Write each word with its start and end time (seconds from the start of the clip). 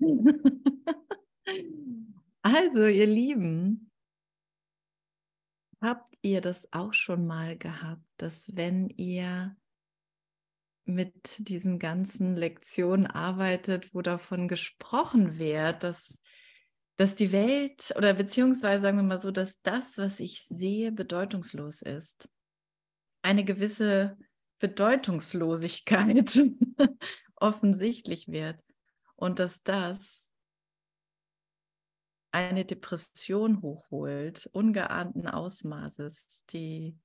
Also, 2.42 2.86
ihr 2.86 3.06
Lieben, 3.06 3.90
habt 5.80 6.14
ihr 6.22 6.40
das 6.40 6.72
auch 6.72 6.92
schon 6.92 7.26
mal 7.26 7.56
gehabt, 7.56 8.04
dass 8.16 8.56
wenn 8.56 8.88
ihr 8.90 9.56
mit 10.84 11.46
diesen 11.48 11.78
ganzen 11.78 12.36
Lektionen 12.36 13.06
arbeitet, 13.06 13.94
wo 13.94 14.00
davon 14.00 14.48
gesprochen 14.48 15.38
wird, 15.38 15.84
dass, 15.84 16.22
dass 16.96 17.14
die 17.14 17.32
Welt 17.32 17.92
oder 17.96 18.14
beziehungsweise 18.14 18.82
sagen 18.82 18.96
wir 18.96 19.02
mal 19.04 19.20
so, 19.20 19.30
dass 19.30 19.60
das, 19.62 19.98
was 19.98 20.18
ich 20.18 20.44
sehe, 20.46 20.90
bedeutungslos 20.90 21.82
ist. 21.82 22.28
Eine 23.22 23.44
gewisse 23.44 24.16
Bedeutungslosigkeit 24.58 26.40
offensichtlich 27.36 28.28
wird 28.28 28.58
und 29.18 29.40
dass 29.40 29.62
das 29.64 30.32
eine 32.30 32.64
Depression 32.64 33.62
hochholt, 33.62 34.48
ungeahnten 34.52 35.26
Ausmaßes, 35.26 36.44
die 36.50 36.96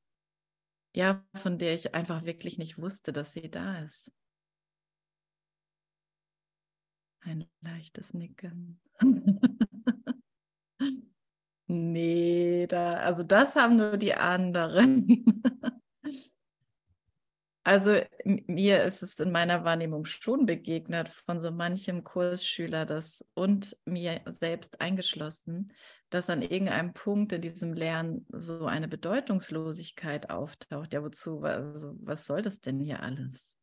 ja, 0.96 1.26
von 1.34 1.58
der 1.58 1.74
ich 1.74 1.96
einfach 1.96 2.24
wirklich 2.24 2.60
nicht 2.60 2.78
wusste, 2.78 3.12
dass 3.12 3.34
sie 3.34 3.50
da 3.50 3.80
ist. 3.80 4.14
Ein 7.22 7.50
leichtes 7.62 8.14
Nicken. 8.14 8.80
nee, 11.68 12.68
da, 12.68 12.98
also 12.98 13.24
das 13.24 13.56
haben 13.56 13.78
nur 13.78 13.98
die 13.98 14.14
anderen. 14.14 15.26
Also 17.66 18.02
mir 18.26 18.84
ist 18.84 19.02
es 19.04 19.20
in 19.20 19.32
meiner 19.32 19.64
Wahrnehmung 19.64 20.04
schon 20.04 20.46
begegnet 20.46 21.08
von 21.08 21.40
so 21.40 21.50
manchem 21.50 22.04
Kursschüler 22.04 22.86
das 22.86 23.26
und 23.36 23.78
mir 23.86 24.22
selbst 24.26 24.82
eingeschlossen, 24.82 25.72
dass 26.10 26.30
an 26.30 26.42
irgendeinem 26.42 26.94
Punkt 26.94 27.32
in 27.32 27.42
diesem 27.42 27.74
Lernen 27.74 28.26
so 28.30 28.66
eine 28.66 28.90
Bedeutungslosigkeit 28.90 30.30
auftaucht. 30.30 30.94
Ja, 30.94 31.04
wozu? 31.04 31.40
Also, 31.42 31.96
was 32.02 32.26
soll 32.26 32.42
das 32.42 32.60
denn 32.60 32.80
hier 32.80 33.02
alles? 33.02 33.56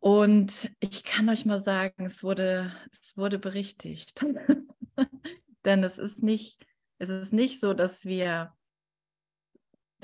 Und 0.00 0.70
ich 0.80 1.04
kann 1.04 1.28
euch 1.30 1.46
mal 1.46 1.60
sagen, 1.60 2.04
es 2.04 2.22
wurde, 2.22 2.70
es 2.92 3.16
wurde 3.16 3.38
berichtigt. 3.38 4.22
Denn 5.64 5.82
es 5.82 5.96
ist 5.96 6.22
nicht, 6.22 6.66
es 6.98 7.08
ist 7.08 7.32
nicht 7.32 7.60
so, 7.60 7.72
dass 7.72 8.04
wir 8.04 8.55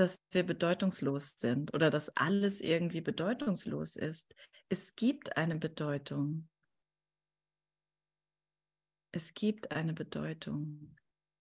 dass 0.03 0.21
wir 0.33 0.43
bedeutungslos 0.43 1.39
sind 1.39 1.73
oder 1.75 1.89
dass 1.89 2.09
alles 2.17 2.61
irgendwie 2.61 3.01
bedeutungslos 3.01 3.95
ist. 3.95 4.35
Es 4.69 4.97
gibt 4.97 5.37
eine 5.37 5.55
Bedeutung. 5.55 6.49
Es 9.13 9.33
gibt 9.33 9.71
eine 9.71 9.93
Bedeutung. 9.93 10.97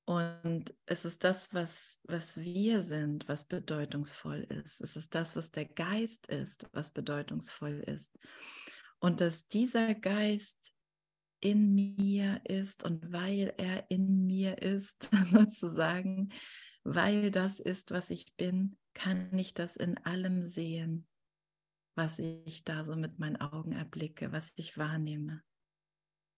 Und 0.06 0.76
es 0.86 1.06
ist 1.06 1.24
das, 1.24 1.52
was, 1.56 2.02
was 2.04 2.40
wir 2.40 2.84
sind, 2.84 3.28
was 3.28 3.48
bedeutungsvoll 3.48 4.44
ist. 4.44 4.80
Es 4.80 4.96
ist 4.96 5.16
das, 5.16 5.36
was 5.36 5.50
der 5.50 5.66
Geist 5.66 6.28
ist, 6.28 6.68
was 6.72 6.92
bedeutungsvoll 6.92 7.80
ist. 7.88 8.16
Und 9.00 9.22
dass 9.22 9.48
dieser 9.48 9.96
Geist 9.96 10.60
in 11.40 11.74
mir 11.74 12.42
ist 12.44 12.84
und 12.84 13.12
weil 13.12 13.56
er 13.58 13.90
in 13.90 14.28
mir 14.28 14.62
ist, 14.62 15.10
sozusagen, 15.32 16.30
weil 16.84 17.32
das 17.32 17.60
ist, 17.60 17.92
was 17.92 18.10
ich 18.10 18.36
bin, 18.36 18.78
kann 18.94 19.38
ich 19.38 19.54
das 19.54 19.76
in 19.78 19.98
allem 20.00 20.44
sehen, 20.44 21.08
was 21.96 22.20
ich 22.20 22.64
da 22.64 22.84
so 22.84 22.96
mit 22.96 23.20
meinen 23.20 23.38
Augen 23.38 23.72
erblicke, 23.72 24.32
was 24.32 24.54
ich 24.56 24.78
wahrnehme. 24.78 25.44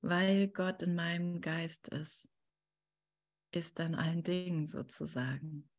Weil 0.01 0.47
Gott 0.49 0.81
in 0.81 0.95
meinem 0.95 1.41
Geist 1.41 1.87
ist, 1.87 2.29
ist 3.51 3.79
an 3.79 3.95
allen 3.95 4.23
Dingen 4.23 4.67
sozusagen. 4.67 5.69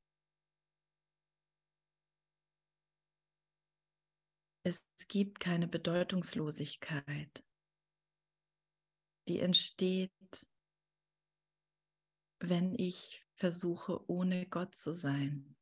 Es 4.67 4.83
gibt 5.09 5.41
keine 5.41 5.69
Bedeutungslosigkeit, 5.69 7.45
die 9.29 9.41
entsteht, 9.41 10.11
wenn 12.49 12.75
ich 12.79 13.25
versuche, 13.35 14.09
ohne 14.11 14.47
Gott 14.47 14.75
zu 14.75 14.93
sein. 14.93 15.57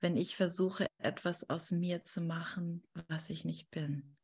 Wenn 0.00 0.16
ich 0.16 0.36
versuche, 0.36 0.86
etwas 0.98 1.48
aus 1.50 1.70
mir 1.70 2.04
zu 2.04 2.20
machen, 2.20 2.84
was 3.08 3.30
ich 3.30 3.44
nicht 3.44 3.70
bin, 3.70 4.16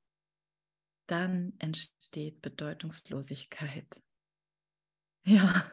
dann 1.06 1.54
entsteht 1.59 2.41
Bedeutungslosigkeit. 2.41 4.03
Ja, 5.26 5.72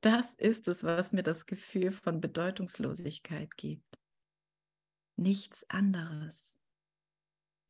das 0.00 0.32
ist 0.32 0.66
es, 0.66 0.82
was 0.82 1.12
mir 1.12 1.22
das 1.22 1.44
Gefühl 1.44 1.92
von 1.92 2.22
Bedeutungslosigkeit 2.22 3.54
gibt. 3.58 4.00
Nichts 5.18 5.68
anderes. 5.68 6.58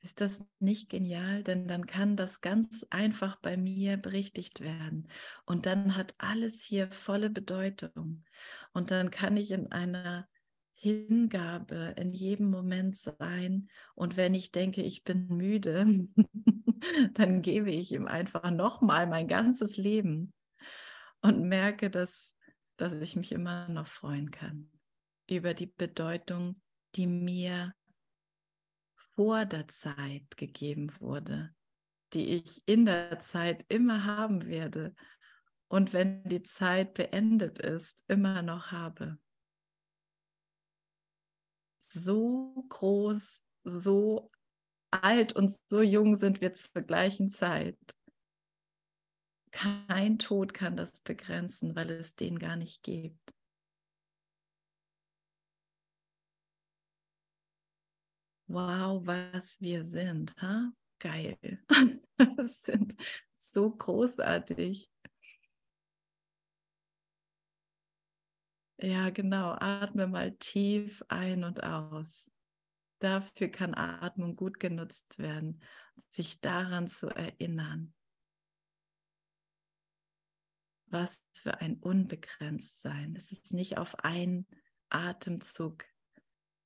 Ist 0.03 0.21
das 0.21 0.45
nicht 0.59 0.91
genial? 0.91 1.45
Denn 1.45 1.69
dann 1.69 1.87
kann 1.87 2.17
das 2.17 2.41
ganz 2.41 2.85
einfach 2.91 3.37
bei 3.37 3.57
mir 3.57 3.97
berichtigt 3.97 4.61
werden. 4.61 5.09
Und 5.47 5.67
dann 5.67 5.97
hat 5.97 6.15
alles 6.19 6.61
hier 6.63 6.91
volle 6.91 7.31
Bedeutung. 7.31 8.25
Und 8.73 8.91
dann 8.91 9.11
kann 9.11 9.37
ich 9.37 9.53
in 9.53 9.71
einer 9.71 10.29
Hingabe 10.75 11.95
in 11.97 12.13
jedem 12.13 12.51
Moment 12.51 12.99
sein. 12.99 13.69
Und 13.95 14.17
wenn 14.17 14.35
ich 14.35 14.51
denke, 14.51 14.83
ich 14.83 15.05
bin 15.05 15.29
müde, 15.29 16.09
dann 17.15 17.41
gebe 17.41 17.71
ich 17.71 17.93
ihm 17.93 18.09
einfach 18.09 18.51
nochmal 18.51 19.07
mein 19.07 19.29
ganzes 19.29 19.77
Leben 19.77 20.33
und 21.21 21.49
merke, 21.49 21.91
dass, 21.91 22.37
dass 22.77 22.93
ich 22.95 23.15
mich 23.15 23.31
immer 23.31 23.69
noch 23.69 23.87
freuen 23.87 24.33
kann 24.33 24.69
über 25.31 25.55
die 25.55 25.67
Bedeutung, 25.67 26.61
die 26.97 27.07
mir 27.07 27.73
vor 29.15 29.45
der 29.45 29.69
Zeit 29.69 30.37
gegeben 30.37 30.93
wurde, 31.01 31.55
die 32.13 32.35
ich 32.35 32.67
in 32.67 32.87
der 32.87 33.21
Zeit 33.21 33.65
immer 33.69 34.05
haben 34.05 34.47
werde 34.47 34.95
und 35.69 35.93
wenn 35.93 36.23
die 36.25 36.43
Zeit 36.43 36.95
beendet 36.95 37.59
ist, 37.59 38.05
immer 38.09 38.43
noch 38.43 38.73
habe. 38.73 39.19
So 41.79 42.67
groß, 42.69 43.45
so 43.65 44.31
alt 44.91 45.35
und 45.35 45.59
so 45.69 45.81
jung 45.81 46.17
sind 46.17 46.41
wir 46.41 46.53
zur 46.55 46.83
gleichen 46.83 47.31
Zeit. 47.31 47.79
Kein 49.51 50.19
Tod 50.19 50.55
kann 50.55 50.77
das 50.77 51.01
begrenzen, 51.01 51.75
weil 51.75 51.91
es 51.91 52.15
den 52.15 52.39
gar 52.39 52.57
nicht 52.57 52.83
gibt. 52.83 53.35
Wow, 58.53 59.01
was 59.05 59.61
wir 59.61 59.85
sind. 59.85 60.35
Ha? 60.41 60.73
Geil. 60.99 61.39
Wir 62.19 62.47
sind 62.47 62.95
so 63.39 63.69
großartig. 63.71 64.89
Ja, 68.79 69.11
genau. 69.11 69.57
Atme 69.59 70.07
mal 70.07 70.33
tief 70.37 71.03
ein 71.09 71.43
und 71.43 71.63
aus. 71.65 72.31
Dafür 73.01 73.49
kann 73.49 73.75
Atmung 73.75 74.37
gut 74.37 74.61
genutzt 74.61 75.19
werden, 75.19 75.61
sich 76.11 76.41
daran 76.41 76.89
zu 76.89 77.09
erinnern. 77.09 77.93
Was 80.87 81.25
für 81.33 81.61
ein 81.61 81.79
Unbegrenztsein. 81.79 83.17
Es 83.17 83.33
ist 83.33 83.53
nicht 83.53 83.79
auf 83.79 84.05
einen 84.05 84.47
Atemzug 84.89 85.85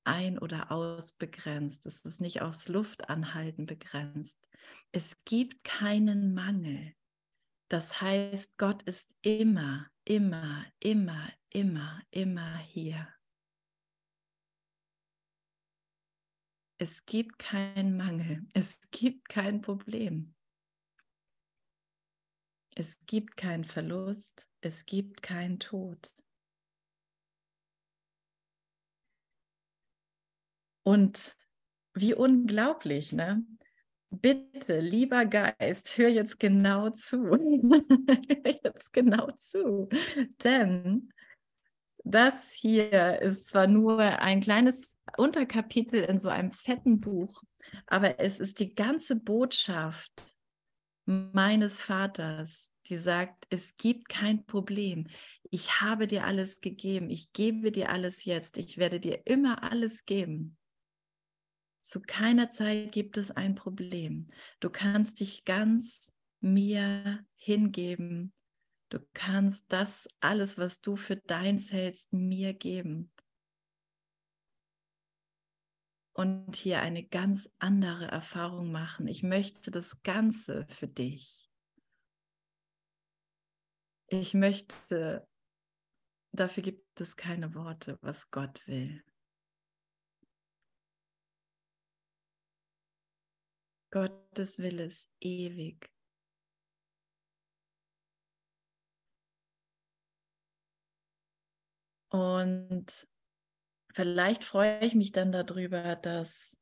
ein- 0.07 0.39
oder 0.39 0.71
ausbegrenzt. 0.71 1.85
Es 1.85 2.01
ist 2.01 2.21
nicht 2.21 2.41
aufs 2.41 2.67
Luftanhalten 2.67 3.65
begrenzt. 3.65 4.47
Es 4.91 5.15
gibt 5.25 5.63
keinen 5.63 6.33
Mangel. 6.33 6.95
Das 7.69 8.01
heißt, 8.01 8.57
Gott 8.57 8.83
ist 8.83 9.13
immer, 9.21 9.87
immer, 10.05 10.65
immer, 10.79 11.29
immer, 11.49 12.01
immer 12.11 12.57
hier. 12.57 13.07
Es 16.79 17.05
gibt 17.05 17.39
keinen 17.39 17.97
Mangel. 17.97 18.47
Es 18.53 18.79
gibt 18.91 19.27
kein 19.29 19.61
Problem. 19.61 20.35
Es 22.75 22.99
gibt 23.07 23.35
keinen 23.35 23.65
Verlust. 23.65 24.47
Es 24.61 24.85
gibt 24.85 25.23
keinen 25.23 25.59
Tod. 25.59 26.13
Und 30.87 31.35
wie 31.95 32.13
unglaublich, 32.13 33.11
ne? 33.11 33.43
Bitte, 34.09 34.79
lieber 34.79 35.25
Geist, 35.25 35.97
hör 35.97 36.07
jetzt 36.07 36.39
genau 36.39 36.91
zu. 36.91 37.17
hör 37.27 38.55
jetzt 38.63 38.93
genau 38.93 39.29
zu. 39.37 39.89
Denn 40.45 41.09
das 42.05 42.53
hier 42.53 43.21
ist 43.21 43.49
zwar 43.49 43.67
nur 43.67 43.99
ein 43.99 44.39
kleines 44.39 44.95
Unterkapitel 45.17 46.05
in 46.05 46.21
so 46.21 46.29
einem 46.29 46.53
fetten 46.53 47.01
Buch, 47.01 47.43
Aber 47.87 48.21
es 48.21 48.39
ist 48.39 48.61
die 48.61 48.73
ganze 48.73 49.17
Botschaft 49.17 50.13
meines 51.03 51.81
Vaters, 51.81 52.71
die 52.85 52.95
sagt, 52.95 53.45
es 53.49 53.75
gibt 53.75 54.07
kein 54.07 54.45
Problem. 54.45 55.07
Ich 55.51 55.81
habe 55.81 56.07
dir 56.07 56.23
alles 56.23 56.61
gegeben. 56.61 57.09
Ich 57.09 57.33
gebe 57.33 57.73
dir 57.73 57.89
alles 57.89 58.23
jetzt. 58.23 58.57
Ich 58.57 58.77
werde 58.77 59.01
dir 59.01 59.19
immer 59.25 59.63
alles 59.63 60.05
geben. 60.05 60.56
Zu 61.87 62.01
keiner 62.01 62.49
Zeit 62.49 62.91
gibt 62.91 63.17
es 63.17 63.31
ein 63.31 63.55
Problem. 63.55 64.29
Du 64.59 64.69
kannst 64.69 65.21
dich 65.21 65.45
ganz 65.45 66.13
mir 66.41 67.25
hingeben. 67.37 68.33
Du 68.89 68.99
kannst 69.13 69.71
das 69.71 70.09
alles, 70.19 70.57
was 70.57 70.81
du 70.81 70.97
für 70.97 71.15
deins 71.15 71.71
hältst, 71.71 72.11
mir 72.11 72.53
geben. 72.53 73.09
Und 76.11 76.57
hier 76.57 76.81
eine 76.81 77.05
ganz 77.07 77.49
andere 77.57 78.07
Erfahrung 78.07 78.69
machen. 78.69 79.07
Ich 79.07 79.23
möchte 79.23 79.71
das 79.71 80.03
Ganze 80.03 80.67
für 80.67 80.89
dich. 80.89 81.49
Ich 84.07 84.33
möchte, 84.33 85.25
dafür 86.33 86.63
gibt 86.63 86.99
es 86.99 87.15
keine 87.15 87.55
Worte, 87.55 87.97
was 88.01 88.29
Gott 88.29 88.67
will. 88.67 89.01
Gottes 93.97 94.59
Wille 94.59 94.83
ist 94.83 95.11
ewig. 95.19 95.91
Und 102.09 103.07
vielleicht 103.93 104.43
freue 104.43 104.79
ich 104.85 104.93
mich 104.93 105.11
dann 105.11 105.31
darüber, 105.31 105.95
dass 105.95 106.59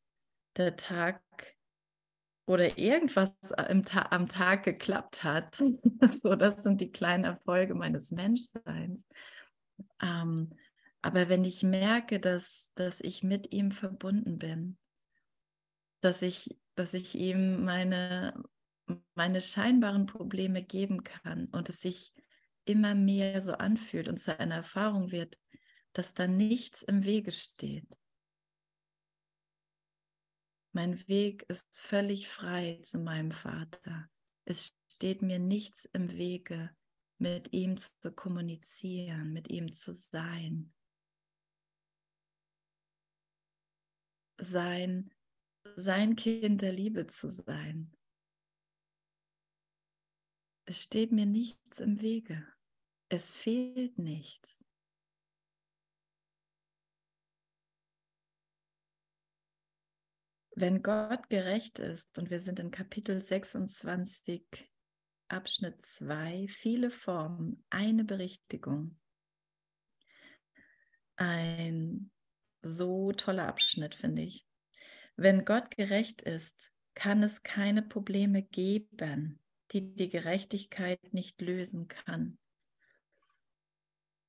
der 0.55 0.77
Tag 0.77 1.21
oder 2.47 2.77
irgendwas 2.77 3.33
Ta 3.85 4.07
am 4.11 4.29
Tag 4.29 4.63
geklappt 4.63 5.23
hat. 5.23 5.55
so, 6.23 6.35
das 6.35 6.63
sind 6.63 6.79
die 6.79 6.91
kleinen 6.91 7.25
Erfolge 7.25 7.75
meines 7.75 8.11
Menschseins. 8.11 9.05
Ähm, 10.01 10.53
aber 11.01 11.27
wenn 11.27 11.43
ich 11.43 11.63
merke, 11.63 12.19
dass, 12.19 12.71
dass 12.75 13.01
ich 13.01 13.23
mit 13.23 13.51
ihm 13.51 13.71
verbunden 13.71 14.37
bin, 14.37 14.77
dass 16.01 16.21
ich, 16.21 16.55
dass 16.75 16.93
ich 16.93 17.15
ihm 17.15 17.63
meine, 17.63 18.43
meine 19.15 19.41
scheinbaren 19.41 20.05
Probleme 20.05 20.63
geben 20.63 21.03
kann 21.03 21.47
und 21.47 21.69
es 21.69 21.81
sich 21.81 22.13
immer 22.65 22.95
mehr 22.95 23.41
so 23.41 23.53
anfühlt 23.53 24.07
und 24.07 24.17
zu 24.17 24.37
einer 24.37 24.55
Erfahrung 24.55 25.11
wird, 25.11 25.39
dass 25.93 26.13
da 26.13 26.27
nichts 26.27 26.81
im 26.83 27.05
Wege 27.05 27.31
steht. 27.31 27.99
Mein 30.73 31.07
Weg 31.07 31.43
ist 31.43 31.79
völlig 31.79 32.27
frei 32.27 32.81
zu 32.83 32.97
meinem 32.97 33.31
Vater. 33.31 34.09
Es 34.43 34.77
steht 34.91 35.21
mir 35.21 35.39
nichts 35.39 35.85
im 35.85 36.11
Wege, 36.17 36.75
mit 37.17 37.53
ihm 37.53 37.77
zu 37.77 38.11
kommunizieren, 38.11 39.31
mit 39.31 39.49
ihm 39.49 39.71
zu 39.71 39.93
sein. 39.93 40.73
Sein, 44.37 45.14
sein 45.75 46.15
Kind 46.15 46.61
der 46.61 46.71
Liebe 46.71 47.07
zu 47.07 47.27
sein. 47.27 47.91
Es 50.65 50.81
steht 50.81 51.11
mir 51.11 51.25
nichts 51.25 51.79
im 51.79 52.01
Wege. 52.01 52.47
Es 53.09 53.31
fehlt 53.31 53.99
nichts. 53.99 54.65
Wenn 60.57 60.81
Gott 60.81 61.29
gerecht 61.29 61.79
ist, 61.79 62.17
und 62.17 62.29
wir 62.29 62.39
sind 62.39 62.59
in 62.59 62.71
Kapitel 62.71 63.21
26, 63.21 64.71
Abschnitt 65.27 65.85
2, 65.85 66.47
viele 66.47 66.89
Formen, 66.89 67.65
eine 67.69 68.05
Berichtigung. 68.05 68.97
Ein 71.17 72.09
so 72.61 73.11
toller 73.11 73.47
Abschnitt, 73.47 73.95
finde 73.95 74.23
ich. 74.23 74.47
Wenn 75.17 75.45
Gott 75.45 75.75
gerecht 75.75 76.21
ist, 76.21 76.71
kann 76.93 77.23
es 77.23 77.41
keine 77.43 77.81
Probleme 77.81 78.43
geben, 78.43 79.39
die 79.71 79.95
die 79.95 80.09
Gerechtigkeit 80.09 80.99
nicht 81.13 81.41
lösen 81.41 81.87
kann. 81.87 82.37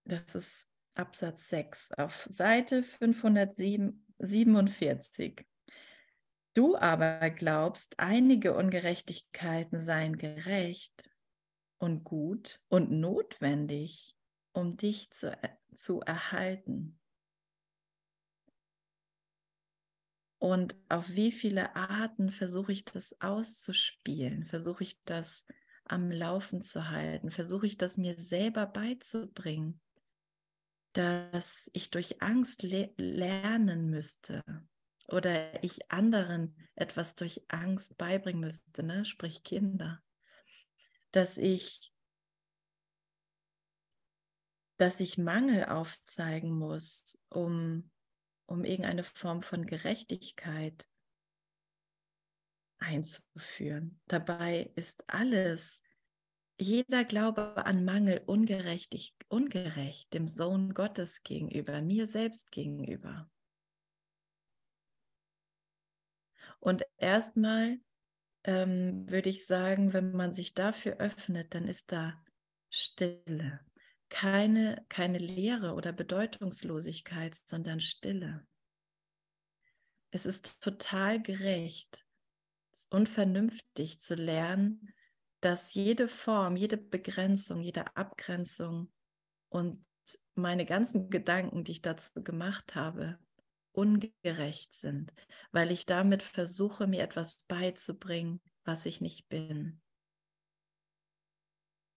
Das 0.04 0.34
ist 0.34 0.66
Absatz 0.94 1.48
6 1.48 1.92
auf 1.92 2.26
Seite 2.30 2.82
547. 2.82 5.46
Du 6.54 6.74
aber 6.76 7.30
glaubst, 7.30 7.98
einige 7.98 8.56
Ungerechtigkeiten 8.56 9.78
seien 9.78 10.16
gerecht 10.16 11.10
und 11.78 12.02
gut 12.04 12.62
und 12.68 12.90
notwendig, 12.90 14.16
um 14.52 14.76
dich 14.76 15.10
zu, 15.10 15.36
zu 15.74 16.00
erhalten. 16.00 16.98
Und 20.38 20.76
auf 20.88 21.08
wie 21.08 21.32
viele 21.32 21.74
Arten 21.76 22.30
versuche 22.30 22.72
ich 22.72 22.84
das 22.84 23.20
auszuspielen? 23.20 24.44
Versuche 24.44 24.82
ich 24.82 25.02
das 25.04 25.46
am 25.84 26.10
Laufen 26.10 26.62
zu 26.62 26.90
halten? 26.90 27.30
Versuche 27.30 27.66
ich 27.66 27.78
das 27.78 27.96
mir 27.96 28.18
selber 28.18 28.66
beizubringen, 28.66 29.80
dass 30.92 31.70
ich 31.72 31.90
durch 31.90 32.22
Angst 32.22 32.62
le 32.62 32.92
lernen 32.96 33.88
müsste, 33.88 34.42
oder 35.08 35.62
ich 35.62 35.90
anderen 35.90 36.56
etwas 36.74 37.14
durch 37.14 37.44
Angst 37.48 37.96
beibringen 37.96 38.40
müsste, 38.40 38.82
ne? 38.82 39.04
sprich 39.04 39.42
Kinder, 39.42 40.02
dass 41.12 41.38
ich, 41.38 41.92
dass 44.78 45.00
ich 45.00 45.16
Mangel 45.16 45.66
aufzeigen 45.66 46.50
muss, 46.50 47.18
um, 47.28 47.90
um 48.46 48.64
irgendeine 48.64 49.04
Form 49.04 49.42
von 49.42 49.66
Gerechtigkeit 49.66 50.88
einzuführen. 52.78 54.00
Dabei 54.06 54.70
ist 54.74 55.04
alles, 55.08 55.82
jeder 56.58 57.04
Glaube 57.04 57.56
an 57.66 57.84
Mangel 57.84 58.22
ungerechtig, 58.26 59.14
ungerecht 59.28 60.12
dem 60.14 60.26
Sohn 60.28 60.74
Gottes 60.74 61.22
gegenüber, 61.22 61.80
mir 61.82 62.06
selbst 62.06 62.50
gegenüber. 62.50 63.30
Und 66.60 66.84
erstmal 66.96 67.78
ähm, 68.44 69.08
würde 69.10 69.28
ich 69.28 69.46
sagen, 69.46 69.92
wenn 69.92 70.12
man 70.12 70.32
sich 70.32 70.54
dafür 70.54 70.96
öffnet, 70.98 71.54
dann 71.54 71.68
ist 71.68 71.92
da 71.92 72.22
Stille. 72.70 73.60
Keine, 74.08 74.84
keine 74.88 75.18
Leere 75.18 75.74
oder 75.74 75.92
Bedeutungslosigkeit, 75.92 77.34
sondern 77.46 77.80
Stille. 77.80 78.46
Es 80.10 80.26
ist 80.26 80.62
total 80.62 81.20
gerecht 81.20 82.06
und 82.90 83.08
vernünftig 83.08 84.00
zu 84.00 84.14
lernen, 84.14 84.92
dass 85.40 85.74
jede 85.74 86.08
Form, 86.08 86.56
jede 86.56 86.76
Begrenzung, 86.76 87.62
jede 87.62 87.96
Abgrenzung 87.96 88.90
und 89.48 89.84
meine 90.34 90.64
ganzen 90.64 91.10
Gedanken, 91.10 91.64
die 91.64 91.72
ich 91.72 91.82
dazu 91.82 92.22
gemacht 92.22 92.74
habe, 92.74 93.18
ungerecht 93.72 94.74
sind, 94.74 95.12
weil 95.52 95.70
ich 95.70 95.84
damit 95.86 96.22
versuche, 96.22 96.86
mir 96.86 97.02
etwas 97.02 97.42
beizubringen, 97.48 98.40
was 98.64 98.86
ich 98.86 99.00
nicht 99.00 99.28
bin. 99.28 99.80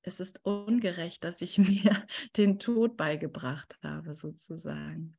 Es 0.02 0.20
ist 0.20 0.46
ungerecht, 0.46 1.24
dass 1.24 1.42
ich 1.42 1.58
mir 1.58 2.06
den 2.38 2.60
Tod 2.60 2.98
beigebracht 2.98 3.78
habe, 3.84 4.16
sozusagen. 4.16 5.18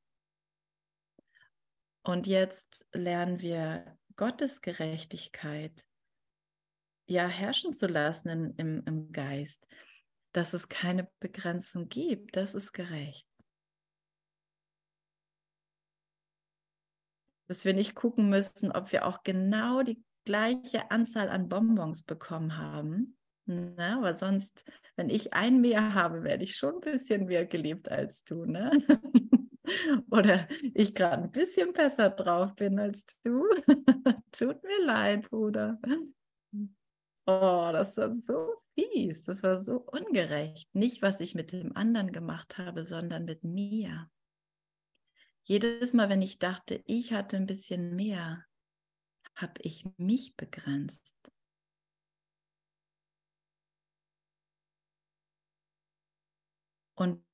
Und 2.02 2.26
jetzt 2.26 2.86
lernen 2.92 3.40
wir 3.40 3.98
Gottes 4.16 4.62
Gerechtigkeit 4.62 5.86
ja 7.06 7.26
herrschen 7.26 7.72
zu 7.72 7.86
lassen 7.86 8.28
im, 8.28 8.54
im, 8.56 8.82
im 8.86 9.12
Geist, 9.12 9.66
dass 10.32 10.54
es 10.54 10.68
keine 10.68 11.10
Begrenzung 11.20 11.88
gibt. 11.88 12.36
Das 12.36 12.54
ist 12.54 12.72
gerecht. 12.72 13.26
dass 17.50 17.64
wir 17.64 17.74
nicht 17.74 17.96
gucken 17.96 18.28
müssen, 18.28 18.70
ob 18.70 18.92
wir 18.92 19.04
auch 19.04 19.24
genau 19.24 19.82
die 19.82 20.00
gleiche 20.24 20.88
Anzahl 20.92 21.28
an 21.28 21.48
Bonbons 21.48 22.04
bekommen 22.04 22.56
haben. 22.56 23.18
Ne? 23.50 23.96
Aber 23.96 24.14
sonst, 24.14 24.64
wenn 24.96 25.10
ich 25.10 25.32
ein 25.32 25.60
mehr 25.60 25.94
habe, 25.94 26.22
werde 26.22 26.44
ich 26.44 26.56
schon 26.56 26.76
ein 26.76 26.80
bisschen 26.80 27.26
mehr 27.26 27.46
geliebt 27.46 27.90
als 27.90 28.24
du. 28.24 28.44
Ne? 28.44 28.70
Oder 30.10 30.48
ich 30.74 30.94
gerade 30.94 31.24
ein 31.24 31.32
bisschen 31.32 31.72
besser 31.72 32.10
drauf 32.10 32.54
bin 32.54 32.78
als 32.78 33.04
du. 33.22 33.44
Tut 34.32 34.62
mir 34.62 34.84
leid, 34.84 35.28
Bruder. 35.28 35.78
Oh, 37.26 37.70
das 37.72 37.96
war 37.96 38.14
so 38.16 38.54
fies, 38.74 39.24
das 39.24 39.42
war 39.42 39.62
so 39.62 39.76
ungerecht. 39.76 40.74
Nicht, 40.74 41.02
was 41.02 41.20
ich 41.20 41.34
mit 41.34 41.52
dem 41.52 41.76
anderen 41.76 42.12
gemacht 42.12 42.58
habe, 42.58 42.84
sondern 42.84 43.24
mit 43.24 43.44
mir. 43.44 44.10
Jedes 45.44 45.92
Mal, 45.92 46.08
wenn 46.08 46.22
ich 46.22 46.38
dachte, 46.38 46.82
ich 46.86 47.12
hatte 47.12 47.36
ein 47.36 47.46
bisschen 47.46 47.94
mehr, 47.94 48.44
habe 49.34 49.54
ich 49.62 49.84
mich 49.96 50.36
begrenzt? 50.36 51.16
Und 57.00 57.24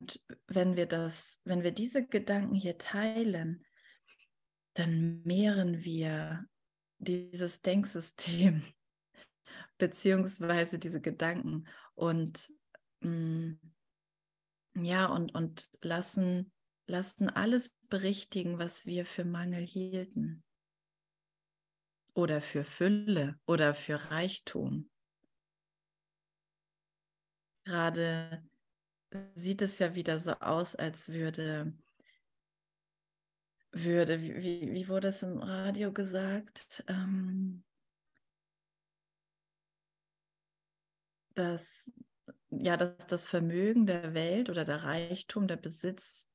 wenn 0.47 0.77
wir 0.77 0.87
das, 0.87 1.41
wenn 1.43 1.65
wir 1.65 1.73
diese 1.73 2.07
Gedanken 2.07 2.55
hier 2.55 2.79
teilen, 2.79 3.67
dann 4.75 5.23
mehren 5.25 5.83
wir 5.83 6.47
dieses 6.99 7.63
Denksystem 7.63 8.63
beziehungsweise 9.79 10.79
diese 10.79 11.01
Gedanken 11.01 11.67
und 11.97 12.53
mh, 13.01 13.59
mm, 14.75 14.85
ja 14.85 15.07
und, 15.07 15.35
und 15.35 15.69
lassen, 15.83 16.53
lassen 16.87 17.29
alles 17.29 17.71
berichtigen, 17.91 18.61
was 18.61 18.87
wir 18.87 19.05
für 19.05 19.25
Mangel 19.25 19.67
hielten 19.67 20.45
oder 22.15 22.41
für 22.41 22.63
Fülle 22.63 23.37
oder 23.47 23.75
für 23.75 24.13
Reichtum. 24.13 24.89
Gerade 27.65 28.49
sieht 29.35 29.63
es 29.63 29.79
ja 29.79 29.95
wieder 29.95 30.19
so 30.19 30.33
aus, 30.33 30.75
als 30.75 31.09
würde, 31.09 31.73
würde 33.73 34.21
wie, 34.23 34.73
wie 34.73 34.89
wurde 34.89 35.09
es 35.09 35.23
im 35.23 35.39
Radio 35.39 35.93
gesagt, 35.93 36.85
ähm, 36.89 37.65
dass, 41.35 41.93
ja, 42.51 42.77
dass 42.77 43.07
das 43.07 43.27
Vermögen 43.27 43.87
der 43.87 44.15
Welt 44.15 44.51
oder 44.51 44.65
der 44.65 44.85
Reichtum, 44.85 45.47
der 45.47 45.57
Besitz 45.57 46.31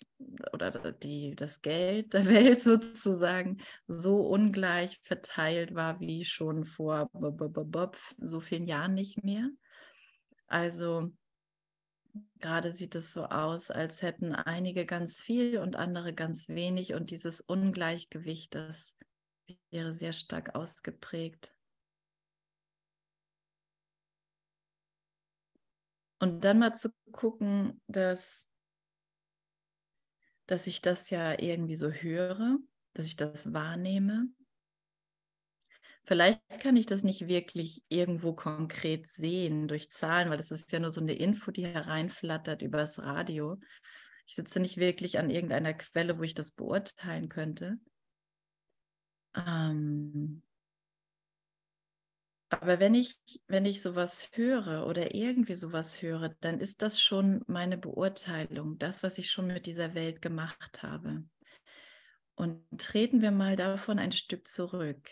oder 0.53 0.91
die, 0.91 1.35
das 1.35 1.61
Geld 1.61 2.13
der 2.13 2.27
Welt 2.27 2.61
sozusagen 2.61 3.61
so 3.88 4.21
ungleich 4.21 5.00
verteilt 5.03 5.73
war 5.73 6.00
wie 6.00 6.25
schon 6.25 6.65
vor 6.65 7.09
so 8.17 8.39
vielen 8.39 8.67
Jahren 8.67 8.93
nicht 8.93 9.23
mehr. 9.23 9.50
Also 10.47 11.11
Gerade 12.39 12.72
sieht 12.72 12.96
es 12.96 13.13
so 13.13 13.25
aus, 13.25 13.72
als 13.72 14.01
hätten 14.01 14.34
einige 14.34 14.86
ganz 14.86 15.20
viel 15.20 15.60
und 15.60 15.75
andere 15.75 16.13
ganz 16.13 16.50
wenig 16.50 16.94
und 16.94 17.12
dieses 17.12 17.41
Ungleichgewicht, 17.41 18.56
das 18.56 18.98
wäre 19.70 19.94
sehr 19.94 20.13
stark 20.13 20.56
ausgeprägt. 20.56 21.53
Und 26.20 26.44
dann 26.44 26.60
mal 26.60 26.74
zu 26.74 26.89
gucken, 27.12 27.82
dass, 27.88 28.53
dass 30.46 30.68
ich 30.68 30.82
das 30.82 31.10
ja 31.10 31.39
irgendwie 31.39 31.75
so 31.75 31.89
höre, 31.89 32.58
dass 32.94 33.06
ich 33.06 33.15
das 33.15 33.53
wahrnehme 33.53 34.27
Vielleicht 36.05 36.41
kann 36.62 36.75
ich 36.75 36.86
das 36.88 37.03
nicht 37.03 37.27
wirklich 37.27 37.84
irgendwo 37.88 38.34
konkret 38.34 39.08
sehen 39.08 39.67
durch 39.67 39.89
Zahlen, 39.89 40.29
weil 40.29 40.38
das 40.38 40.51
ist 40.51 40.72
ja 40.72 40.79
nur 40.79 40.89
so 40.89 41.01
eine 41.01 41.13
Info, 41.13 41.51
die 41.51 41.65
hereinflattert 41.65 42.62
übers 42.62 43.00
Radio. 43.00 43.60
Ich 44.25 44.36
sitze 44.36 44.60
nicht 44.60 44.77
wirklich 44.77 45.20
an 45.20 45.29
irgendeiner 45.29 45.74
Quelle, 45.74 46.17
wo 46.17 46.24
ich 46.24 46.34
das 46.34 46.51
beurteilen 46.51 47.29
könnte. 47.29 47.77
Ähm, 49.36 50.41
aber 52.50 52.79
wenn 52.79 52.96
ich, 52.96 53.17
wenn 53.48 53.65
ich 53.65 53.81
sowas 53.81 54.29
höre 54.34 54.88
oder 54.88 55.15
irgendwie 55.15 55.53
sowas 55.53 56.01
höre, 56.01 56.36
dann 56.41 56.60
ist 56.60 56.81
das 56.81 57.01
schon 57.01 57.43
meine 57.48 57.77
Beurteilung, 57.77 58.77
das, 58.77 59.03
was 59.03 59.17
ich 59.17 59.31
schon 59.31 59.48
mit 59.48 59.65
dieser 59.65 59.93
Welt 59.93 60.22
gemacht 60.22 60.84
habe. 60.84 61.24
Und 62.36 62.65
treten 62.77 63.22
wir 63.22 63.31
mal 63.31 63.55
davon 63.55 64.00
ein 64.00 64.12
Stück 64.12 64.48
zurück 64.48 65.08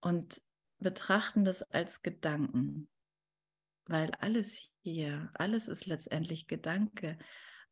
und 0.00 0.40
betrachten 0.78 1.44
das 1.44 1.62
als 1.62 2.02
Gedanken, 2.02 2.88
weil 3.86 4.10
alles 4.16 4.70
hier, 4.82 5.30
alles 5.34 5.68
ist 5.68 5.86
letztendlich 5.86 6.48
Gedanke. 6.48 7.18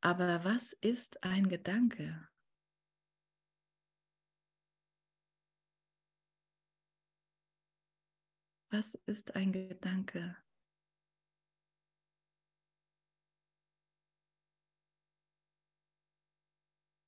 Aber 0.00 0.44
was 0.44 0.72
ist 0.72 1.22
ein 1.22 1.48
Gedanke? 1.48 2.28
Was 8.70 8.94
ist 9.06 9.36
ein 9.36 9.52
Gedanke? 9.52 10.36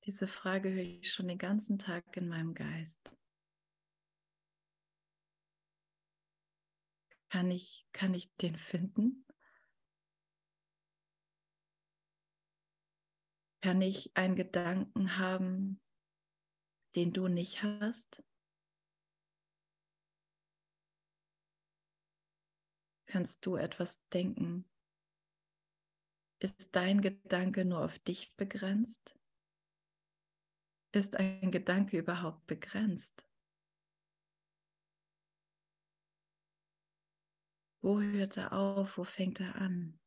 Diese 0.05 0.25
Frage 0.25 0.69
höre 0.69 0.83
ich 0.83 1.11
schon 1.11 1.27
den 1.27 1.37
ganzen 1.37 1.77
Tag 1.77 2.15
in 2.15 2.29
meinem 2.29 2.53
Geist. 2.53 3.11
Kann 7.29 7.51
ich, 7.51 7.85
kann 7.91 8.13
ich 8.13 8.33
den 8.37 8.55
finden? 8.55 9.25
Kann 13.61 13.81
ich 13.81 14.15
einen 14.15 14.35
Gedanken 14.35 15.17
haben, 15.17 15.81
den 16.95 17.11
du 17.11 17.27
nicht 17.27 17.63
hast? 17.63 18.23
Kannst 23.07 23.45
du 23.45 23.55
etwas 23.55 24.01
denken? 24.09 24.69
Ist 26.39 26.75
dein 26.75 27.01
Gedanke 27.01 27.65
nur 27.65 27.83
auf 27.83 27.99
dich 27.99 28.35
begrenzt? 28.35 29.17
Ist 30.91 31.15
ein 31.15 31.51
Gedanke 31.51 31.97
überhaupt 31.97 32.47
begrenzt? 32.47 33.26
Wo 37.87 38.01
hört 38.01 38.35
er 38.35 38.51
auf? 38.51 38.97
Wo 38.97 39.05
fängt 39.05 39.39
er 39.39 39.55
an? 39.55 39.97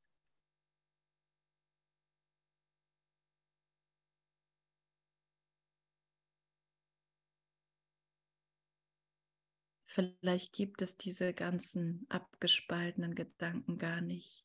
Vielleicht 9.87 10.53
gibt 10.53 10.83
es 10.83 10.99
diese 10.99 11.33
ganzen 11.33 12.05
abgespaltenen 12.11 13.15
Gedanken 13.15 13.79
gar 13.79 14.03
nicht. 14.03 14.45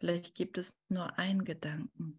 Vielleicht 0.00 0.34
gibt 0.34 0.56
es 0.56 0.80
nur 0.88 1.18
einen 1.18 1.44
Gedanken. 1.44 2.18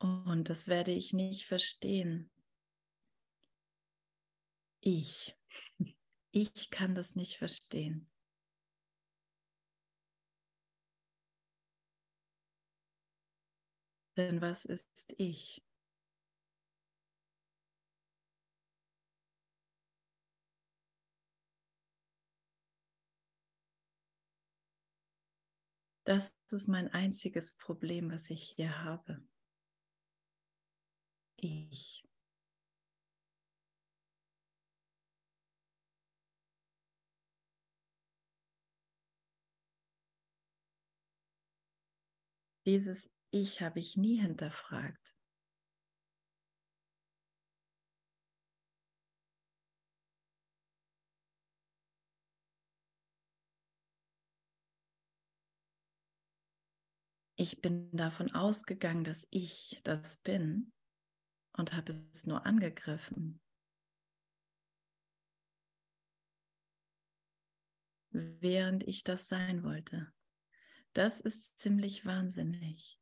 Und 0.00 0.48
das 0.48 0.66
werde 0.66 0.92
ich 0.92 1.12
nicht 1.12 1.46
verstehen. 1.46 2.30
Ich. 4.80 5.36
Ich 6.32 6.70
kann 6.70 6.94
das 6.94 7.16
nicht 7.16 7.36
verstehen. 7.36 8.08
Denn 14.16 14.40
was 14.40 14.64
ist 14.64 15.12
ich? 15.18 15.62
Das 26.04 26.34
ist 26.50 26.68
mein 26.68 26.92
einziges 26.92 27.54
Problem, 27.56 28.10
was 28.10 28.30
ich 28.30 28.54
hier 28.56 28.82
habe. 28.82 29.22
Ich. 31.42 32.02
Dieses 42.66 43.10
Ich 43.30 43.62
habe 43.62 43.78
ich 43.78 43.96
nie 43.96 44.16
hinterfragt. 44.20 45.14
Ich 57.38 57.62
bin 57.62 57.88
davon 57.96 58.34
ausgegangen, 58.34 59.02
dass 59.02 59.26
ich 59.30 59.80
das 59.82 60.18
bin 60.18 60.72
und 61.60 61.74
habe 61.74 61.92
es 61.92 62.26
nur 62.26 62.46
angegriffen. 62.46 63.38
Während 68.12 68.82
ich 68.88 69.04
das 69.04 69.28
sein 69.28 69.62
wollte. 69.62 70.12
Das 70.94 71.20
ist 71.20 71.58
ziemlich 71.58 72.04
wahnsinnig. 72.06 72.98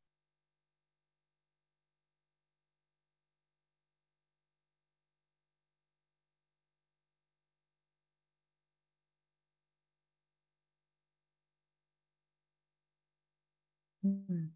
Hm. 14.03 14.49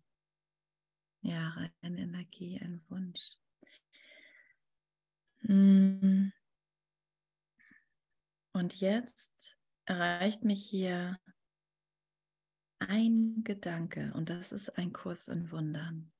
Ja, 1.22 1.50
reine 1.81 2.01
Energie, 2.01 2.60
ein 2.62 2.81
Wunsch. 2.89 3.19
Hm. 5.45 6.31
Und 8.53 8.79
jetzt 8.79 9.57
erreicht 9.85 10.43
mich 10.43 10.63
hier 10.63 11.19
ein 12.79 13.43
Gedanke 13.43 14.12
und 14.13 14.29
das 14.29 14.51
ist 14.51 14.77
ein 14.77 14.93
Kurs 14.93 15.27
in 15.27 15.51
Wundern. 15.51 16.12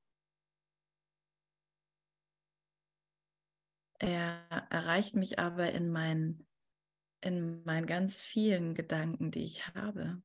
Er 3.98 4.46
erreicht 4.70 5.14
mich 5.14 5.38
aber 5.38 5.72
in 5.72 5.90
meinen, 5.90 6.46
in 7.20 7.64
meinen 7.64 7.86
ganz 7.86 8.20
vielen 8.20 8.74
Gedanken, 8.74 9.30
die 9.30 9.44
ich 9.44 9.66
habe. 9.68 10.22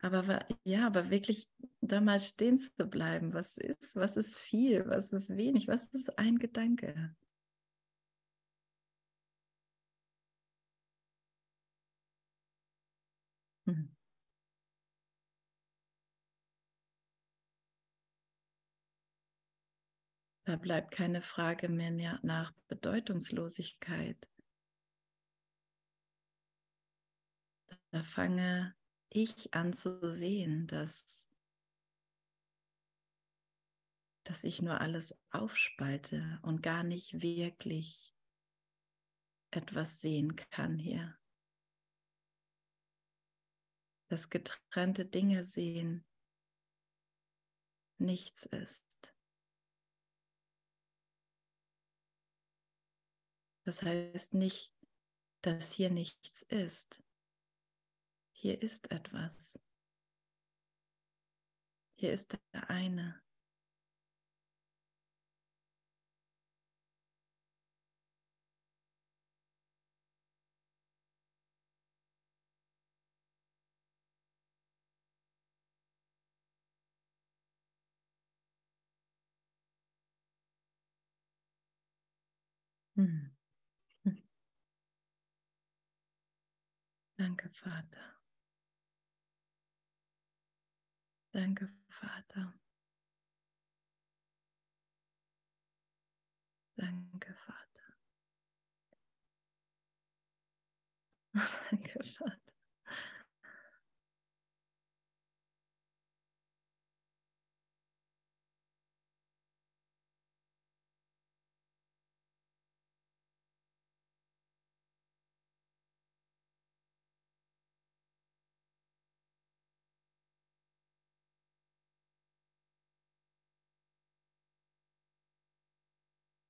Aber 0.00 0.46
ja, 0.62 0.86
aber 0.86 1.10
wirklich 1.10 1.48
da 1.80 2.00
mal 2.00 2.20
stehen 2.20 2.58
zu 2.58 2.86
bleiben, 2.86 3.32
was 3.32 3.56
ist, 3.56 3.96
was 3.96 4.16
ist 4.16 4.36
viel, 4.36 4.86
was 4.86 5.12
ist 5.12 5.36
wenig, 5.36 5.66
was 5.68 5.86
ist 5.88 6.18
ein 6.18 6.38
Gedanke? 6.38 7.16
Hm. 13.66 13.96
Da 20.46 20.54
bleibt 20.54 20.92
keine 20.92 21.22
Frage 21.22 21.68
mehr 21.68 22.20
nach 22.22 22.52
Bedeutungslosigkeit. 22.68 24.16
Da 27.90 28.04
fange 28.04 28.76
ich 29.08 29.52
an 29.54 29.72
zu 29.72 30.08
sehen, 30.08 30.68
dass, 30.68 31.28
dass 34.22 34.44
ich 34.44 34.62
nur 34.62 34.80
alles 34.80 35.18
aufspalte 35.30 36.38
und 36.42 36.62
gar 36.62 36.84
nicht 36.84 37.22
wirklich 37.22 38.14
etwas 39.50 40.00
sehen 40.00 40.36
kann 40.36 40.78
hier. 40.78 41.18
Dass 44.08 44.30
getrennte 44.30 45.04
Dinge 45.04 45.44
sehen 45.44 46.06
nichts 47.98 48.46
ist. 48.46 49.14
Das 53.64 53.82
heißt 53.82 54.34
nicht, 54.34 54.72
dass 55.42 55.72
hier 55.72 55.90
nichts 55.90 56.42
ist. 56.42 57.02
Hier 58.32 58.62
ist 58.62 58.92
etwas. 58.92 59.58
Hier 61.94 62.12
ist 62.12 62.32
der 62.52 62.70
eine. 62.70 63.25
Hm. 82.96 83.30
Danke, 87.18 87.48
Vater. 87.50 88.16
Danke, 91.32 91.68
Vater. 91.88 92.52
Danke, 96.76 97.34
Vater. 97.34 97.96
Danke, 101.70 102.04
Vater. 102.18 102.45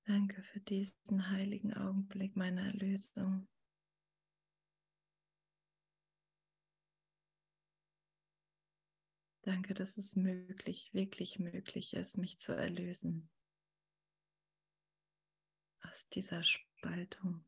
Danke 0.07 0.41
für 0.41 0.61
diesen 0.61 1.31
heiligen 1.31 1.75
Augenblick 1.75 2.37
meiner 2.37 2.67
Erlösung. 2.67 3.49
Danke, 9.43 9.75
dass 9.75 9.97
es 9.97 10.15
möglich, 10.15 10.91
wirklich 10.93 11.41
möglich 11.41 11.95
ist, 11.95 12.19
mich 12.19 12.39
zu 12.39 12.53
erlösen 12.53 13.29
aus 15.83 16.09
dieser 16.09 16.45
Spaltung. 16.45 17.45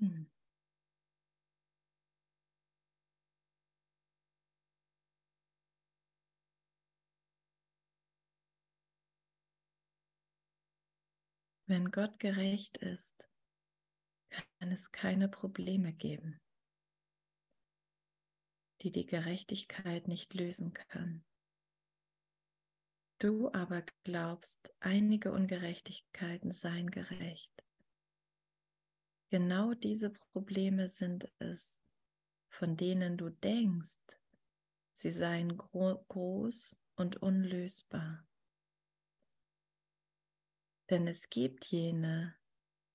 Hm. 0.00 0.26
Wenn 11.66 11.90
Gott 11.90 12.18
gerecht 12.18 12.78
ist, 12.78 13.28
kann 14.30 14.72
es 14.72 14.90
keine 14.90 15.28
Probleme 15.28 15.92
geben, 15.92 16.40
die 18.82 18.90
die 18.90 19.04
Gerechtigkeit 19.04 20.08
nicht 20.08 20.32
lösen 20.32 20.72
kann. 20.72 21.24
Du 23.18 23.52
aber 23.52 23.84
glaubst, 24.04 24.72
einige 24.80 25.32
Ungerechtigkeiten 25.32 26.52
seien 26.52 26.90
gerecht. 26.90 27.52
Genau 29.30 29.74
diese 29.74 30.10
Probleme 30.10 30.88
sind 30.88 31.30
es, 31.38 31.80
von 32.48 32.76
denen 32.76 33.18
du 33.18 33.28
denkst, 33.28 34.00
sie 34.94 35.10
seien 35.10 35.56
gro 35.56 36.04
groß 36.08 36.82
und 36.96 37.16
unlösbar. 37.22 38.26
Denn 40.88 41.06
es 41.06 41.28
gibt 41.28 41.66
jene, 41.66 42.36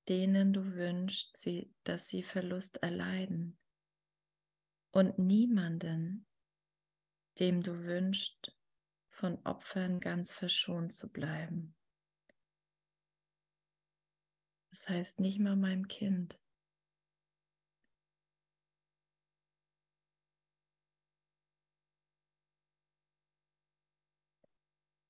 denen 0.10 0.54
du 0.54 0.74
wünschst, 0.74 1.38
sie, 1.38 1.72
dass 1.84 2.08
sie 2.08 2.24
Verlust 2.24 2.78
erleiden, 2.78 3.58
und 4.92 5.18
niemanden, 5.18 6.28
dem 7.40 7.64
du 7.64 7.84
wünschst, 7.84 8.56
von 9.10 9.44
Opfern 9.46 10.00
ganz 10.00 10.34
verschont 10.34 10.94
zu 10.94 11.12
bleiben. 11.12 11.76
Das 14.74 14.90
heißt 14.90 15.20
nicht 15.20 15.38
mal 15.38 15.56
meinem 15.56 15.88
Kind. 15.88 16.40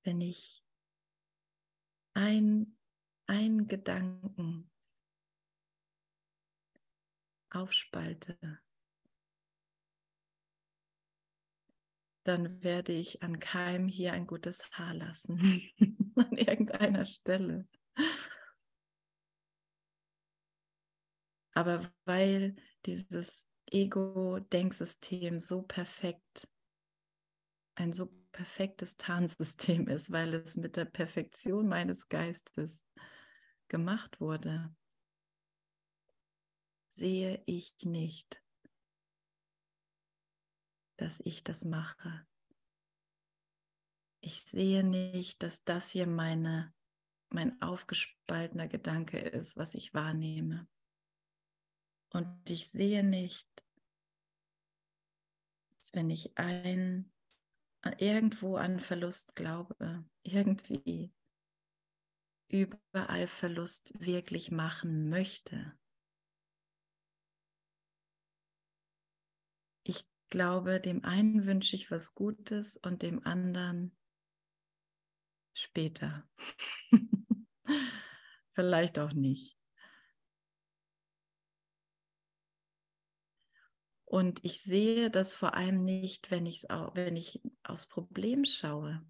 Wenn 0.04 0.20
ich 0.20 0.66
ein, 2.14 2.78
Gedanken 3.26 4.70
aufspalte, 7.50 8.38
dann 12.26 12.62
werde 12.64 12.92
ich 12.92 13.24
an 13.24 13.40
keinem 13.40 13.88
hier 13.88 14.12
ein 14.12 14.28
gutes 14.28 14.62
Haar 14.72 14.94
lassen, 14.94 15.40
an 16.18 16.34
irgendeiner 16.34 17.06
Stelle. 17.06 17.66
Aber 21.54 21.92
weil 22.06 22.56
dieses 22.86 23.48
Ego-Denksystem 23.72 25.40
so 25.40 25.64
perfekt, 25.64 26.48
ein 27.76 27.94
so 27.94 28.08
perfektes 28.32 28.98
Tarnsystem 28.98 29.88
ist, 29.88 30.12
weil 30.12 30.34
es 30.34 30.58
mit 30.58 30.76
der 30.76 30.86
Perfektion 30.86 31.68
meines 31.68 32.10
Geistes 32.10 32.84
gemacht 33.68 34.20
wurde, 34.20 34.76
sehe 36.88 37.42
ich 37.46 37.76
nicht, 37.84 38.44
dass 40.98 41.20
ich 41.26 41.44
das 41.44 41.66
mache. 41.66 42.28
Ich 44.22 44.42
sehe 44.44 44.84
nicht, 44.84 45.44
dass 45.44 45.64
das 45.64 45.92
hier 45.92 46.08
meine 46.08 46.74
mein 47.34 47.60
aufgespaltener 47.62 48.68
Gedanke 48.68 49.18
ist, 49.18 49.58
was 49.58 49.74
ich 49.74 49.94
wahrnehme. 49.94 50.68
Und 52.14 52.50
ich 52.50 52.68
sehe 52.70 53.04
nicht, 53.04 53.50
dass 55.76 55.94
wenn 55.94 56.10
ich 56.10 56.38
ein 56.38 57.12
irgendwo 57.98 58.56
an 58.56 58.80
Verlust 58.80 59.36
glaube, 59.36 60.06
irgendwie 60.22 61.12
überall 62.48 63.28
Verlust 63.28 63.92
wirklich 64.00 64.52
machen 64.52 65.10
möchte. 65.10 65.78
Ich 69.84 70.08
glaube, 70.30 70.80
dem 70.80 71.04
einen 71.04 71.46
wünsche 71.46 71.76
ich 71.76 71.92
was 71.92 72.14
Gutes 72.14 72.78
und 72.78 73.02
dem 73.02 73.26
anderen 73.26 73.98
später. 75.54 76.30
Vielleicht 78.54 79.00
auch 79.00 79.14
nicht. 79.14 79.58
Und 84.14 84.46
ich 84.46 84.62
sehe 84.62 85.10
das 85.10 85.34
vor 85.34 85.56
allem 85.56 85.84
nicht, 85.84 86.30
wenn, 86.30 86.46
ich's 86.46 86.70
auch, 86.70 86.94
wenn 86.94 87.16
ich 87.16 87.42
aufs 87.64 87.88
Problem 87.88 88.46
schaue. 88.46 89.04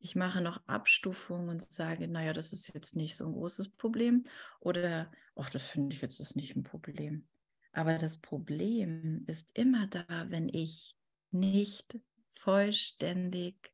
Ich 0.00 0.14
mache 0.16 0.42
noch 0.42 0.60
Abstufungen 0.68 1.48
und 1.48 1.62
sage, 1.72 2.08
naja, 2.08 2.34
das 2.34 2.52
ist 2.52 2.74
jetzt 2.74 2.94
nicht 2.94 3.16
so 3.16 3.24
ein 3.24 3.32
großes 3.32 3.70
Problem. 3.70 4.26
Oder, 4.60 5.10
ach, 5.34 5.48
das 5.48 5.70
finde 5.70 5.96
ich 5.96 6.02
jetzt 6.02 6.20
ist 6.20 6.36
nicht 6.36 6.54
ein 6.54 6.62
Problem. 6.62 7.26
Aber 7.72 7.96
das 7.96 8.18
Problem 8.18 9.24
ist 9.28 9.56
immer 9.56 9.86
da, 9.86 10.26
wenn 10.28 10.50
ich 10.50 10.94
nicht 11.30 11.98
vollständig 12.32 13.72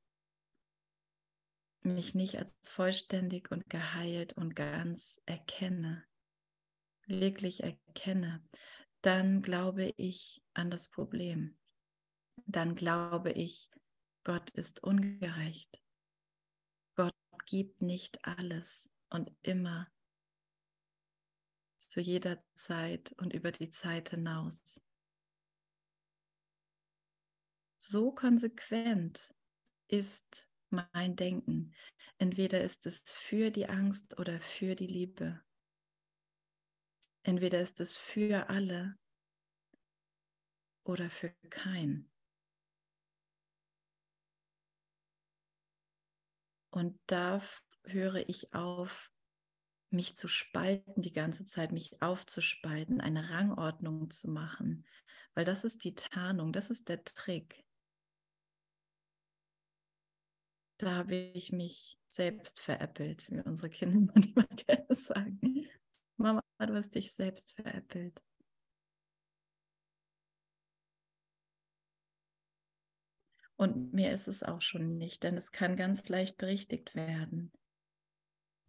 mich 1.95 2.15
nicht 2.15 2.39
als 2.39 2.57
vollständig 2.69 3.51
und 3.51 3.69
geheilt 3.69 4.35
und 4.35 4.55
ganz 4.55 5.21
erkenne, 5.27 6.05
wirklich 7.07 7.63
erkenne, 7.63 8.43
dann 9.03 9.43
glaube 9.43 9.93
ich 9.97 10.43
an 10.55 10.71
das 10.71 10.89
Problem. 10.89 11.59
Dann 12.47 12.75
glaube 12.75 13.33
ich, 13.33 13.71
Gott 14.25 14.51
ist 14.51 14.83
ungerecht. 14.83 15.83
Gott 16.97 17.15
gibt 17.47 17.83
nicht 17.83 18.25
alles 18.25 18.91
und 19.11 19.31
immer 19.43 19.91
zu 21.79 22.01
jeder 22.01 22.43
Zeit 22.55 23.13
und 23.19 23.33
über 23.33 23.53
die 23.53 23.71
Zeit 23.71 24.11
hinaus. 24.11 24.81
So 27.79 28.13
konsequent 28.13 29.35
ist 29.87 30.48
mein 30.71 31.17
Denken. 31.17 31.75
Entweder 32.19 32.63
ist 32.63 32.87
es 32.87 33.15
für 33.15 33.51
die 33.51 33.69
Angst 33.69 34.19
oder 34.19 34.41
für 34.41 34.75
die 34.75 34.87
Liebe. 34.87 35.41
Entweder 37.23 37.61
ist 37.61 37.81
es 37.81 37.97
für 37.97 38.49
alle 38.49 38.99
oder 40.85 41.11
für 41.11 41.31
keinen. 41.51 42.11
Und 46.71 46.99
da 47.07 47.41
höre 47.85 48.29
ich 48.29 48.55
auf, 48.55 49.11
mich 49.91 50.17
zu 50.17 50.29
spalten 50.29 51.03
die 51.03 51.13
ganze 51.13 51.45
Zeit, 51.45 51.73
mich 51.73 52.03
aufzuspalten, 52.03 53.01
eine 53.01 53.31
Rangordnung 53.31 54.11
zu 54.11 54.31
machen, 54.31 54.87
weil 55.35 55.45
das 55.45 55.65
ist 55.65 55.85
die 55.85 55.95
Tarnung, 55.95 56.53
das 56.53 56.71
ist 56.71 56.89
der 56.89 57.05
Trick. 57.05 57.65
Da 60.79 60.95
habe 60.95 61.15
ich 61.15 61.53
mich 61.53 61.99
selbst 62.09 62.61
veräppelt, 62.61 63.31
wie 63.31 63.41
unsere 63.41 63.69
Kinder 63.69 64.13
manchmal 64.15 64.47
gerne 64.47 64.95
sagen. 64.95 65.69
Mama, 66.17 66.43
du 66.59 66.75
hast 66.75 66.95
dich 66.95 67.13
selbst 67.13 67.53
veräppelt. 67.53 68.21
Und 73.57 73.93
mir 73.93 74.13
ist 74.13 74.29
es 74.29 74.45
auch 74.45 74.61
schon 74.61 74.99
nicht, 74.99 75.25
denn 75.25 75.37
es 75.37 75.51
kann 75.51 75.77
ganz 75.77 76.09
leicht 76.09 76.37
berichtigt 76.37 76.95
werden. 76.95 77.53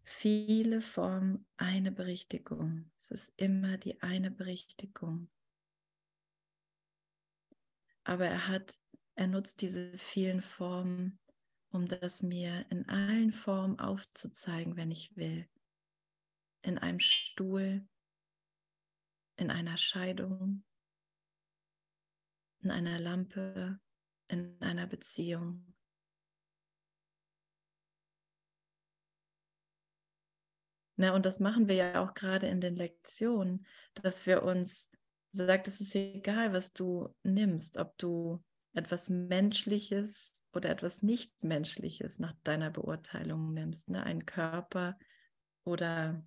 Viele 0.03 0.81
Formen, 0.81 1.45
eine 1.57 1.91
Berichtigung. 1.91 2.89
Es 2.97 3.11
ist 3.11 3.31
immer 3.37 3.77
die 3.77 4.01
eine 4.01 4.31
Berichtigung. 4.31 5.29
Aber 8.03 8.25
er 8.25 8.47
hat, 8.47 8.79
er 9.13 9.27
nutzt 9.27 9.61
diese 9.61 9.95
vielen 9.95 10.41
Formen 10.41 11.19
um 11.71 11.87
das 11.87 12.23
mir 12.23 12.65
in 12.69 12.87
allen 12.89 13.31
Formen 13.31 13.79
aufzuzeigen, 13.79 14.75
wenn 14.75 14.91
ich 14.91 15.15
will. 15.15 15.47
In 16.61 16.77
einem 16.77 16.99
Stuhl, 16.99 17.87
in 19.37 19.51
einer 19.51 19.77
Scheidung, 19.77 20.63
in 22.61 22.71
einer 22.71 22.99
Lampe, 22.99 23.79
in 24.27 24.61
einer 24.61 24.87
Beziehung. 24.87 25.73
Na, 30.97 31.15
und 31.15 31.25
das 31.25 31.39
machen 31.39 31.69
wir 31.69 31.75
ja 31.75 32.03
auch 32.03 32.13
gerade 32.13 32.47
in 32.47 32.59
den 32.59 32.75
Lektionen, 32.75 33.65
dass 33.93 34.25
wir 34.25 34.43
uns 34.43 34.91
sagt, 35.31 35.67
es 35.69 35.79
ist 35.79 35.95
egal, 35.95 36.51
was 36.51 36.73
du 36.73 37.15
nimmst, 37.23 37.77
ob 37.77 37.97
du 37.97 38.43
etwas 38.73 39.09
Menschliches 39.09 40.33
oder 40.53 40.69
etwas 40.69 41.01
Nichtmenschliches 41.01 42.19
nach 42.19 42.33
deiner 42.43 42.69
Beurteilung 42.69 43.53
nimmst, 43.53 43.89
ne? 43.89 44.03
ein 44.03 44.25
Körper 44.25 44.97
oder 45.63 46.23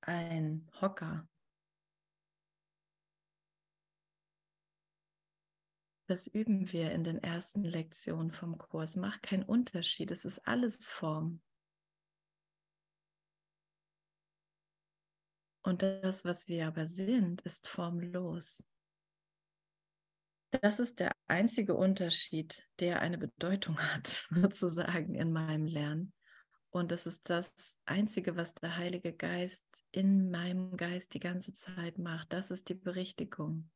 ein 0.00 0.70
Hocker. 0.80 1.28
Das 6.08 6.26
üben 6.26 6.70
wir 6.72 6.92
in 6.92 7.04
den 7.04 7.22
ersten 7.22 7.64
Lektionen 7.64 8.32
vom 8.32 8.58
Kurs. 8.58 8.96
Macht 8.96 9.22
keinen 9.22 9.44
Unterschied, 9.44 10.10
es 10.10 10.24
ist 10.24 10.46
alles 10.46 10.86
Form. 10.86 11.40
Und 15.64 15.82
das, 15.82 16.24
was 16.24 16.48
wir 16.48 16.66
aber 16.66 16.86
sind, 16.86 17.40
ist 17.42 17.68
formlos. 17.68 18.64
Das 20.60 20.78
ist 20.78 21.00
der 21.00 21.12
einzige 21.28 21.74
Unterschied, 21.74 22.68
der 22.78 23.00
eine 23.00 23.16
Bedeutung 23.16 23.78
hat, 23.78 24.26
sozusagen 24.30 25.14
in 25.14 25.32
meinem 25.32 25.66
Lernen. 25.66 26.12
Und 26.70 26.90
das 26.90 27.06
ist 27.06 27.28
das 27.28 27.78
Einzige, 27.84 28.36
was 28.36 28.54
der 28.54 28.76
Heilige 28.76 29.12
Geist 29.12 29.66
in 29.90 30.30
meinem 30.30 30.76
Geist 30.76 31.14
die 31.14 31.20
ganze 31.20 31.52
Zeit 31.52 31.98
macht. 31.98 32.32
Das 32.32 32.50
ist 32.50 32.68
die 32.68 32.74
Berichtigung. 32.74 33.70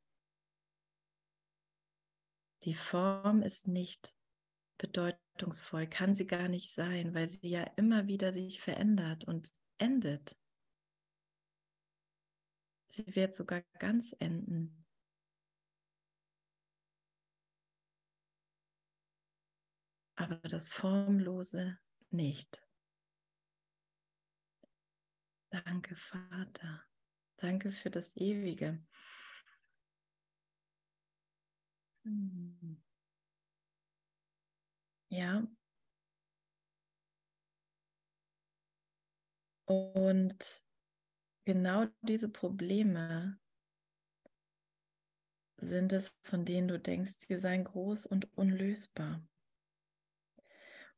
Die 2.63 2.75
Form 2.75 3.43
ist 3.43 3.69
nicht 3.69 4.15
bedeutungsvoll, 4.79 5.87
kann 5.87 6.15
sie 6.15 6.27
gar 6.27 6.49
nicht 6.49 6.73
sein, 6.73 7.15
weil 7.15 7.27
sie 7.27 7.49
ja 7.49 7.63
immer 7.77 8.07
wieder 8.07 8.33
sich 8.33 8.61
verändert 8.61 9.25
und 9.25 9.53
endet. 9.79 10.37
Sie 12.89 13.15
wird 13.15 13.35
sogar 13.35 13.63
ganz 13.79 14.17
enden. 14.19 14.86
Aber 20.17 20.37
das 20.49 20.73
Formlose 20.73 21.79
nicht. 22.11 22.63
Danke, 25.51 25.95
Vater. 25.97 26.83
Danke 27.37 27.71
für 27.71 27.91
das 27.91 28.17
Ewige. 28.17 28.81
Hm. 32.05 32.77
Ja. 35.11 35.47
Und 39.69 40.63
genau 41.45 41.87
diese 42.03 42.29
Probleme 42.29 43.39
sind 45.59 45.93
es, 45.93 46.19
von 46.23 46.45
denen 46.45 46.69
du 46.69 46.79
denkst, 46.79 47.15
sie 47.21 47.39
seien 47.41 47.65
groß 47.65 48.07
und 48.07 48.37
unlösbar. 48.37 49.27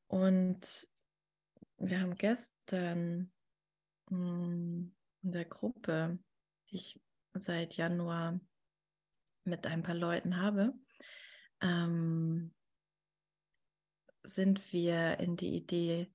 Und 0.09 0.89
wir 1.77 2.01
haben 2.01 2.17
gestern 2.17 3.33
hm, 4.09 4.95
in 5.23 5.33
der 5.33 5.45
Gruppe, 5.45 6.19
die 6.71 6.77
ich 6.77 7.01
seit 7.35 7.77
Januar 7.77 8.41
mit 9.45 9.67
ein 9.67 9.83
paar 9.83 9.95
Leuten 9.95 10.39
habe, 10.39 10.75
ähm, 11.61 12.53
sind 14.25 14.73
wir 14.73 15.21
in 15.21 15.37
die 15.37 15.55
Idee 15.55 16.13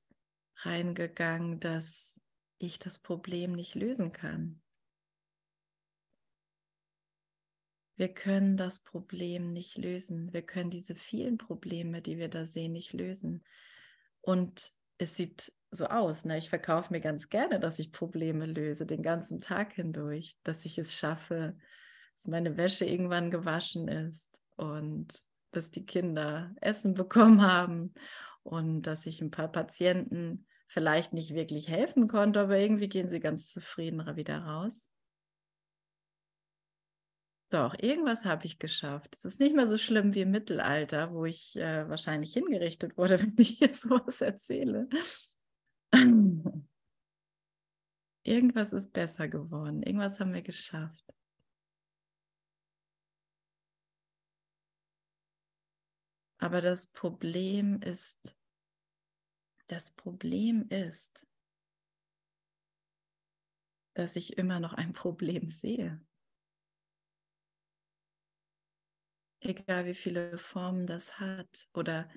reingegangen, 0.58 1.60
dass 1.60 2.20
ich 2.60 2.78
das 2.78 3.00
Problem 3.00 3.54
nicht 3.54 3.74
lösen 3.74 4.12
kann. 4.12 4.62
wir 7.96 8.10
können 8.10 8.58
das 8.58 8.80
Problem 8.80 9.54
nicht 9.54 9.78
lösen. 9.78 10.34
Wir 10.34 10.42
können 10.42 10.70
diese 10.70 10.96
vielen 10.96 11.38
Probleme, 11.38 12.02
die 12.02 12.18
wir 12.18 12.28
da 12.28 12.46
sehen, 12.46 12.74
nicht 12.74 12.94
lösen. 12.94 13.44
Und 14.24 14.72
es 14.98 15.18
sieht 15.18 15.52
so 15.70 15.86
aus. 15.88 16.24
Ne? 16.24 16.38
Ich 16.38 16.50
verkaufe 16.50 16.94
mir 16.94 17.02
ganz 17.02 17.30
gerne, 17.30 17.60
dass 17.60 17.78
ich 17.78 17.92
Probleme 17.92 18.46
löse, 18.46 18.86
den 18.86 19.04
ganzen 19.04 19.42
Tag 19.42 19.74
hindurch, 19.74 20.38
dass 20.44 20.66
ich 20.66 20.78
es 20.78 20.96
schaffe, 20.96 21.58
dass 22.16 22.28
meine 22.28 22.56
Wäsche 22.56 22.86
irgendwann 22.86 23.32
gewaschen 23.32 23.90
ist 23.90 24.30
und 24.56 25.26
dass 25.52 25.72
die 25.72 25.86
Kinder 25.86 26.56
Essen 26.62 26.94
bekommen 26.94 27.42
haben 27.42 27.94
und 28.44 28.84
dass 28.84 29.06
ich 29.06 29.22
ein 29.22 29.32
paar 29.32 29.52
Patienten 29.52 30.48
vielleicht 30.68 31.14
nicht 31.14 31.34
wirklich 31.34 31.68
helfen 31.68 32.08
konnte, 32.08 32.40
aber 32.40 32.58
irgendwie 32.58 32.90
gehen 32.90 33.10
sie 33.10 33.20
ganz 33.20 33.52
zufrieden 33.52 34.04
wieder 34.16 34.40
raus. 34.40 34.88
Doch, 37.54 37.76
irgendwas 37.78 38.26
habe 38.26 38.46
ich 38.48 38.58
geschafft. 38.58 39.16
Es 39.16 39.26
ist 39.26 39.40
nicht 39.40 39.56
mehr 39.56 39.68
so 39.68 39.78
schlimm 39.78 40.16
wie 40.16 40.22
im 40.22 40.32
Mittelalter, 40.32 41.14
wo 41.14 41.26
ich 41.26 41.56
äh, 41.56 41.88
wahrscheinlich 41.88 42.34
hingerichtet 42.34 42.98
wurde, 42.98 43.22
wenn 43.22 43.36
ich 43.38 43.60
hier 43.60 43.76
sowas 43.76 44.22
erzähle. 44.22 44.90
Irgendwas 48.24 48.74
ist 48.74 48.92
besser 48.92 49.28
geworden. 49.28 49.84
Irgendwas 49.84 50.20
haben 50.20 50.34
wir 50.34 50.42
geschafft. 50.42 51.14
Aber 56.40 56.60
das 56.60 56.88
Problem 56.88 57.84
ist, 57.84 58.36
das 59.68 59.92
Problem 59.92 60.68
ist, 60.70 61.28
dass 63.94 64.16
ich 64.16 64.40
immer 64.40 64.60
noch 64.60 64.74
ein 64.74 64.94
Problem 64.94 65.46
sehe. 65.46 66.04
Egal 69.46 69.86
wie 69.86 69.94
viele 69.94 70.38
Formen 70.38 70.88
das 70.88 71.20
hat 71.20 71.68
oder 71.74 72.08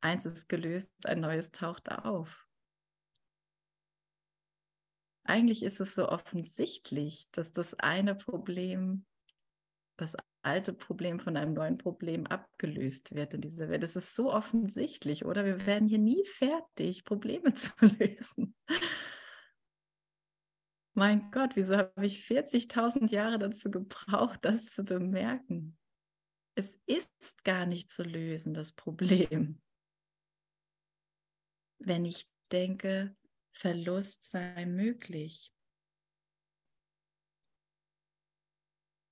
eins 0.00 0.24
ist 0.24 0.48
gelöst, 0.48 0.92
ein 1.04 1.20
neues 1.20 1.50
taucht 1.50 1.90
auf. 1.90 2.46
Eigentlich 5.24 5.64
ist 5.64 5.80
es 5.80 5.96
so 5.96 6.08
offensichtlich, 6.08 7.28
dass 7.32 7.52
das 7.52 7.74
eine 7.74 8.14
Problem, 8.14 9.04
das 9.96 10.16
alte 10.42 10.72
Problem 10.72 11.18
von 11.18 11.36
einem 11.36 11.54
neuen 11.54 11.76
Problem 11.76 12.24
abgelöst 12.24 13.16
wird 13.16 13.34
in 13.34 13.40
dieser 13.40 13.68
Welt. 13.68 13.82
Es 13.82 13.96
ist 13.96 14.14
so 14.14 14.32
offensichtlich, 14.32 15.24
oder? 15.24 15.44
Wir 15.44 15.66
werden 15.66 15.88
hier 15.88 15.98
nie 15.98 16.24
fertig, 16.24 17.04
Probleme 17.04 17.52
zu 17.54 17.72
lösen. 17.80 18.54
Mein 20.94 21.30
Gott, 21.32 21.56
wieso 21.56 21.76
habe 21.76 22.06
ich 22.06 22.24
40.000 22.24 23.10
Jahre 23.10 23.40
dazu 23.40 23.72
gebraucht, 23.72 24.44
das 24.44 24.66
zu 24.66 24.84
bemerken? 24.84 25.76
Es 26.54 26.78
ist 26.86 27.44
gar 27.44 27.66
nicht 27.66 27.90
zu 27.90 28.02
lösen, 28.02 28.54
das 28.54 28.72
Problem 28.72 29.60
wenn 31.80 32.04
ich 32.04 32.30
denke, 32.52 33.16
Verlust 33.52 34.30
sei 34.30 34.64
möglich. 34.66 35.52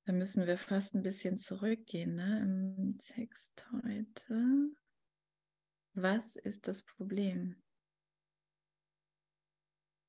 Da 0.05 0.13
müssen 0.13 0.47
wir 0.47 0.57
fast 0.57 0.95
ein 0.95 1.03
bisschen 1.03 1.39
zurückgehen 1.39 2.15
ne, 2.15 2.41
im 2.41 2.99
Text 2.99 3.67
heute. 3.83 4.71
Was 5.95 6.37
ist 6.37 6.69
das 6.69 6.83
Problem? 6.83 7.61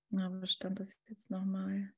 Na, 0.10 0.32
wo 0.32 0.46
stand 0.46 0.80
das 0.80 0.96
jetzt 1.08 1.30
nochmal? 1.30 1.94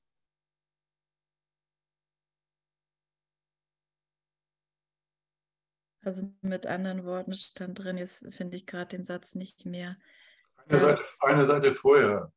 Also 6.04 6.32
mit 6.42 6.66
anderen 6.66 7.06
Worten 7.06 7.34
stand 7.34 7.78
drin, 7.78 7.98
jetzt 7.98 8.26
finde 8.36 8.58
ich 8.58 8.66
gerade 8.66 8.98
den 8.98 9.06
Satz 9.06 9.36
nicht 9.36 9.66
mehr. 9.66 9.98
Eine, 10.68 10.80
Seite, 10.80 11.02
eine 11.22 11.46
Seite 11.46 11.76
vorher. 11.76 12.32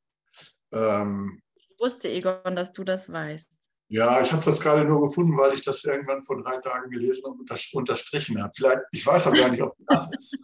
Ähm, 0.73 1.43
ich 1.55 1.75
wusste, 1.81 2.09
Egon, 2.09 2.57
dass 2.57 2.73
du 2.73 2.85
das 2.85 3.11
weißt. 3.11 3.53
Ja, 3.89 4.21
ich 4.21 4.33
habe 4.33 4.45
das 4.45 4.61
gerade 4.61 4.85
nur 4.85 5.03
gefunden, 5.03 5.37
weil 5.37 5.53
ich 5.53 5.63
das 5.63 5.85
irgendwann 5.85 6.23
vor 6.23 6.43
drei 6.43 6.59
Tagen 6.59 6.91
gelesen 6.91 7.25
und 7.27 7.51
unterstrichen 7.75 8.43
habe. 8.43 8.53
Vielleicht, 8.55 8.81
ich 8.93 9.07
weiß 9.07 9.25
doch 9.25 9.35
gar 9.35 9.51
nicht, 9.51 9.63
ob 9.63 9.73
das 9.87 10.13
ist. 10.13 10.39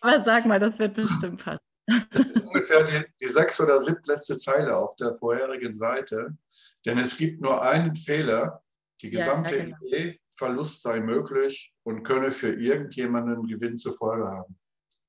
Aber 0.00 0.22
sag 0.24 0.46
mal, 0.46 0.60
das 0.60 0.78
wird 0.78 0.94
bestimmt 0.94 1.42
passen. 1.42 1.64
Das 2.10 2.20
ist 2.20 2.46
ungefähr 2.46 2.84
die, 2.84 3.04
die 3.20 3.28
sechs- 3.28 3.60
oder 3.60 3.80
siebtletzte 3.80 4.36
Zeile 4.36 4.76
auf 4.76 4.96
der 4.96 5.14
vorherigen 5.14 5.74
Seite. 5.74 6.36
Denn 6.84 6.98
es 6.98 7.16
gibt 7.16 7.40
nur 7.40 7.62
einen 7.62 7.96
Fehler. 7.96 8.62
Die 9.02 9.10
gesamte 9.10 9.56
ja, 9.56 9.64
genau. 9.64 9.76
Idee, 9.86 10.20
Verlust 10.30 10.82
sei 10.82 11.00
möglich 11.00 11.74
und 11.82 12.02
könne 12.02 12.30
für 12.30 12.52
irgendjemanden 12.52 13.46
Gewinn 13.46 13.76
zur 13.76 13.92
Folge 13.92 14.26
haben. 14.26 14.58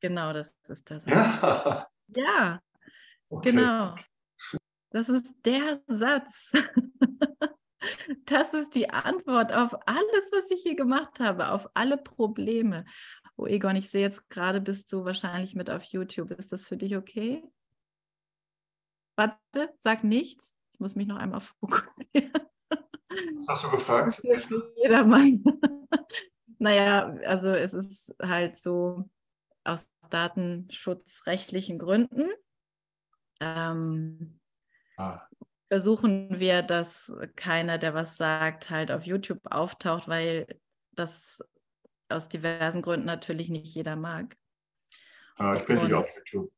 Genau, 0.02 0.34
das 0.34 0.56
ist 0.68 0.90
das. 0.90 1.06
Ja, 1.06 1.88
ja 2.16 2.62
okay. 3.30 3.52
genau. 3.52 3.96
Das 4.90 5.10
ist 5.10 5.36
der 5.46 5.82
Satz. 5.88 6.52
Das 8.26 8.54
ist 8.54 8.76
die 8.76 8.90
Antwort 8.90 9.54
auf 9.54 9.74
alles, 9.88 10.32
was 10.32 10.52
ich 10.52 10.62
hier 10.62 10.76
gemacht 10.76 11.20
habe, 11.20 11.52
auf 11.52 11.70
alle 11.74 11.98
Probleme. 11.98 12.86
Oh, 13.36 13.46
Egon, 13.46 13.76
ich 13.76 13.90
sehe 13.90 14.02
jetzt 14.02 14.30
gerade, 14.30 14.60
bist 14.60 14.92
du 14.92 15.06
wahrscheinlich 15.06 15.56
mit 15.56 15.70
auf 15.70 15.84
YouTube. 15.84 16.32
Ist 16.32 16.52
das 16.52 16.66
für 16.66 16.76
dich 16.76 16.98
okay? 16.98 17.44
Warte, 19.16 19.74
sag 19.80 20.04
nichts. 20.04 20.58
Ich 20.74 20.80
muss 20.80 20.96
mich 20.96 21.08
noch 21.08 21.18
einmal 21.18 21.42
fokussieren. 21.60 22.48
Was 23.10 23.48
hast 23.48 23.64
du 23.64 23.72
gefragt? 23.72 24.08
Das 24.08 24.20
ist 24.20 24.54
jedermann. 24.76 25.44
naja, 26.60 27.16
also 27.26 27.50
es 27.50 27.74
ist 27.74 28.16
halt 28.22 28.58
so, 28.58 29.10
aus 29.68 29.92
datenschutzrechtlichen 30.10 31.78
Gründen 31.78 32.30
ähm, 33.42 34.40
ah. 34.98 35.22
versuchen 35.68 36.40
wir, 36.40 36.62
dass 36.62 37.14
keiner, 37.36 37.78
der 37.78 37.94
was 37.94 38.18
sagt, 38.18 38.70
halt 38.70 38.92
auf 38.92 39.04
YouTube 39.04 39.42
auftaucht, 39.44 40.08
weil 40.08 40.48
das 40.92 41.44
aus 42.10 42.30
diversen 42.30 42.82
Gründen 42.82 43.06
natürlich 43.06 43.50
nicht 43.50 43.76
jeder 43.76 43.96
mag. 43.96 44.38
Ah, 45.36 45.56
ich 45.56 45.66
bin 45.66 45.78
Und 45.78 45.84
nicht 45.86 45.94
auf 45.94 46.10
YouTube. 46.16 46.52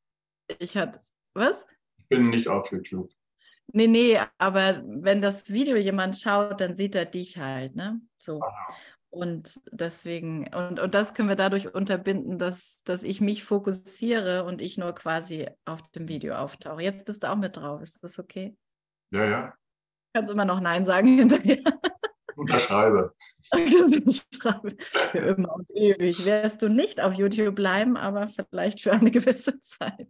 Ich 0.60 0.78
hatte, 0.78 1.02
was? 1.34 1.66
Ich 1.98 2.08
bin 2.08 2.30
nicht 2.30 2.48
auf 2.48 2.72
YouTube. 2.72 3.12
Nee, 3.72 3.88
nee, 3.88 4.20
aber 4.38 4.82
wenn 4.86 5.22
das 5.22 5.50
Video 5.50 5.76
jemand 5.76 6.18
schaut, 6.18 6.60
dann 6.60 6.74
sieht 6.74 6.96
er 6.96 7.06
dich 7.06 7.38
halt, 7.38 7.76
ne? 7.76 8.02
So. 8.18 8.42
Aha. 8.42 8.76
Und 9.12 9.60
deswegen, 9.72 10.48
und, 10.54 10.80
und 10.80 10.94
das 10.94 11.16
können 11.16 11.30
wir 11.30 11.36
dadurch 11.36 11.74
unterbinden, 11.74 12.38
dass, 12.38 12.84
dass 12.84 13.02
ich 13.04 13.22
mich 13.22 13.44
fokussiere 13.44 14.44
und 14.44 14.62
ich 14.62 14.78
nur 14.78 14.94
quasi 14.94 15.48
auf 15.66 15.82
dem 15.92 16.08
Video 16.08 16.36
auftauche. 16.36 16.84
Jetzt 16.84 17.06
bist 17.06 17.24
du 17.24 17.32
auch 17.32 17.36
mit 17.36 17.58
drauf, 17.58 17.82
ist 17.82 18.04
das 18.04 18.20
okay? 18.20 18.56
Ja, 19.12 19.26
ja. 19.26 19.54
Kannst 20.14 20.32
immer 20.32 20.46
noch 20.46 20.60
Nein 20.60 20.86
sagen 20.86 21.08
hinterher. 21.18 21.64
Unterschreibe. 22.36 23.14
Unterschreibe. 23.52 24.76
Für 24.80 25.18
immer 25.18 25.56
und 25.56 25.70
ewig 25.72 26.26
wirst 26.26 26.62
du 26.62 26.70
nicht 26.70 27.02
auf 27.02 27.14
YouTube 27.14 27.56
bleiben, 27.56 27.98
aber 27.98 28.28
vielleicht 28.28 28.82
für 28.82 28.92
eine 28.92 29.10
gewisse 29.10 29.60
Zeit. 29.62 30.08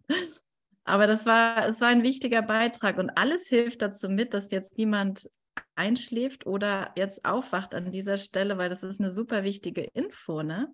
Aber 0.90 1.06
das 1.06 1.28
war, 1.28 1.68
es 1.68 1.82
war 1.82 1.90
ein 1.90 2.02
wichtiger 2.02 2.42
Beitrag 2.42 2.98
und 2.98 3.12
alles 3.12 3.48
hilft 3.48 3.84
dazu 3.84 4.10
mit, 4.10 4.34
dass 4.34 4.50
jetzt 4.50 4.76
niemand 4.76 5.30
einschläft 5.76 6.48
oder 6.48 6.92
jetzt 6.96 7.26
aufwacht 7.26 7.76
an 7.76 7.92
dieser 7.92 8.18
Stelle, 8.18 8.58
weil 8.58 8.70
das 8.70 8.82
ist 8.82 9.00
eine 9.00 9.12
super 9.12 9.44
wichtige 9.44 9.84
Info, 9.94 10.42
ne? 10.42 10.74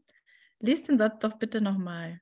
Lies 0.60 0.84
den 0.84 0.98
Satz 0.98 1.20
doch 1.20 1.38
bitte 1.38 1.60
nochmal. 1.60 2.22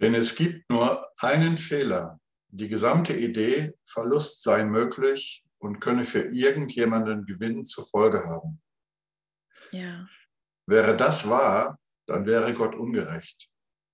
Denn 0.00 0.14
es 0.14 0.34
gibt 0.34 0.68
nur 0.70 1.06
einen 1.20 1.58
Fehler. 1.58 2.18
Die 2.48 2.68
gesamte 2.68 3.14
Idee, 3.14 3.74
Verlust 3.84 4.42
sei 4.42 4.64
möglich 4.64 5.44
und 5.58 5.78
könne 5.78 6.04
für 6.04 6.22
irgendjemanden 6.22 7.26
Gewinn 7.26 7.64
zur 7.64 7.84
Folge 7.84 8.24
haben. 8.24 8.62
Ja. 9.72 10.08
Wäre 10.66 10.96
das 10.96 11.28
wahr, 11.28 11.78
dann 12.06 12.24
wäre 12.24 12.54
Gott 12.54 12.74
ungerecht. 12.74 13.50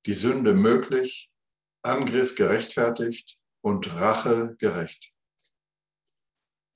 Die 0.06 0.14
Sünde 0.14 0.54
möglich, 0.54 1.28
Angriff 1.82 2.34
gerechtfertigt 2.36 3.38
und 3.60 3.94
Rache 3.94 4.56
gerecht. 4.58 5.12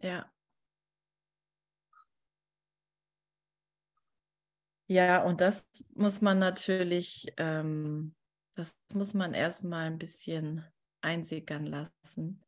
Ja. 0.01 0.33
Ja, 4.89 5.23
und 5.23 5.41
das 5.41 5.89
muss 5.95 6.21
man 6.21 6.39
natürlich, 6.39 7.33
ähm, 7.39 8.15
das 8.55 8.77
muss 8.93 9.15
man 9.15 9.33
erstmal 9.33 9.87
ein 9.87 9.99
bisschen 9.99 10.67
einsickern 11.01 11.67
lassen, 11.67 12.45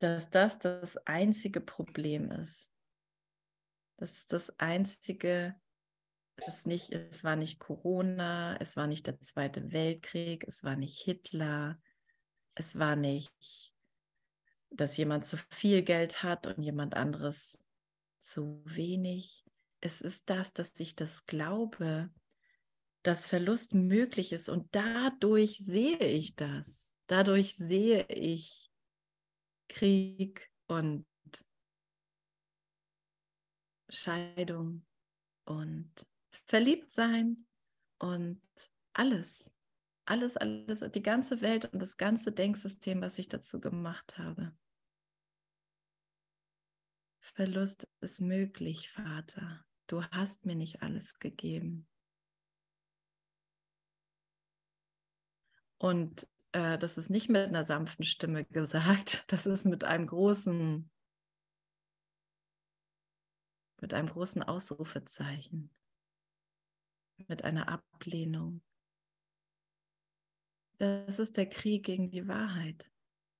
dass 0.00 0.30
das 0.30 0.58
das 0.58 0.96
einzige 1.06 1.60
Problem 1.60 2.32
ist. 2.32 2.72
Das 3.98 4.14
ist 4.14 4.32
das 4.32 4.58
einzige, 4.58 5.54
es, 6.36 6.66
nicht, 6.66 6.90
es 6.90 7.24
war 7.24 7.36
nicht 7.36 7.60
Corona, 7.60 8.56
es 8.60 8.76
war 8.76 8.86
nicht 8.86 9.06
der 9.06 9.20
Zweite 9.20 9.72
Weltkrieg, 9.72 10.44
es 10.46 10.64
war 10.64 10.76
nicht 10.76 11.02
Hitler, 11.02 11.80
es 12.54 12.78
war 12.78 12.96
nicht 12.96 13.72
dass 14.76 14.96
jemand 14.96 15.24
zu 15.24 15.36
viel 15.50 15.82
Geld 15.82 16.22
hat 16.22 16.46
und 16.46 16.62
jemand 16.62 16.94
anderes 16.94 17.62
zu 18.18 18.62
wenig. 18.64 19.44
Es 19.80 20.00
ist 20.00 20.30
das, 20.30 20.52
dass 20.52 20.78
ich 20.78 20.96
das 20.96 21.26
glaube, 21.26 22.10
dass 23.02 23.26
Verlust 23.26 23.74
möglich 23.74 24.32
ist 24.32 24.48
und 24.48 24.74
dadurch 24.74 25.58
sehe 25.58 25.98
ich 25.98 26.36
das. 26.36 26.94
Dadurch 27.06 27.56
sehe 27.56 28.06
ich 28.08 28.70
Krieg 29.68 30.50
und 30.66 31.04
Scheidung 33.88 34.86
und 35.44 36.06
verliebt 36.46 36.92
sein 36.92 37.46
und 37.98 38.40
alles. 38.92 39.50
Alles, 40.04 40.36
alles, 40.36 40.80
die 40.92 41.02
ganze 41.02 41.40
Welt 41.40 41.72
und 41.72 41.80
das 41.80 41.96
ganze 41.96 42.32
Denksystem, 42.32 43.00
was 43.00 43.18
ich 43.18 43.28
dazu 43.28 43.60
gemacht 43.60 44.18
habe. 44.18 44.52
Verlust 47.20 47.88
ist 48.00 48.20
möglich, 48.20 48.90
Vater. 48.90 49.64
Du 49.86 50.02
hast 50.04 50.44
mir 50.44 50.56
nicht 50.56 50.82
alles 50.82 51.18
gegeben. 51.18 51.86
Und 55.78 56.28
äh, 56.52 56.78
das 56.78 56.98
ist 56.98 57.10
nicht 57.10 57.28
mit 57.28 57.48
einer 57.48 57.64
sanften 57.64 58.04
Stimme 58.04 58.44
gesagt, 58.50 59.24
das 59.32 59.46
ist 59.46 59.64
mit 59.64 59.84
einem 59.84 60.06
großen, 60.06 60.90
mit 63.80 63.94
einem 63.94 64.08
großen 64.08 64.42
Ausrufezeichen, 64.42 65.70
mit 67.28 67.44
einer 67.44 67.68
Ablehnung. 67.68 68.62
Das 70.78 71.18
ist 71.18 71.36
der 71.36 71.48
Krieg 71.48 71.84
gegen 71.84 72.10
die 72.10 72.26
Wahrheit. 72.26 72.90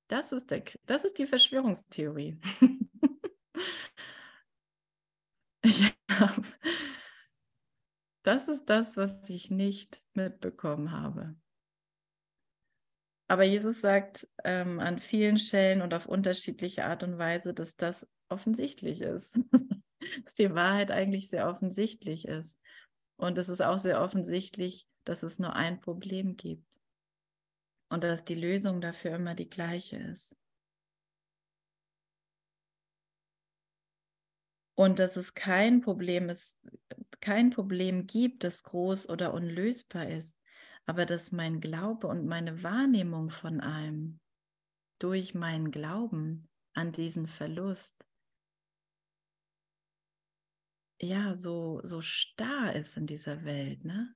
Das 0.08 0.32
ist, 0.32 0.50
der, 0.50 0.64
das 0.86 1.04
ist 1.04 1.18
die 1.18 1.26
Verschwörungstheorie. 1.26 2.38
das 8.22 8.48
ist 8.48 8.66
das, 8.66 8.96
was 8.96 9.28
ich 9.30 9.50
nicht 9.50 10.02
mitbekommen 10.14 10.92
habe. 10.92 11.34
Aber 13.28 13.44
Jesus 13.44 13.80
sagt 13.80 14.28
ähm, 14.44 14.78
an 14.78 14.98
vielen 14.98 15.38
Stellen 15.38 15.80
und 15.80 15.94
auf 15.94 16.06
unterschiedliche 16.06 16.84
Art 16.84 17.02
und 17.02 17.16
Weise, 17.18 17.54
dass 17.54 17.76
das 17.76 18.06
offensichtlich 18.28 19.00
ist. 19.00 19.40
dass 20.24 20.34
die 20.34 20.54
Wahrheit 20.54 20.90
eigentlich 20.90 21.28
sehr 21.28 21.48
offensichtlich 21.48 22.26
ist. 22.26 22.58
Und 23.16 23.38
es 23.38 23.48
ist 23.48 23.60
auch 23.62 23.78
sehr 23.78 24.00
offensichtlich, 24.00 24.86
dass 25.04 25.22
es 25.22 25.38
nur 25.38 25.54
ein 25.54 25.80
Problem 25.80 26.36
gibt. 26.36 26.66
Und 27.88 28.04
dass 28.04 28.24
die 28.24 28.34
Lösung 28.34 28.80
dafür 28.80 29.16
immer 29.16 29.34
die 29.34 29.48
gleiche 29.48 29.96
ist. 29.96 30.36
Und 34.74 34.98
dass 34.98 35.16
es 35.16 35.34
kein 35.34 35.80
Problem 35.80 36.28
ist, 36.28 36.58
kein 37.20 37.50
Problem 37.50 38.06
gibt, 38.06 38.42
das 38.42 38.62
groß 38.64 39.08
oder 39.08 39.34
unlösbar 39.34 40.08
ist, 40.08 40.38
aber 40.86 41.06
dass 41.06 41.30
mein 41.30 41.60
Glaube 41.60 42.06
und 42.06 42.26
meine 42.26 42.62
Wahrnehmung 42.62 43.30
von 43.30 43.60
allem 43.60 44.18
durch 44.98 45.34
meinen 45.34 45.70
Glauben 45.70 46.48
an 46.72 46.92
diesen 46.92 47.28
Verlust 47.28 48.02
ja 51.02 51.34
so 51.34 51.80
so 51.82 52.00
starr 52.00 52.74
ist 52.74 52.96
in 52.96 53.06
dieser 53.06 53.44
Welt, 53.44 53.84
ne? 53.84 54.14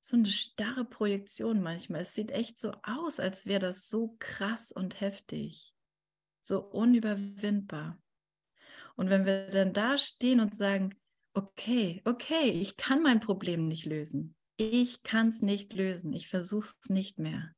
So 0.00 0.16
eine 0.16 0.26
starre 0.26 0.84
Projektion 0.84 1.62
manchmal. 1.62 2.02
Es 2.02 2.14
sieht 2.14 2.30
echt 2.30 2.58
so 2.58 2.72
aus, 2.82 3.20
als 3.20 3.46
wäre 3.46 3.60
das 3.60 3.88
so 3.88 4.16
krass 4.18 4.72
und 4.72 5.00
heftig, 5.00 5.74
so 6.40 6.60
unüberwindbar. 6.60 8.00
Und 8.96 9.10
wenn 9.10 9.24
wir 9.26 9.48
dann 9.48 9.72
da 9.72 9.98
stehen 9.98 10.40
und 10.40 10.54
sagen, 10.54 10.94
okay, 11.34 12.02
okay, 12.04 12.50
ich 12.50 12.76
kann 12.76 13.02
mein 13.02 13.20
Problem 13.20 13.68
nicht 13.68 13.86
lösen 13.86 14.34
ich 14.62 15.02
kann 15.02 15.28
es 15.28 15.40
nicht 15.40 15.72
lösen, 15.72 16.12
ich 16.12 16.28
versuche 16.28 16.68
es 16.82 16.90
nicht 16.90 17.18
mehr. 17.18 17.54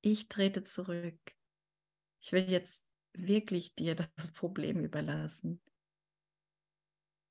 Ich 0.00 0.28
trete 0.28 0.62
zurück. 0.62 1.18
Ich 2.22 2.32
will 2.32 2.50
jetzt 2.50 2.90
wirklich 3.12 3.74
dir 3.74 3.94
das 3.94 4.32
Problem 4.32 4.80
überlassen. 4.80 5.60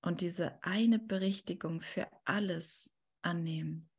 Und 0.02 0.22
diese 0.22 0.64
eine 0.64 1.00
Berichtigung 1.00 1.82
für 1.82 2.08
alles 2.26 2.96
annehmen. 3.22 3.90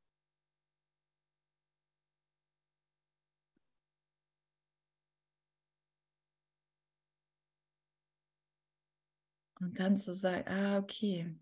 Und 9.60 9.78
dann 9.78 9.96
zu 9.96 10.14
sagen, 10.14 10.48
ah, 10.48 10.78
okay, 10.78 11.36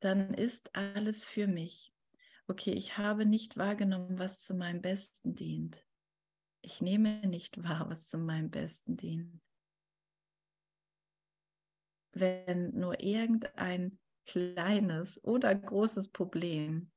dann 0.00 0.34
ist 0.34 0.74
alles 0.74 1.24
für 1.24 1.46
mich 1.46 1.92
okay, 2.52 2.72
ich 2.72 2.98
habe 2.98 3.24
nicht 3.24 3.56
wahrgenommen, 3.56 4.18
was 4.18 4.42
zu 4.42 4.54
meinem 4.54 4.82
Besten 4.82 5.34
dient. 5.34 5.84
Ich 6.60 6.80
nehme 6.80 7.26
nicht 7.26 7.62
wahr, 7.62 7.88
was 7.88 8.08
zu 8.08 8.18
meinem 8.18 8.50
Besten 8.50 8.96
dient. 8.96 9.40
Wenn 12.12 12.78
nur 12.78 13.00
irgendein 13.00 13.98
kleines 14.26 15.22
oder 15.24 15.54
großes 15.54 16.08
Problem 16.08 16.90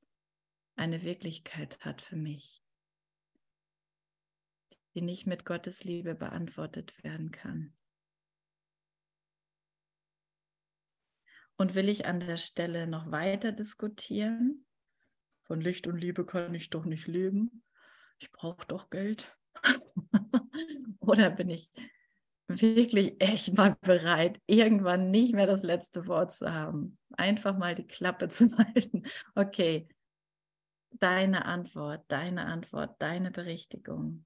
eine 0.75 1.03
Wirklichkeit 1.03 1.79
hat 1.81 2.01
für 2.01 2.15
mich, 2.15 2.63
die 4.93 5.01
nicht 5.01 5.25
mit 5.25 5.45
Gottes 5.45 5.83
Liebe 5.83 6.15
beantwortet 6.15 7.01
werden 7.03 7.31
kann. 7.31 7.73
Und 11.57 11.73
will 11.73 11.87
ich 11.87 12.05
an 12.05 12.19
der 12.19 12.37
Stelle 12.37 12.85
noch 12.85 13.11
weiter 13.11 13.51
diskutieren? 13.53 14.65
Von 15.43 15.61
Licht 15.61 15.87
und 15.87 15.97
Liebe 15.97 16.25
kann 16.25 16.53
ich 16.53 16.69
doch 16.69 16.85
nicht 16.85 17.07
leben. 17.07 17.63
Ich 18.19 18.31
brauche 18.31 18.65
doch 18.67 18.89
Geld. 18.89 19.37
Oder 20.99 21.29
bin 21.29 21.49
ich 21.49 21.69
wirklich 22.61 23.21
echt 23.21 23.55
mal 23.55 23.75
bereit, 23.81 24.39
irgendwann 24.47 25.11
nicht 25.11 25.33
mehr 25.33 25.47
das 25.47 25.63
letzte 25.63 26.07
Wort 26.07 26.33
zu 26.33 26.51
haben? 26.51 26.97
Einfach 27.17 27.57
mal 27.57 27.75
die 27.75 27.87
Klappe 27.87 28.29
zu 28.29 28.55
halten. 28.57 29.03
Okay, 29.35 29.87
deine 30.91 31.45
Antwort, 31.45 32.03
deine 32.07 32.45
Antwort, 32.45 33.01
deine 33.01 33.31
Berichtigung. 33.31 34.25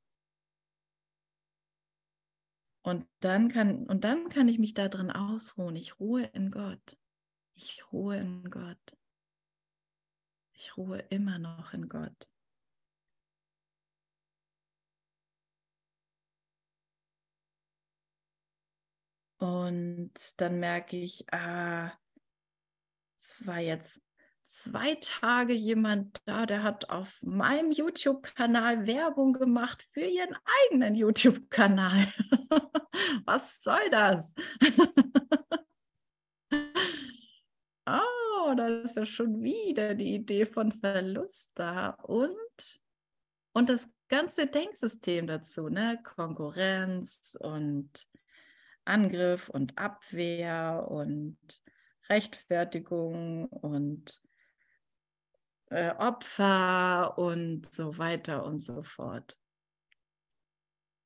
Und 2.81 3.05
dann 3.19 3.49
kann, 3.49 3.85
und 3.85 4.03
dann 4.03 4.29
kann 4.29 4.47
ich 4.47 4.57
mich 4.57 4.73
da 4.73 4.87
drin 4.87 5.11
ausruhen. 5.11 5.75
Ich 5.75 5.99
ruhe 5.99 6.23
in 6.23 6.49
Gott. 6.49 6.97
Ich 7.55 7.91
ruhe 7.91 8.17
in 8.17 8.49
Gott. 8.49 8.97
Ich 10.53 10.77
ruhe 10.77 10.99
immer 11.09 11.39
noch 11.39 11.73
in 11.73 11.89
Gott. 11.89 12.29
Und 19.39 20.11
dann 20.37 20.59
merke 20.59 20.97
ich, 20.97 21.25
ah, 21.33 21.91
es 23.17 23.45
war 23.47 23.59
jetzt 23.59 24.01
zwei 24.43 24.95
Tage 24.95 25.53
jemand 25.53 26.21
da, 26.25 26.45
der 26.45 26.63
hat 26.63 26.89
auf 26.89 27.21
meinem 27.23 27.71
YouTube-Kanal 27.71 28.85
Werbung 28.85 29.33
gemacht 29.33 29.81
für 29.93 30.01
ihren 30.01 30.35
eigenen 30.65 30.95
YouTube-Kanal. 30.95 32.11
Was 33.25 33.61
soll 33.61 33.89
das? 33.91 34.33
oh, 37.85 38.53
da 38.55 38.67
ist 38.81 38.97
ja 38.97 39.05
schon 39.05 39.41
wieder 39.41 39.95
die 39.95 40.15
Idee 40.15 40.45
von 40.45 40.73
Verlust 40.73 41.51
da 41.55 41.91
und, 41.91 42.81
und 43.53 43.69
das 43.69 43.89
ganze 44.09 44.47
Denksystem 44.47 45.27
dazu, 45.27 45.69
ne? 45.69 46.01
Konkurrenz 46.03 47.37
und 47.39 48.08
Angriff 48.89 49.49
und 49.49 49.77
Abwehr 49.77 50.87
und 50.89 51.37
Rechtfertigung 52.09 53.45
und 53.47 54.21
äh, 55.69 55.91
Opfer 55.91 57.17
und 57.17 57.71
so 57.73 57.97
weiter 57.97 58.43
und 58.45 58.61
so 58.61 58.81
fort. 58.83 59.37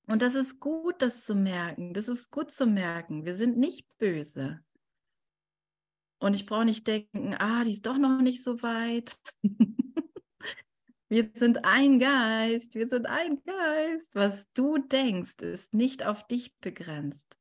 Und 0.07 0.21
das 0.21 0.35
ist 0.35 0.59
gut, 0.59 1.01
das 1.01 1.25
zu 1.25 1.35
merken. 1.35 1.93
Das 1.93 2.07
ist 2.07 2.31
gut 2.31 2.51
zu 2.51 2.65
merken. 2.65 3.25
Wir 3.25 3.35
sind 3.35 3.57
nicht 3.57 3.87
böse. 3.97 4.59
Und 6.19 6.35
ich 6.35 6.45
brauche 6.45 6.65
nicht 6.65 6.87
denken, 6.87 7.35
ah, 7.35 7.63
die 7.63 7.71
ist 7.71 7.85
doch 7.85 7.97
noch 7.97 8.21
nicht 8.21 8.43
so 8.43 8.61
weit. 8.61 9.17
wir 11.09 11.29
sind 11.33 11.65
ein 11.65 11.99
Geist, 11.99 12.75
wir 12.75 12.87
sind 12.87 13.07
ein 13.07 13.41
Geist. 13.43 14.15
Was 14.15 14.49
du 14.53 14.77
denkst, 14.77 15.41
ist 15.41 15.73
nicht 15.73 16.05
auf 16.05 16.25
dich 16.25 16.57
begrenzt. 16.59 17.37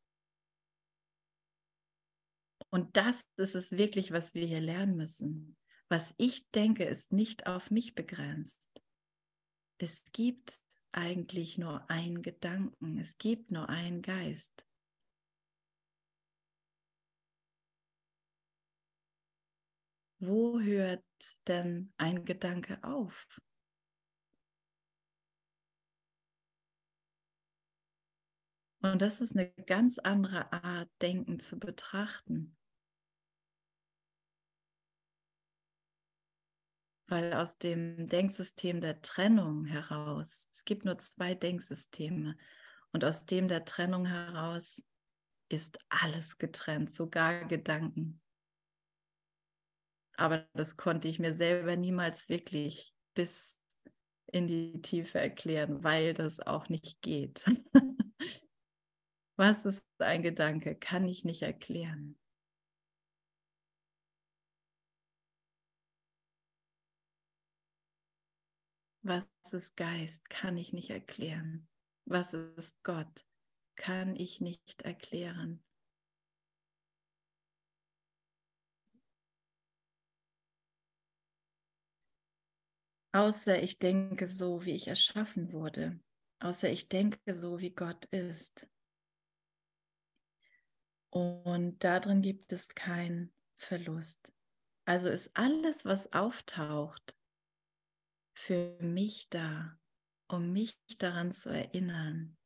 Und 2.72 2.96
das 2.96 3.28
ist 3.36 3.54
es 3.54 3.72
wirklich, 3.72 4.12
was 4.12 4.34
wir 4.34 4.46
hier 4.46 4.62
lernen 4.62 4.96
müssen. 4.96 5.58
Was 5.88 6.14
ich 6.16 6.48
denke, 6.52 6.84
ist 6.84 7.12
nicht 7.12 7.46
auf 7.46 7.70
mich 7.70 7.94
begrenzt. 7.94 8.82
Es 9.76 10.02
gibt 10.12 10.58
eigentlich 10.90 11.58
nur 11.58 11.90
einen 11.90 12.22
Gedanken, 12.22 12.98
es 12.98 13.18
gibt 13.18 13.50
nur 13.50 13.68
einen 13.68 14.00
Geist. 14.00 14.66
Wo 20.18 20.58
hört 20.58 21.04
denn 21.48 21.92
ein 21.98 22.24
Gedanke 22.24 22.82
auf? 22.82 23.26
Und 28.80 29.02
das 29.02 29.20
ist 29.20 29.36
eine 29.36 29.50
ganz 29.66 29.98
andere 29.98 30.50
Art, 30.54 30.88
Denken 31.02 31.38
zu 31.38 31.58
betrachten. 31.58 32.56
Weil 37.12 37.34
aus 37.34 37.58
dem 37.58 38.08
Denksystem 38.08 38.80
der 38.80 39.02
Trennung 39.02 39.66
heraus, 39.66 40.48
es 40.54 40.64
gibt 40.64 40.86
nur 40.86 40.96
zwei 40.96 41.34
Denksysteme, 41.34 42.38
und 42.90 43.04
aus 43.04 43.26
dem 43.26 43.48
der 43.48 43.66
Trennung 43.66 44.06
heraus 44.06 44.82
ist 45.50 45.78
alles 45.90 46.38
getrennt, 46.38 46.94
sogar 46.94 47.44
Gedanken. 47.44 48.22
Aber 50.16 50.48
das 50.54 50.78
konnte 50.78 51.06
ich 51.06 51.18
mir 51.18 51.34
selber 51.34 51.76
niemals 51.76 52.30
wirklich 52.30 52.94
bis 53.12 53.58
in 54.28 54.46
die 54.46 54.80
Tiefe 54.80 55.18
erklären, 55.18 55.84
weil 55.84 56.14
das 56.14 56.40
auch 56.40 56.70
nicht 56.70 57.02
geht. 57.02 57.44
Was 59.36 59.66
ist 59.66 59.84
ein 59.98 60.22
Gedanke? 60.22 60.76
Kann 60.76 61.06
ich 61.06 61.26
nicht 61.26 61.42
erklären. 61.42 62.18
Was 69.02 69.26
ist 69.52 69.76
Geist? 69.76 70.30
Kann 70.30 70.56
ich 70.56 70.72
nicht 70.72 70.90
erklären. 70.90 71.66
Was 72.04 72.34
ist 72.34 72.82
Gott? 72.84 73.24
Kann 73.74 74.14
ich 74.14 74.40
nicht 74.40 74.82
erklären. 74.82 75.62
Außer 83.12 83.60
ich 83.60 83.78
denke 83.78 84.26
so, 84.26 84.64
wie 84.64 84.74
ich 84.74 84.86
erschaffen 84.86 85.52
wurde. 85.52 86.00
Außer 86.38 86.70
ich 86.70 86.88
denke 86.88 87.34
so, 87.34 87.58
wie 87.58 87.70
Gott 87.70 88.06
ist. 88.06 88.68
Und 91.10 91.82
darin 91.84 92.22
gibt 92.22 92.52
es 92.52 92.68
keinen 92.68 93.34
Verlust. 93.58 94.32
Also 94.86 95.10
ist 95.10 95.36
alles, 95.36 95.84
was 95.84 96.12
auftaucht, 96.12 97.16
für 98.44 98.76
mich 98.80 99.28
da, 99.30 99.78
um 100.28 100.52
mich 100.52 100.76
daran 100.98 101.32
zu 101.32 101.50
erinnern, 101.50 102.36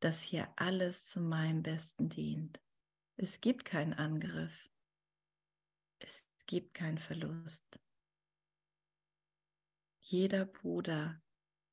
dass 0.00 0.22
hier 0.22 0.52
alles 0.56 1.06
zu 1.06 1.20
meinem 1.20 1.62
Besten 1.62 2.08
dient. 2.08 2.60
Es 3.16 3.40
gibt 3.40 3.64
keinen 3.64 3.94
Angriff. 3.94 4.52
Es 5.98 6.28
gibt 6.46 6.74
keinen 6.74 6.98
Verlust. 6.98 7.80
Jeder 10.00 10.44
Bruder 10.44 11.22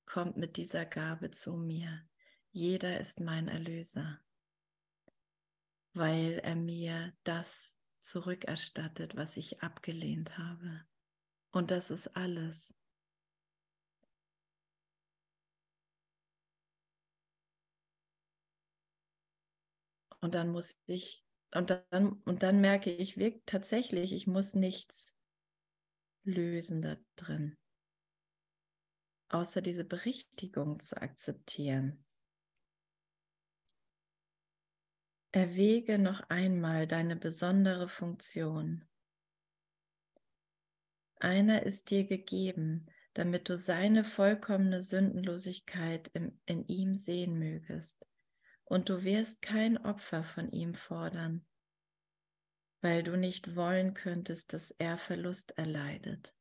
kommt 0.05 0.38
mit 0.38 0.57
dieser 0.57 0.86
Gabe 0.86 1.32
zu 1.32 1.57
mir. 1.57 2.07
Jeder 2.51 2.99
ist 2.99 3.19
mein 3.19 3.47
Erlöser 3.47 4.21
weil 5.93 6.39
er 6.39 6.55
mir 6.55 7.13
das 7.23 7.77
zurückerstattet, 7.99 9.15
was 9.15 9.38
ich 9.38 9.61
abgelehnt 9.61 10.38
habe. 10.38 10.86
Und 11.51 11.71
das 11.71 11.91
ist 11.91 12.15
alles. 12.15 12.73
Und 20.22 20.36
dann 20.36 20.49
muss 20.49 20.78
ich, 20.86 21.26
und 21.53 21.72
dann, 21.72 22.22
und 22.24 22.43
dann 22.43 22.61
merke 22.61 22.91
ich 22.91 23.17
wirklich 23.17 23.43
tatsächlich, 23.45 24.13
ich 24.13 24.28
muss 24.28 24.53
nichts 24.53 25.17
lösen 26.24 26.84
da 26.84 26.97
drin, 27.15 27.57
außer 29.30 29.61
diese 29.61 29.84
Berichtigung 29.84 30.80
zu 30.80 31.01
akzeptieren. 31.01 32.05
Erwäge 35.34 35.97
noch 35.97 36.30
einmal 36.30 36.88
deine 36.88 37.15
besondere 37.15 37.88
Funktion. 37.88 38.86
Einer 41.15 41.63
ist 41.63 41.89
dir 41.89 42.05
gegeben, 42.05 42.88
damit 43.13 43.47
du 43.47 43.57
seine 43.57 44.03
vollkommene 44.03 44.82
Sündenlosigkeit 44.82 46.09
in, 46.09 46.39
in 46.45 46.67
ihm 46.67 46.95
sehen 46.95 47.39
mögest. 47.39 48.05
Und 48.72 48.88
du 48.88 49.03
wirst 49.03 49.41
kein 49.41 49.78
Opfer 49.78 50.24
von 50.24 50.49
ihm 50.49 50.76
fordern, 50.76 51.45
weil 52.80 53.03
du 53.03 53.17
nicht 53.17 53.57
wollen 53.57 53.93
könntest, 53.93 54.53
dass 54.53 54.72
er 54.72 54.97
Verlust 54.97 55.51
erleidet. 55.57 56.34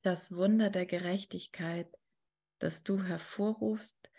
Das 0.00 0.34
Wunder 0.34 0.70
der 0.70 0.86
Gerechtigkeit, 0.86 1.94
das 2.58 2.84
du 2.84 3.02
hervorrufst, 3.02 4.10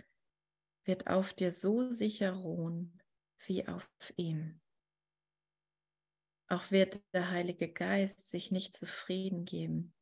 wird 0.84 1.08
auf 1.08 1.34
dir 1.34 1.52
so 1.52 1.90
sicher 1.90 2.34
ruhen 2.34 3.02
wie 3.48 3.68
auf 3.68 3.90
ihm. 4.16 4.62
Auch 6.48 6.70
wird 6.70 7.02
der 7.16 7.32
Heilige 7.32 7.74
Geist 7.74 8.30
sich 8.30 8.52
nicht 8.52 8.78
zufrieden 8.78 9.46
geben, 9.46 9.95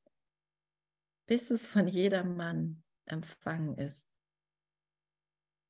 bis 1.26 1.52
es 1.52 1.66
von 1.66 1.88
jedermann 1.88 2.84
empfangen 3.06 3.78
ist. 3.78 4.10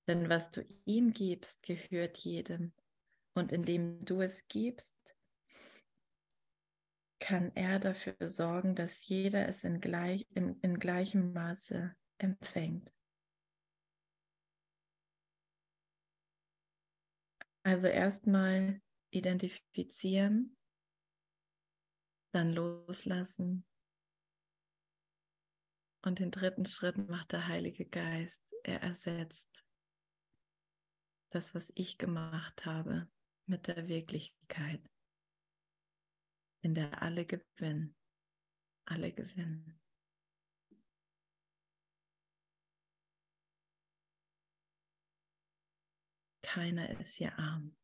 Denn 0.08 0.30
was 0.30 0.51
du 0.51 0.66
ihm 0.86 1.14
gibst, 1.14 1.64
gehört 1.64 2.18
jedem, 2.18 2.74
und 3.36 3.51
indem 3.51 4.04
du 4.06 4.22
es 4.22 4.47
gibst, 4.47 4.95
kann 7.20 7.56
er 7.56 7.80
dafür 7.80 8.16
sorgen, 8.28 8.76
dass 8.76 9.08
jeder 9.08 9.47
es 9.47 9.64
in, 9.64 9.80
gleich, 9.80 10.28
in, 10.32 10.60
in 10.60 10.78
gleichem 10.78 11.32
Maße 11.32 11.95
empfängt. 12.18 12.93
Also 17.66 17.88
erstmal 17.88 18.82
identifizieren, 19.12 20.58
dann 22.34 22.51
loslassen 22.51 23.66
und 26.04 26.20
den 26.20 26.32
dritten 26.32 26.66
Schritt 26.66 26.97
macht 26.97 27.32
der 27.32 27.47
Heilige 27.47 27.86
Geist. 27.86 28.43
Er 28.64 28.82
ersetzt 28.82 29.66
das, 31.32 31.56
was 31.56 31.72
ich 31.76 31.97
gemacht 31.97 32.66
habe, 32.66 33.10
mit 33.45 33.68
der 33.68 33.88
Wirklichkeit 33.88 34.82
in 36.62 36.76
der 36.76 37.01
alle 37.01 37.26
gewinnen. 37.26 37.95
Alle 38.86 39.12
gewinnen. 39.14 39.80
Keiner 46.41 46.99
ist 46.99 47.16
hier 47.16 47.38
arm. 47.39 47.76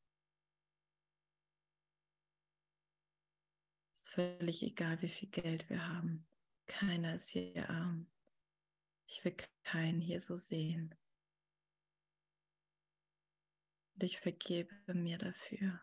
Es 3.96 4.02
ist 4.02 4.10
völlig 4.12 4.62
egal, 4.62 5.02
wie 5.02 5.08
viel 5.08 5.30
Geld 5.30 5.70
wir 5.70 5.88
haben. 5.88 6.29
Keiner 6.70 7.16
ist 7.16 7.30
hier 7.30 7.68
arm. 7.70 8.08
Ich 9.08 9.26
will 9.26 9.36
keinen 9.64 10.00
hier 10.00 10.22
so 10.22 10.38
sehen. 10.38 10.96
Und 13.96 14.04
ich 14.04 14.20
vergebe 14.20 14.74
mir 14.94 15.18
dafür. 15.18 15.82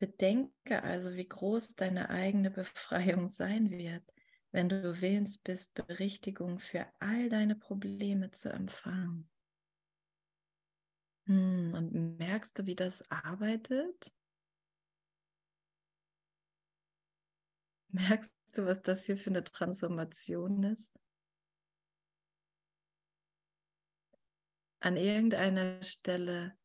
Bedenke 0.00 0.82
also, 0.82 1.14
wie 1.14 1.28
groß 1.28 1.76
deine 1.76 2.10
eigene 2.10 2.50
Befreiung 2.50 3.28
sein 3.28 3.70
wird, 3.70 4.11
wenn 4.52 4.68
du 4.68 5.00
willens 5.00 5.38
bist, 5.38 5.74
Berichtigung 5.74 6.58
für 6.58 6.86
all 6.98 7.28
deine 7.28 7.56
Probleme 7.56 8.30
zu 8.30 8.52
empfangen. 8.52 9.28
Hm, 11.26 11.72
und 11.74 12.18
merkst 12.18 12.58
du, 12.58 12.66
wie 12.66 12.76
das 12.76 13.02
arbeitet? 13.10 14.14
Merkst 17.88 18.32
du, 18.54 18.66
was 18.66 18.82
das 18.82 19.04
hier 19.06 19.16
für 19.16 19.30
eine 19.30 19.44
Transformation 19.44 20.62
ist? 20.62 20.92
An 24.80 24.96
irgendeiner 24.96 25.82
Stelle 25.82 26.58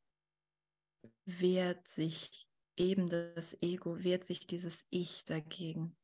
wehrt 1.25 1.87
sich 1.87 2.47
eben 2.75 3.07
das 3.07 3.57
Ego 3.61 4.03
wehrt 4.03 4.25
sich 4.25 4.47
dieses 4.47 4.87
Ich 4.89 5.23
dagegen, 5.25 5.95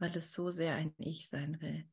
weil 0.00 0.16
es 0.16 0.32
so 0.32 0.50
sehr 0.50 0.74
ein 0.74 0.92
Ich 0.96 1.28
sein 1.28 1.60
will. 1.60 1.88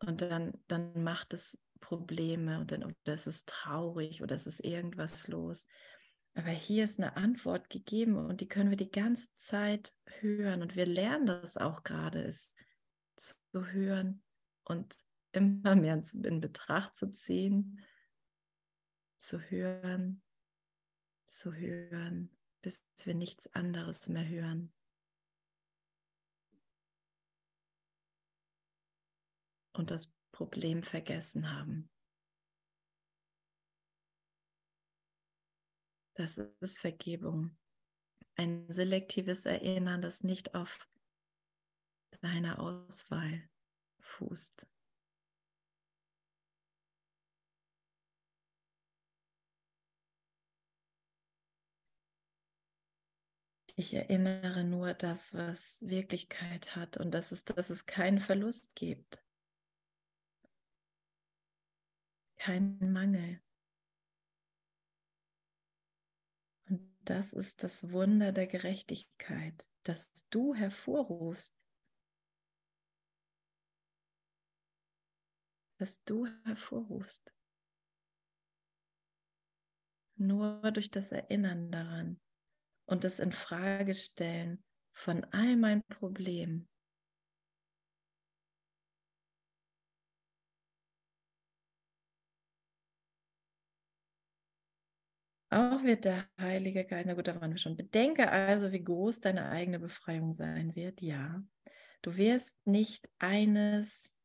Und 0.00 0.20
dann, 0.20 0.52
dann 0.66 1.02
macht 1.02 1.32
es 1.32 1.62
Probleme 1.80 2.60
und 2.60 2.72
dann, 2.72 2.84
oder 2.84 2.96
es 3.06 3.26
ist 3.26 3.48
traurig 3.48 4.22
oder 4.22 4.34
es 4.34 4.46
ist 4.46 4.60
irgendwas 4.60 5.28
los. 5.28 5.66
Aber 6.34 6.50
hier 6.50 6.84
ist 6.84 6.98
eine 6.98 7.16
Antwort 7.16 7.70
gegeben 7.70 8.16
und 8.16 8.40
die 8.40 8.48
können 8.48 8.70
wir 8.70 8.76
die 8.76 8.90
ganze 8.90 9.26
Zeit 9.36 9.94
hören. 10.20 10.62
Und 10.62 10.76
wir 10.76 10.86
lernen 10.86 11.26
das 11.26 11.56
auch 11.56 11.84
gerade, 11.84 12.22
es 12.24 12.54
zu 13.16 13.36
hören 13.54 14.22
und 14.64 14.94
immer 15.32 15.76
mehr 15.76 16.02
in 16.24 16.40
Betracht 16.40 16.96
zu 16.96 17.12
ziehen, 17.12 17.80
zu 19.18 19.40
hören, 19.40 20.22
zu 21.26 21.54
hören, 21.54 22.36
bis 22.60 22.84
wir 23.04 23.14
nichts 23.14 23.46
anderes 23.54 24.08
mehr 24.08 24.26
hören. 24.26 24.72
Und 29.72 29.90
das 29.90 30.12
Problem 30.32 30.82
vergessen 30.82 31.50
haben. 31.50 31.90
Das 36.14 36.38
ist 36.60 36.78
Vergebung. 36.78 37.56
Ein 38.36 38.70
selektives 38.70 39.46
Erinnern, 39.46 40.02
das 40.02 40.22
nicht 40.22 40.54
auf 40.54 40.88
deiner 42.20 42.60
Auswahl 42.60 43.48
fußt. 44.00 44.66
Ich 53.74 53.94
erinnere 53.94 54.64
nur 54.64 54.92
das, 54.92 55.32
was 55.32 55.82
Wirklichkeit 55.88 56.76
hat 56.76 56.98
und 56.98 57.12
dass 57.12 57.32
es, 57.32 57.44
dass 57.46 57.70
es 57.70 57.86
keinen 57.86 58.20
Verlust 58.20 58.76
gibt. 58.76 59.21
Keinen 62.44 62.90
Mangel. 62.90 63.40
Und 66.68 66.92
das 67.04 67.34
ist 67.34 67.62
das 67.62 67.92
Wunder 67.92 68.32
der 68.32 68.48
Gerechtigkeit, 68.48 69.68
das 69.84 70.26
du 70.28 70.52
hervorrufst. 70.52 71.56
Das 75.78 76.02
du 76.02 76.26
hervorrufst. 76.42 77.32
Nur 80.16 80.68
durch 80.72 80.90
das 80.90 81.12
Erinnern 81.12 81.70
daran 81.70 82.20
und 82.86 83.04
das 83.04 83.20
Infragestellen 83.20 84.64
von 84.92 85.22
all 85.26 85.56
meinen 85.56 85.84
Problemen. 85.84 86.68
Auch 95.52 95.82
wird 95.82 96.06
der 96.06 96.26
Heilige 96.40 96.86
Geist, 96.86 97.06
na 97.06 97.12
gut, 97.12 97.28
da 97.28 97.38
waren 97.38 97.50
wir 97.50 97.58
schon. 97.58 97.76
Bedenke 97.76 98.30
also, 98.30 98.72
wie 98.72 98.82
groß 98.82 99.20
deine 99.20 99.50
eigene 99.50 99.78
Befreiung 99.78 100.32
sein 100.32 100.74
wird. 100.74 101.02
Ja, 101.02 101.44
du 102.00 102.16
wirst 102.16 102.56
nicht 102.66 103.10
eines 103.18 104.16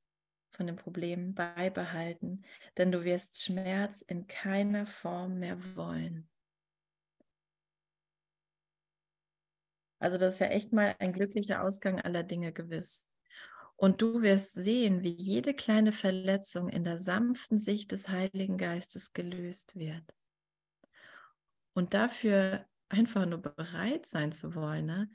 von 0.51 0.67
den 0.67 0.77
Problemen 0.77 1.35
beibehalten, 1.35 2.43
denn 2.77 2.93
du 2.93 3.03
wirst 3.03 3.43
Schmerz 3.43 4.01
in 4.03 4.27
keiner 4.27 4.85
Form 4.85 5.39
mehr 5.39 5.57
wollen. 5.75 6.29
Also 9.99 10.17
das 10.17 10.35
ist 10.35 10.39
ja 10.39 10.47
echt 10.47 10.71
mal 10.71 10.95
ein 10.99 11.11
glücklicher 11.11 11.61
Ausgang 11.61 11.99
aller 11.99 12.23
Dinge 12.23 12.53
gewiss. 12.53 13.05
Und 13.75 14.01
du 14.01 14.21
wirst 14.21 14.53
sehen, 14.53 15.03
wie 15.03 15.17
jede 15.17 15.53
kleine 15.53 15.91
Verletzung 15.91 16.69
in 16.69 16.85
der 16.85 16.99
sanften 16.99 17.57
Sicht 17.57 17.91
des 17.91 18.07
Heiligen 18.07 18.57
Geistes 18.57 19.11
gelöst 19.11 19.75
wird. 19.75 20.16
Und 21.77 21.93
dafür 21.93 22.65
einfach 22.89 23.27
nur 23.27 23.37
bereit 23.37 24.07
sein 24.07 24.31
zu 24.31 24.55
wollen, 24.55 24.87
ne? 24.87 25.11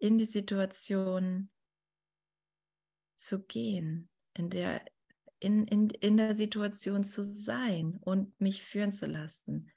in 0.00 0.18
die 0.18 0.24
Situation 0.24 1.52
zu 3.14 3.44
gehen, 3.44 4.10
in 4.34 4.50
der, 4.50 4.84
in, 5.38 5.68
in, 5.68 5.88
in 5.88 6.16
der 6.16 6.34
Situation 6.34 7.04
zu 7.04 7.22
sein 7.22 7.96
und 8.00 8.40
mich 8.40 8.64
führen 8.64 8.90
zu 8.90 9.06
lassen. 9.06 9.72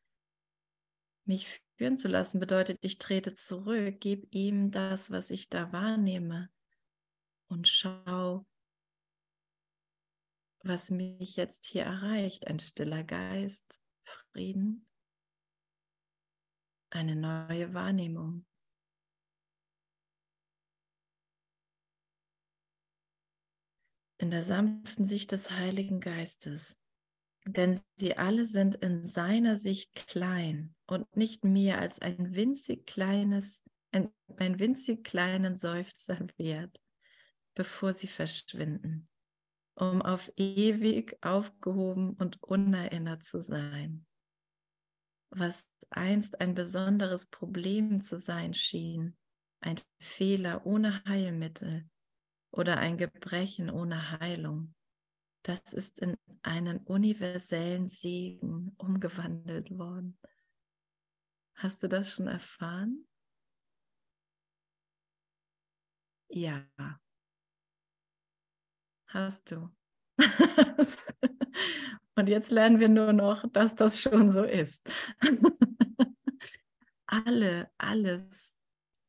Mich 1.26 1.62
Führen 1.78 1.98
zu 1.98 2.08
lassen 2.08 2.40
bedeutet, 2.40 2.80
ich 2.82 2.98
trete 2.98 3.36
zurück, 3.36 4.02
gebe 4.02 4.26
ihm 4.32 4.72
das, 4.72 5.12
was 5.12 5.30
ich 5.30 5.50
da 5.50 5.72
wahrnehme 5.72 6.50
und 7.48 7.68
schau, 7.68 8.48
was 10.64 10.90
mich 10.90 11.36
jetzt 11.36 11.68
hier 11.68 11.84
erreicht. 11.84 12.48
Ein 12.48 12.58
stiller 12.58 13.04
Geist, 13.04 13.80
Frieden, 14.32 14.88
eine 16.94 17.16
neue 17.16 17.74
Wahrnehmung. 17.74 18.46
In 24.18 24.32
der 24.32 24.44
sanften 24.44 25.04
Sicht 25.04 25.32
des 25.32 25.52
Heiligen 25.52 26.00
Geistes 26.00 26.84
denn 27.46 27.80
sie 27.96 28.18
alle 28.18 28.46
sind 28.46 28.76
in 28.76 29.06
seiner 29.06 29.58
Sicht 29.58 29.94
klein 30.08 30.76
und 30.88 31.16
nicht 31.16 31.44
mehr 31.44 31.80
als 31.80 32.00
ein 32.00 32.34
winzig 32.34 32.86
kleines, 32.86 33.64
ein, 33.92 34.12
ein 34.38 34.60
winzig 34.60 35.04
kleinen 35.04 35.58
Seufzer 35.58 36.18
wert, 36.38 36.82
bevor 37.54 37.94
sie 37.94 38.08
verschwinden, 38.08 39.10
um 39.76 40.02
auf 40.02 40.32
ewig 40.38 41.18
aufgehoben 41.22 42.14
und 42.14 42.42
unerinnert 42.44 43.24
zu 43.24 43.42
sein. 43.42 44.06
Was 45.36 45.70
einst 45.90 46.40
ein 46.42 46.54
besonderes 46.54 47.26
Problem 47.26 48.02
zu 48.02 48.18
sein 48.18 48.54
schien, 48.54 49.18
ein 49.62 49.80
Fehler 50.00 50.66
ohne 50.66 51.04
Heilmittel 51.06 51.90
oder 52.52 52.78
ein 52.78 52.98
Gebrechen 52.98 53.70
ohne 53.70 54.20
Heilung 54.20 54.74
das 55.44 55.74
ist 55.74 56.00
in 56.00 56.18
einen 56.42 56.78
universellen 56.80 57.90
Segen 57.90 58.74
umgewandelt 58.78 59.78
worden. 59.78 60.18
Hast 61.56 61.84
du 61.84 61.90
das 61.90 62.14
schon 62.14 62.28
erfahren? 62.28 63.06
Ja. 66.30 66.66
Hast 69.08 69.52
du. 69.52 69.70
Und 72.16 72.30
jetzt 72.30 72.52
lernen 72.52 72.80
wir 72.80 72.90
nur 72.90 73.14
noch, 73.14 73.48
dass 73.52 73.76
das 73.76 74.02
schon 74.02 74.32
so 74.32 74.44
ist. 74.44 74.90
Alle, 77.06 77.72
alles. 77.78 78.60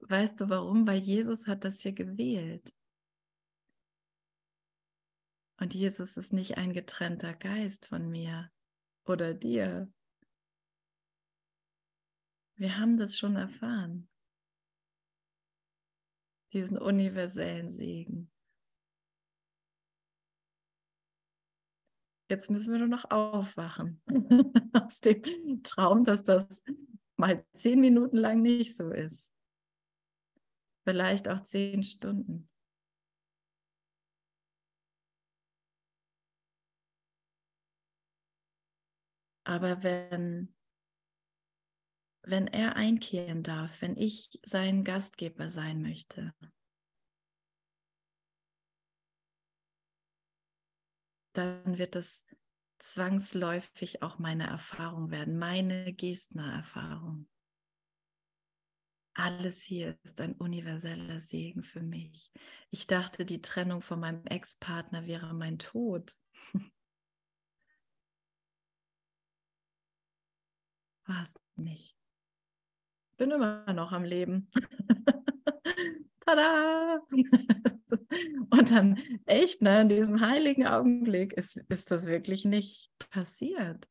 Weißt 0.00 0.38
du 0.38 0.50
warum? 0.50 0.86
Weil 0.86 0.98
Jesus 0.98 1.46
hat 1.46 1.64
das 1.64 1.80
hier 1.80 1.94
gewählt. 1.94 2.74
Und 5.58 5.72
Jesus 5.72 6.18
ist 6.18 6.34
nicht 6.34 6.58
ein 6.58 6.74
getrennter 6.74 7.32
Geist 7.32 7.86
von 7.86 8.10
mir 8.10 8.50
oder 9.06 9.32
dir. 9.32 9.90
Wir 12.56 12.78
haben 12.78 12.98
das 12.98 13.16
schon 13.16 13.36
erfahren. 13.36 14.10
Diesen 16.52 16.76
universellen 16.76 17.70
Segen. 17.70 18.30
Jetzt 22.34 22.50
müssen 22.50 22.72
wir 22.72 22.80
nur 22.80 22.88
noch 22.88 23.08
aufwachen 23.12 24.02
aus 24.72 24.98
dem 24.98 25.62
Traum, 25.62 26.02
dass 26.02 26.24
das 26.24 26.64
mal 27.14 27.46
zehn 27.52 27.78
Minuten 27.78 28.16
lang 28.16 28.42
nicht 28.42 28.74
so 28.74 28.90
ist. 28.90 29.32
Vielleicht 30.84 31.28
auch 31.28 31.44
zehn 31.44 31.84
Stunden. 31.84 32.48
Aber 39.44 39.84
wenn, 39.84 40.52
wenn 42.22 42.48
er 42.48 42.74
einkehren 42.74 43.44
darf, 43.44 43.80
wenn 43.80 43.96
ich 43.96 44.40
sein 44.42 44.82
Gastgeber 44.82 45.50
sein 45.50 45.82
möchte, 45.82 46.34
dann 51.34 51.78
wird 51.78 51.96
es 51.96 52.26
zwangsläufig 52.78 54.02
auch 54.02 54.18
meine 54.18 54.46
Erfahrung 54.46 55.10
werden, 55.10 55.38
meine 55.38 55.92
Gestner-Erfahrung. 55.92 57.28
Alles 59.16 59.62
hier 59.62 59.96
ist 60.02 60.20
ein 60.20 60.32
universeller 60.34 61.20
Segen 61.20 61.62
für 61.62 61.82
mich. 61.82 62.32
Ich 62.70 62.86
dachte, 62.88 63.24
die 63.24 63.40
Trennung 63.42 63.80
von 63.80 64.00
meinem 64.00 64.26
Ex-Partner 64.26 65.06
wäre 65.06 65.32
mein 65.34 65.58
Tod. 65.58 66.18
war 71.06 71.22
es 71.22 71.38
nicht. 71.56 71.96
Bin 73.16 73.30
immer 73.30 73.72
noch 73.72 73.92
am 73.92 74.04
Leben. 74.04 74.50
Tada! 76.26 77.00
Und 78.50 78.70
dann 78.70 78.98
echt, 79.26 79.62
ne, 79.62 79.82
in 79.82 79.88
diesem 79.88 80.20
heiligen 80.20 80.66
Augenblick 80.66 81.32
ist, 81.32 81.56
ist 81.56 81.90
das 81.90 82.06
wirklich 82.06 82.44
nicht 82.44 82.90
passiert. 83.10 83.88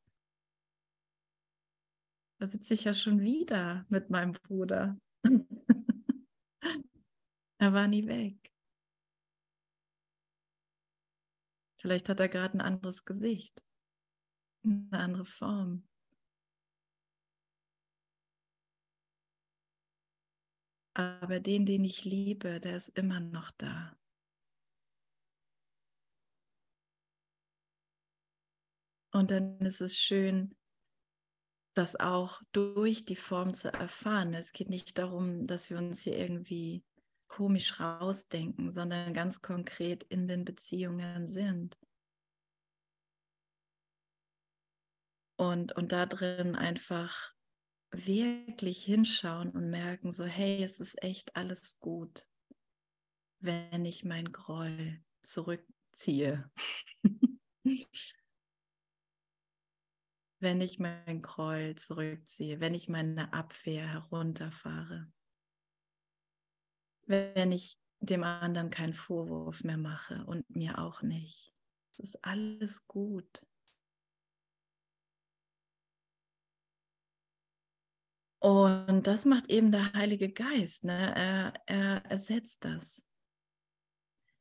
Da 2.40 2.48
sitze 2.48 2.74
ich 2.74 2.84
ja 2.84 2.94
schon 2.94 3.22
wieder 3.22 3.86
mit 3.90 4.10
meinem 4.10 4.34
Bruder. 4.34 4.98
er 7.58 7.74
war 7.74 7.88
nie 7.88 8.08
weg. 8.08 8.52
Vielleicht 11.80 12.08
hat 12.08 12.20
er 12.20 12.30
gerade 12.30 12.58
ein 12.58 12.62
anderes 12.62 13.04
Gesicht, 13.04 13.64
eine 14.64 14.88
andere 14.92 15.26
Form. 15.26 15.88
Aber 20.96 21.40
den, 21.40 21.66
den 21.66 21.84
ich 21.84 22.06
liebe, 22.06 22.60
der 22.60 22.76
ist 22.76 22.90
immer 22.90 23.20
noch 23.20 23.52
da. 23.52 23.96
Und 29.12 29.32
dann 29.32 29.60
ist 29.60 29.82
es 29.82 30.00
schön, 30.00 30.56
das 31.76 31.96
auch 31.96 32.42
durch 32.52 33.06
die 33.06 33.16
Form 33.16 33.54
zu 33.54 33.72
erfahren. 33.72 34.34
Es 34.34 34.54
geht 34.54 34.70
nicht 34.70 34.98
darum, 34.98 35.48
dass 35.48 35.70
wir 35.70 35.78
uns 35.78 36.02
hier 36.02 36.18
irgendwie 36.18 36.84
komisch 37.28 37.80
rausdenken, 37.80 38.72
sondern 38.72 39.14
ganz 39.14 39.42
konkret 39.42 40.04
in 40.04 40.28
den 40.28 40.46
Beziehungen 40.46 41.28
sind. 41.28 41.78
Und, 45.36 45.76
und 45.76 45.92
da 45.92 46.06
drin 46.06 46.56
einfach 46.56 47.33
wirklich 47.94 48.84
hinschauen 48.84 49.52
und 49.52 49.70
merken, 49.70 50.12
so, 50.12 50.26
hey, 50.26 50.64
es 50.64 50.80
ist 50.80 51.02
echt 51.04 51.36
alles 51.36 51.80
gut, 51.80 52.28
wenn 53.40 53.86
ich 53.86 54.04
mein 54.04 54.32
Groll 54.32 55.02
zurückziehe. 55.22 56.50
wenn 60.40 60.60
ich 60.60 60.80
mein 60.80 61.22
Groll 61.22 61.76
zurückziehe, 61.76 62.60
wenn 62.60 62.74
ich 62.74 62.90
meine 62.90 63.32
Abwehr 63.32 63.88
herunterfahre, 63.88 65.12
wenn 67.06 67.52
ich 67.52 67.80
dem 68.00 68.24
anderen 68.24 68.70
keinen 68.70 68.94
Vorwurf 68.94 69.64
mehr 69.64 69.78
mache 69.78 70.26
und 70.26 70.50
mir 70.50 70.80
auch 70.80 71.02
nicht. 71.02 71.54
Es 71.92 72.00
ist 72.00 72.26
alles 72.26 72.88
gut. 72.88 73.46
Und 78.44 79.08
das 79.08 79.24
macht 79.24 79.50
eben 79.50 79.72
der 79.72 79.94
Heilige 79.94 80.30
Geist. 80.30 80.84
Ne? 80.84 81.16
Er, 81.16 81.54
er 81.66 82.06
ersetzt 82.12 82.66
das. 82.66 83.08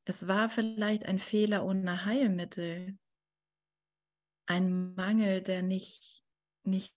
Es 0.04 0.26
war 0.26 0.48
vielleicht 0.48 1.06
ein 1.06 1.20
Fehler 1.20 1.64
ohne 1.64 2.04
Heilmittel, 2.04 2.98
ein 4.46 4.96
Mangel, 4.96 5.40
der 5.40 5.62
nicht, 5.62 6.24
nicht 6.64 6.96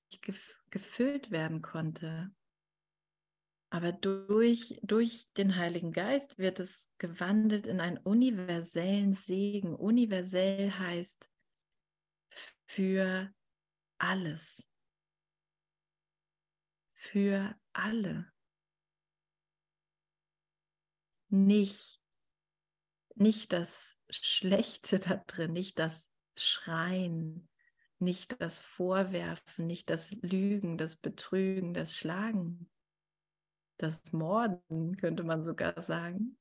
gefüllt 0.71 1.29
werden 1.29 1.61
konnte. 1.61 2.33
Aber 3.69 3.91
durch, 3.91 4.79
durch 4.81 5.31
den 5.33 5.57
Heiligen 5.57 5.91
Geist 5.91 6.39
wird 6.39 6.59
es 6.59 6.89
gewandelt 6.97 7.67
in 7.67 7.81
einen 7.81 7.99
universellen 7.99 9.13
Segen. 9.13 9.75
Universell 9.75 10.71
heißt 10.71 11.29
für 12.65 13.31
alles 13.99 14.67
für 17.11 17.55
alle. 17.73 18.31
Nicht, 21.29 22.01
nicht 23.15 23.53
das 23.53 23.99
Schlechte 24.09 24.99
da 24.99 25.17
drin, 25.27 25.53
nicht 25.53 25.79
das 25.79 26.09
Schreien, 26.35 27.49
nicht 27.99 28.41
das 28.41 28.61
Vorwerfen, 28.61 29.67
nicht 29.67 29.89
das 29.89 30.11
Lügen, 30.11 30.77
das 30.77 30.95
Betrügen, 30.95 31.73
das 31.73 31.95
Schlagen, 31.95 32.69
das 33.77 34.11
Morden, 34.11 34.97
könnte 34.97 35.23
man 35.23 35.43
sogar 35.43 35.79
sagen, 35.81 36.37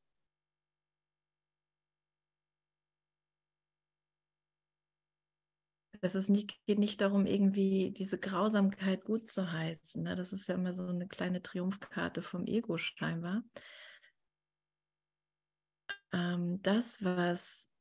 es 6.05 6.15
ist 6.15 6.29
nicht, 6.29 6.63
geht 6.67 6.79
nicht 6.79 7.01
darum, 7.01 7.25
irgendwie 7.25 7.91
diese 7.91 8.19
Grausamkeit 8.19 9.05
gut 9.05 9.27
zu 9.27 9.51
heißen. 9.51 10.03
Ne? 10.03 10.15
Das 10.15 10.35
ist 10.35 10.47
ja 10.49 10.55
immer 10.55 10.75
so 10.75 10.87
eine 10.87 11.09
kleine 11.09 11.41
Triumphkarte 11.41 12.21
vom 12.21 12.47
Ego 12.47 12.77
scheinbar. 12.77 13.43
Ähm, 16.13 16.61
das, 16.61 17.03
was 17.03 17.73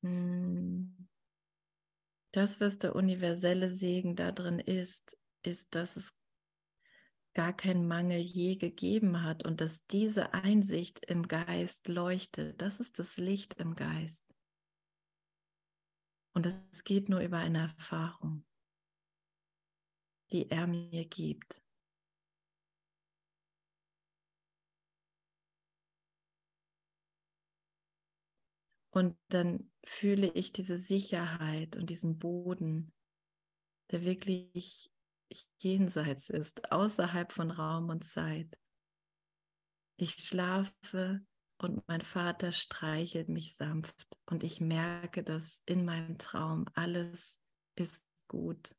mh, 0.00 0.10
hm, 0.10 1.08
das, 2.32 2.58
was 2.58 2.78
der 2.78 2.96
universelle 2.96 3.70
Segen 3.70 4.16
da 4.16 4.32
drin 4.32 4.58
ist, 4.58 5.18
ist, 5.42 5.74
dass 5.74 5.96
es 5.96 6.16
gar 7.34 7.54
keinen 7.54 7.86
Mangel 7.86 8.20
je 8.20 8.56
gegeben 8.56 9.22
hat 9.22 9.44
und 9.44 9.60
dass 9.60 9.86
diese 9.88 10.32
Einsicht 10.32 11.04
im 11.04 11.28
Geist 11.28 11.88
leuchtet. 11.88 12.62
Das 12.62 12.80
ist 12.80 12.98
das 12.98 13.18
Licht 13.18 13.60
im 13.60 13.76
Geist. 13.76 14.24
Und 16.34 16.46
es 16.46 16.84
geht 16.84 17.08
nur 17.08 17.20
über 17.20 17.38
eine 17.38 17.62
Erfahrung, 17.62 18.44
die 20.30 20.50
er 20.50 20.66
mir 20.66 21.04
gibt. 21.04 21.62
Und 28.94 29.16
dann 29.28 29.70
fühle 29.84 30.28
ich 30.28 30.52
diese 30.52 30.78
Sicherheit 30.78 31.76
und 31.76 31.88
diesen 31.88 32.18
Boden, 32.18 32.92
der 33.90 34.04
wirklich 34.04 34.92
jenseits 35.58 36.28
ist, 36.28 36.70
außerhalb 36.70 37.32
von 37.32 37.50
Raum 37.50 37.88
und 37.88 38.04
Zeit. 38.04 38.58
Ich 39.96 40.16
schlafe 40.22 41.24
und 41.64 41.86
mein 41.88 42.00
Vater 42.00 42.52
streichelt 42.52 43.28
mich 43.28 43.54
sanft 43.54 44.18
und 44.26 44.42
ich 44.42 44.60
merke, 44.60 45.22
dass 45.22 45.62
in 45.66 45.84
meinem 45.84 46.18
Traum 46.18 46.66
alles 46.74 47.40
ist 47.76 48.04
gut. 48.28 48.74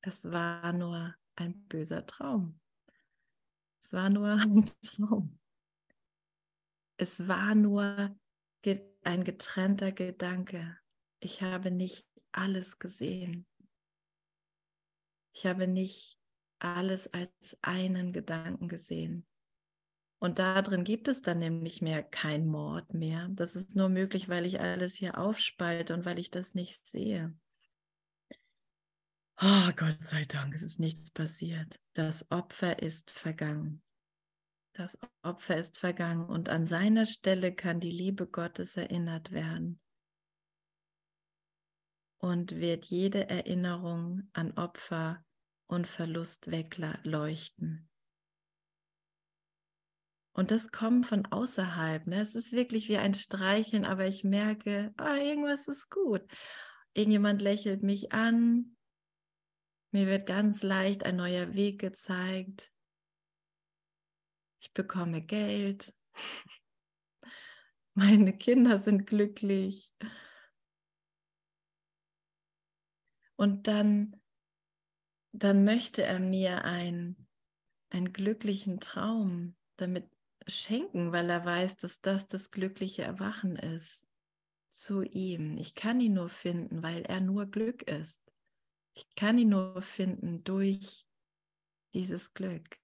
Es 0.00 0.30
war 0.30 0.72
nur 0.72 1.14
ein 1.36 1.66
böser 1.68 2.06
Traum. 2.06 2.60
Es 3.82 3.92
war 3.92 4.10
nur 4.10 4.28
ein 4.40 4.64
Traum. 4.82 5.38
Es 6.96 7.26
war 7.28 7.54
nur 7.54 8.16
ein 9.04 9.24
getrennter 9.24 9.92
Gedanke. 9.92 10.78
Ich 11.20 11.42
habe 11.42 11.70
nicht 11.70 12.06
alles 12.32 12.78
gesehen. 12.78 13.46
Ich 15.34 15.46
habe 15.46 15.66
nicht 15.66 16.18
alles 16.58 17.12
als 17.12 17.56
einen 17.62 18.12
Gedanken 18.12 18.68
gesehen. 18.68 19.26
Und 20.20 20.40
da 20.40 20.62
drin 20.62 20.82
gibt 20.82 21.06
es 21.06 21.22
dann 21.22 21.38
nämlich 21.38 21.80
mehr 21.80 22.02
kein 22.02 22.46
Mord 22.46 22.92
mehr. 22.92 23.28
Das 23.30 23.54
ist 23.54 23.76
nur 23.76 23.88
möglich, 23.88 24.28
weil 24.28 24.46
ich 24.46 24.60
alles 24.60 24.94
hier 24.96 25.16
aufspalte 25.16 25.94
und 25.94 26.04
weil 26.04 26.18
ich 26.18 26.30
das 26.30 26.54
nicht 26.54 26.86
sehe. 26.86 27.36
Oh, 29.40 29.70
Gott 29.76 30.04
sei 30.04 30.24
Dank, 30.24 30.52
es 30.54 30.62
ist 30.62 30.80
nichts 30.80 31.12
passiert. 31.12 31.80
Das 31.94 32.28
Opfer 32.32 32.82
ist 32.82 33.12
vergangen. 33.12 33.82
Das 34.72 34.98
Opfer 35.22 35.56
ist 35.56 35.78
vergangen 35.78 36.24
und 36.26 36.48
an 36.48 36.66
seiner 36.66 37.06
Stelle 37.06 37.54
kann 37.54 37.78
die 37.78 37.90
Liebe 37.90 38.26
Gottes 38.26 38.76
erinnert 38.76 39.30
werden. 39.30 39.80
Und 42.20 42.56
wird 42.56 42.84
jede 42.86 43.28
Erinnerung 43.28 44.28
an 44.32 44.52
Opfer 44.58 45.24
und 45.68 45.86
Verlust 45.86 46.50
wegleuchten. 46.50 47.88
Und 50.38 50.52
das 50.52 50.70
kommt 50.70 51.04
von 51.04 51.26
außerhalb. 51.26 52.06
Ne? 52.06 52.20
Es 52.20 52.36
ist 52.36 52.52
wirklich 52.52 52.88
wie 52.88 52.96
ein 52.96 53.12
Streicheln, 53.12 53.84
aber 53.84 54.06
ich 54.06 54.22
merke, 54.22 54.94
oh, 54.96 55.14
irgendwas 55.16 55.66
ist 55.66 55.90
gut. 55.90 56.22
Irgendjemand 56.94 57.42
lächelt 57.42 57.82
mich 57.82 58.12
an. 58.12 58.76
Mir 59.90 60.06
wird 60.06 60.26
ganz 60.26 60.62
leicht 60.62 61.02
ein 61.02 61.16
neuer 61.16 61.54
Weg 61.54 61.80
gezeigt. 61.80 62.72
Ich 64.60 64.72
bekomme 64.72 65.22
Geld. 65.22 65.92
Meine 67.94 68.32
Kinder 68.32 68.78
sind 68.78 69.08
glücklich. 69.08 69.92
Und 73.34 73.66
dann, 73.66 74.22
dann 75.32 75.64
möchte 75.64 76.04
er 76.04 76.20
mir 76.20 76.64
einen, 76.64 77.26
einen 77.90 78.12
glücklichen 78.12 78.78
Traum, 78.78 79.56
damit 79.74 80.08
schenken, 80.48 81.12
weil 81.12 81.30
er 81.30 81.44
weiß, 81.44 81.76
dass 81.76 82.00
das 82.00 82.26
das 82.26 82.50
glückliche 82.50 83.02
Erwachen 83.02 83.56
ist 83.56 84.06
zu 84.70 85.02
ihm. 85.02 85.56
Ich 85.58 85.74
kann 85.74 86.00
ihn 86.00 86.14
nur 86.14 86.28
finden, 86.28 86.82
weil 86.82 87.02
er 87.02 87.20
nur 87.20 87.46
Glück 87.46 87.82
ist. 87.82 88.32
Ich 88.94 89.14
kann 89.14 89.38
ihn 89.38 89.50
nur 89.50 89.82
finden 89.82 90.44
durch 90.44 91.06
dieses 91.94 92.34
Glück. 92.34 92.78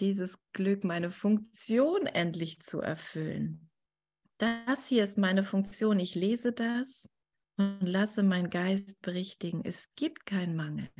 Dieses 0.00 0.38
Glück, 0.52 0.84
meine 0.84 1.10
Funktion 1.10 2.06
endlich 2.06 2.60
zu 2.60 2.80
erfüllen. 2.80 3.70
Das 4.38 4.86
hier 4.86 5.04
ist 5.04 5.18
meine 5.18 5.44
Funktion. 5.44 6.00
Ich 6.00 6.14
lese 6.14 6.52
das 6.52 7.08
Und 7.58 7.82
lasse 7.82 8.22
mein 8.22 8.48
Geist 8.48 9.02
berichtigen, 9.02 9.62
es 9.64 9.94
gibt 9.94 10.24
keinen 10.24 10.56
Mangel. 10.56 10.90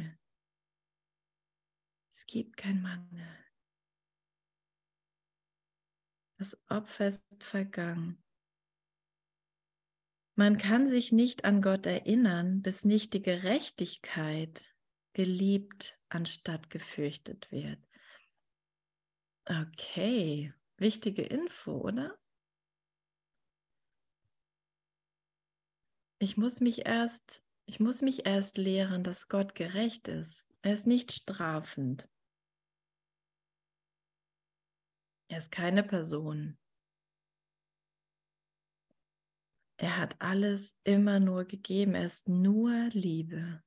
Es 2.12 2.26
gibt 2.26 2.59
keinen 2.59 2.82
Mangel. 2.82 3.26
Das 6.41 6.59
Opfer 6.70 7.09
ist 7.09 7.45
vergangen. 7.45 8.24
Man 10.36 10.57
kann 10.57 10.88
sich 10.88 11.12
nicht 11.12 11.45
an 11.45 11.61
Gott 11.61 11.84
erinnern, 11.84 12.62
bis 12.62 12.86
nicht 12.86 13.12
die 13.12 13.20
Gerechtigkeit 13.20 14.74
geliebt 15.12 16.01
anstatt 16.09 16.70
gefürchtet 16.70 17.53
wird. 17.53 17.78
Okay, 19.45 20.55
wichtige 20.78 21.24
Info, 21.24 21.72
oder? 21.72 22.18
Ich 26.20 26.38
muss 26.38 26.61
mich 26.61 26.86
erst, 26.86 27.45
ich 27.66 27.80
muss 27.80 28.01
mich 28.01 28.24
erst 28.24 28.57
lehren, 28.57 29.05
dass 29.05 29.28
Gott 29.28 29.55
gerecht 29.55 30.09
ist. 30.09 30.49
Er 30.62 30.72
ist 30.72 30.86
nicht 30.86 31.12
strafend. 31.12 32.09
Er 35.30 35.38
ist 35.38 35.52
keine 35.52 35.84
Person. 35.84 36.58
Er 39.76 39.96
hat 39.96 40.20
alles 40.20 40.76
immer 40.82 41.20
nur 41.20 41.44
gegeben. 41.44 41.94
Er 41.94 42.04
ist 42.04 42.28
nur 42.28 42.88
Liebe. 42.88 43.62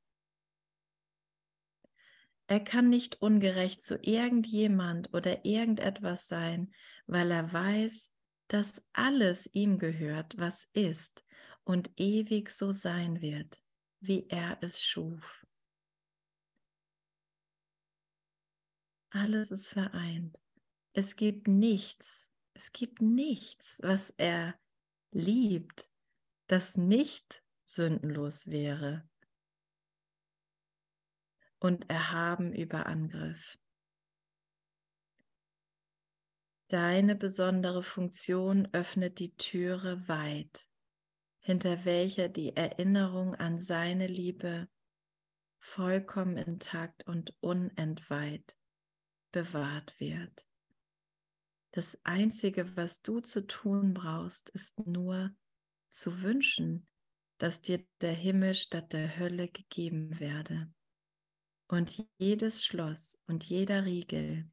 Er 2.48 2.60
kann 2.60 2.90
nicht 2.90 3.22
ungerecht 3.22 3.82
zu 3.82 3.98
irgendjemand 4.02 5.14
oder 5.14 5.46
irgendetwas 5.46 6.28
sein, 6.28 6.74
weil 7.08 7.32
er 7.32 7.54
weiß, 7.54 8.14
dass 8.50 8.86
alles 8.92 9.50
ihm 9.54 9.78
gehört, 9.78 10.38
was 10.38 10.68
ist 10.74 11.26
und 11.64 11.92
ewig 11.96 12.50
so 12.50 12.74
sein 12.74 13.22
wird, 13.22 13.64
wie 14.02 14.28
er 14.28 14.58
es 14.60 14.84
schuf. 14.84 15.46
Alles 19.12 19.50
ist 19.50 19.68
vereint. 19.68 20.43
Es 20.94 21.16
gibt 21.16 21.48
nichts, 21.48 22.32
es 22.54 22.72
gibt 22.72 23.02
nichts, 23.02 23.80
was 23.82 24.12
er 24.12 24.54
liebt, 25.12 25.90
das 26.48 26.78
nicht 26.78 27.44
sündenlos 27.66 28.48
wäre 28.48 29.08
und 31.58 31.90
erhaben 31.90 32.54
über 32.54 32.86
Angriff. 32.86 33.58
Deine 36.68 37.16
besondere 37.16 37.82
Funktion 37.82 38.68
öffnet 38.72 39.18
die 39.20 39.36
Türe 39.36 40.08
weit, 40.08 40.68
hinter 41.40 41.86
welcher 41.86 42.30
die 42.30 42.56
Erinnerung 42.56 43.34
an 43.34 43.60
seine 43.60 44.08
Liebe 44.08 44.68
vollkommen 45.60 46.38
intakt 46.38 47.08
und 47.08 47.36
unentweiht 47.40 48.58
bewahrt 49.32 50.00
wird. 50.00 50.46
Das 51.74 51.98
Einzige, 52.04 52.78
was 52.78 53.02
du 53.02 53.20
zu 53.20 53.48
tun 53.48 53.96
brauchst, 53.96 54.50
ist 54.50 54.86
nur 54.86 55.36
zu 55.90 56.22
wünschen, 56.22 56.88
dass 57.40 57.64
dir 57.64 57.84
der 58.00 58.14
Himmel 58.14 58.54
statt 58.54 58.94
der 58.94 59.18
Hölle 59.18 59.48
gegeben 59.48 60.20
werde. 60.20 60.72
Und 61.68 62.08
jedes 62.20 62.64
Schloss 62.64 63.24
und 63.26 63.44
jeder 63.44 63.86
Riegel, 63.86 64.52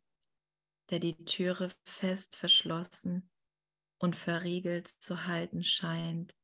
der 0.88 0.98
die 0.98 1.22
Türe 1.26 1.70
fest 1.84 2.36
verschlossen 2.36 3.30
und 3.98 4.16
verriegelt 4.16 4.88
zu 4.88 5.26
halten 5.26 5.62
scheint, 5.62 6.34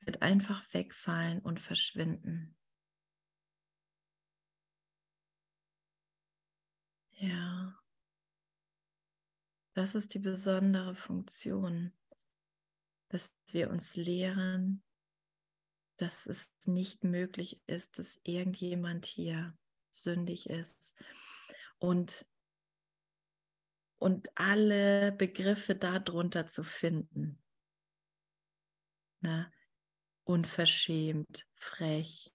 wird 0.00 0.22
einfach 0.22 0.64
wegfallen 0.74 1.38
und 1.38 1.60
verschwinden. 1.60 2.56
Ja, 7.12 7.78
das 9.74 9.94
ist 9.94 10.14
die 10.14 10.20
besondere 10.20 10.94
Funktion 10.94 11.92
dass 13.14 13.32
wir 13.52 13.70
uns 13.70 13.94
lehren, 13.94 14.82
dass 15.98 16.26
es 16.26 16.50
nicht 16.64 17.04
möglich 17.04 17.62
ist, 17.68 18.00
dass 18.00 18.20
irgendjemand 18.24 19.06
hier 19.06 19.56
sündig 19.92 20.50
ist. 20.50 21.00
Und, 21.78 22.26
und 24.00 24.36
alle 24.36 25.12
Begriffe 25.12 25.76
darunter 25.76 26.48
zu 26.48 26.64
finden. 26.64 27.40
Na, 29.20 29.48
unverschämt, 30.24 31.46
frech. 31.54 32.34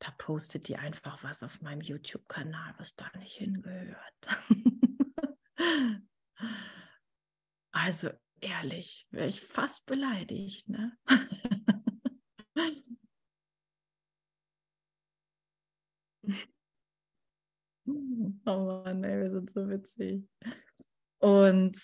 Da 0.00 0.10
postet 0.18 0.68
die 0.68 0.76
einfach 0.76 1.24
was 1.24 1.42
auf 1.42 1.62
meinem 1.62 1.80
YouTube-Kanal, 1.80 2.74
was 2.76 2.94
da 2.94 3.10
nicht 3.16 3.36
hingehört. 3.36 4.28
also 7.72 8.10
ehrlich, 8.40 9.06
wäre 9.10 9.28
ich 9.28 9.40
fast 9.40 9.86
beleidigt. 9.86 10.68
Ne? 10.68 10.96
oh 17.86 18.82
Mann, 18.84 19.04
ey, 19.04 19.20
wir 19.22 19.30
sind 19.30 19.50
so 19.50 19.68
witzig. 19.68 20.28
Und 21.18 21.76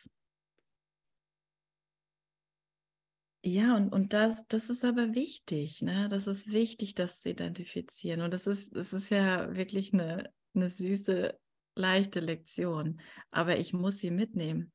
ja, 3.44 3.76
und, 3.76 3.92
und 3.92 4.12
das, 4.12 4.46
das 4.48 4.68
ist 4.68 4.84
aber 4.84 5.14
wichtig, 5.14 5.80
ne? 5.80 6.08
Das 6.08 6.26
ist 6.26 6.52
wichtig, 6.52 6.94
das 6.94 7.20
zu 7.20 7.30
identifizieren. 7.30 8.20
Und 8.20 8.34
das 8.34 8.46
ist, 8.46 8.74
das 8.74 8.92
ist 8.92 9.10
ja 9.10 9.54
wirklich 9.56 9.92
eine, 9.92 10.32
eine 10.54 10.68
süße, 10.68 11.38
leichte 11.78 12.20
Lektion. 12.20 13.00
Aber 13.30 13.58
ich 13.58 13.72
muss 13.72 13.98
sie 13.98 14.10
mitnehmen. 14.10 14.72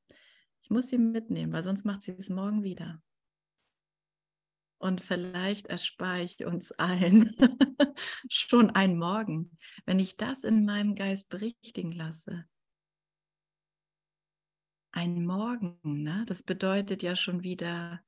Ich 0.64 0.70
muss 0.70 0.88
sie 0.88 0.97
mitnehmen, 0.97 1.51
weil 1.51 1.64
sonst 1.64 1.86
macht 1.86 2.04
sie 2.04 2.14
es 2.14 2.30
morgen 2.30 2.64
wieder. 2.64 3.01
Und 4.80 5.01
vielleicht 5.01 5.68
erspare 5.68 6.24
ich 6.24 6.43
uns 6.45 6.72
allen 6.74 7.34
schon 8.30 8.70
ein 8.70 8.97
Morgen, 8.97 9.58
wenn 9.86 9.99
ich 9.99 10.18
das 10.18 10.43
in 10.43 10.66
meinem 10.66 10.95
Geist 10.95 11.30
berichtigen 11.30 11.91
lasse. 11.91 12.45
Ein 14.91 15.26
Morgen, 15.26 15.80
ne? 15.84 16.24
das 16.28 16.43
bedeutet 16.43 17.01
ja 17.01 17.16
schon 17.16 17.43
wieder 17.43 18.04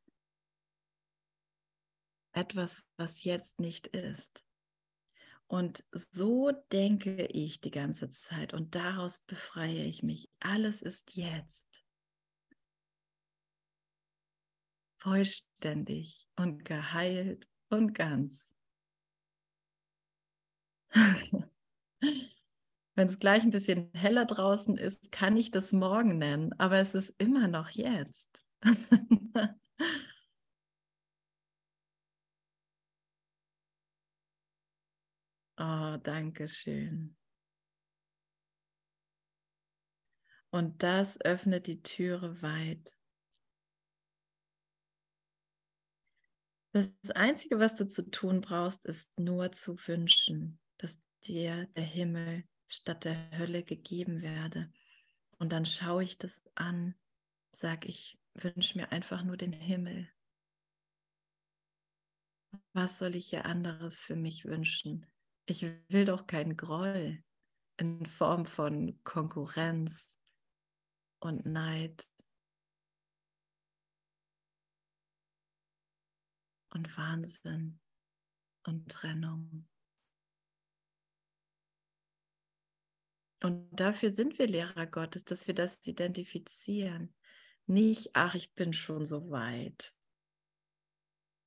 etwas, 2.34 2.84
was 2.98 3.24
jetzt 3.24 3.60
nicht 3.60 3.88
ist. 3.88 4.45
Und 5.48 5.86
so 5.92 6.52
denke 6.72 7.28
ich 7.28 7.62
die 7.62 7.72
ganze 7.72 8.10
Zeit 8.10 8.54
und 8.54 8.76
daraus 8.76 9.20
befreie 9.20 9.84
ich 9.84 10.02
mich. 10.02 10.30
Alles 10.40 10.82
ist 10.82 11.16
jetzt. 11.16 11.76
vollständig 15.06 16.28
und 16.36 16.66
geheilt 16.66 17.48
und 17.70 17.94
ganz. 17.94 18.52
Wenn 22.96 23.08
es 23.08 23.20
gleich 23.20 23.44
ein 23.44 23.52
bisschen 23.52 23.92
heller 23.94 24.26
draußen 24.26 24.80
ist, 24.80 25.12
kann 25.12 25.38
ich 25.38 25.52
das 25.52 25.74
morgen 25.74 26.18
nennen, 26.18 26.54
aber 26.58 26.80
es 26.80 26.96
ist 26.96 27.14
immer 27.20 27.48
noch 27.48 27.70
jetzt. 27.70 28.44
oh, 35.58 35.98
danke 36.04 36.48
schön. 36.48 37.16
Und 40.50 40.84
das 40.84 41.20
öffnet 41.22 41.68
die 41.68 41.82
Türe 41.82 42.42
weit 42.42 42.96
Das 46.76 47.12
Einzige, 47.12 47.58
was 47.58 47.78
du 47.78 47.88
zu 47.88 48.12
tun 48.12 48.42
brauchst, 48.42 48.86
ist 48.86 49.18
nur 49.18 49.50
zu 49.54 49.78
wünschen, 49.88 50.60
dass 50.78 51.00
dir 51.24 51.68
der 51.68 51.86
Himmel 51.86 52.44
statt 52.68 53.06
der 53.06 53.32
Hölle 53.32 53.64
gegeben 53.64 54.22
werde. 54.22 54.70
Und 55.38 55.54
dann 55.54 55.66
schaue 55.66 56.04
ich 56.04 56.18
das 56.18 56.42
an, 56.54 56.94
sage 57.54 57.88
ich, 57.88 58.20
wünsche 58.34 58.78
mir 58.78 58.92
einfach 58.92 59.24
nur 59.24 59.38
den 59.38 59.54
Himmel. 59.54 60.10
Was 62.74 63.00
soll 63.00 63.16
ich 63.16 63.30
hier 63.30 63.46
anderes 63.46 64.02
für 64.02 64.18
mich 64.18 64.44
wünschen? 64.44 65.06
Ich 65.48 65.62
will 65.62 66.06
doch 66.06 66.28
keinen 66.28 66.58
Groll 66.58 67.24
in 67.78 68.06
Form 68.06 68.46
von 68.46 69.00
Konkurrenz 69.04 70.20
und 71.20 71.46
Neid 71.46 72.08
und 76.72 76.98
Wahnsinn 76.98 77.80
und 78.66 78.92
Trennung. 78.92 79.68
Und 83.44 83.70
dafür 83.80 84.12
sind 84.12 84.40
wir 84.40 84.48
Lehrer 84.48 84.88
Gottes, 84.88 85.24
dass 85.26 85.48
wir 85.48 85.54
das 85.54 85.86
identifizieren. 85.86 87.14
Nicht, 87.68 88.12
ach, 88.14 88.34
ich 88.36 88.54
bin 88.56 88.74
schon 88.74 89.06
so 89.06 89.30
weit. 89.30 89.95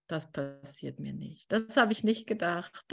Das 0.09 0.33
passiert 0.33 0.99
mir 0.99 1.13
nicht. 1.13 1.53
Das 1.53 1.77
habe 1.77 1.93
ich 1.93 2.03
nicht 2.03 2.27
gedacht. 2.27 2.73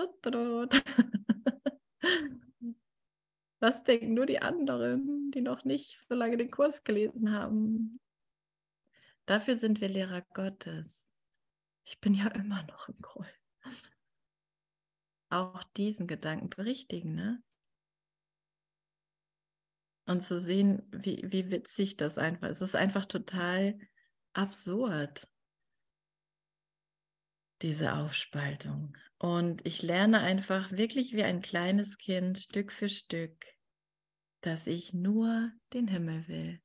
Was 3.59 3.83
denken 3.83 4.13
nur 4.13 4.25
die 4.25 4.41
anderen, 4.41 5.31
die 5.31 5.41
noch 5.41 5.63
nicht 5.63 6.05
so 6.07 6.13
lange 6.13 6.37
den 6.37 6.51
Kurs 6.51 6.83
gelesen 6.83 7.31
haben? 7.31 7.99
Dafür 9.25 9.57
sind 9.57 9.81
wir 9.81 9.89
Lehrer 9.89 10.21
Gottes. 10.33 11.07
Ich 11.85 11.99
bin 11.99 12.13
ja 12.13 12.27
immer 12.27 12.63
noch 12.63 12.89
im 12.89 13.01
Groll. 13.01 13.25
Auch 15.29 15.63
diesen 15.75 16.05
Gedanken 16.05 16.49
berichtigen, 16.49 17.15
ne? 17.15 17.41
Und 20.05 20.21
zu 20.21 20.39
sehen, 20.39 20.87
wie, 20.91 21.23
wie 21.31 21.49
witzig 21.49 21.97
das 21.97 22.19
einfach 22.19 22.49
ist. 22.49 22.61
Es 22.61 22.69
ist 22.69 22.75
einfach 22.75 23.05
total 23.05 23.79
absurd, 24.33 25.27
diese 27.65 27.95
Aufspaltung. 27.95 28.95
Und 29.17 29.65
ich 29.65 29.81
lerne 29.81 30.19
einfach 30.19 30.71
wirklich 30.71 31.13
wie 31.13 31.23
ein 31.23 31.41
kleines 31.41 31.97
Kind 31.97 32.37
Stück 32.37 32.71
für 32.71 32.89
Stück, 32.89 33.43
dass 34.41 34.67
ich 34.67 34.93
nur 34.93 35.51
den 35.73 35.87
Himmel 35.87 36.27
will. 36.27 36.61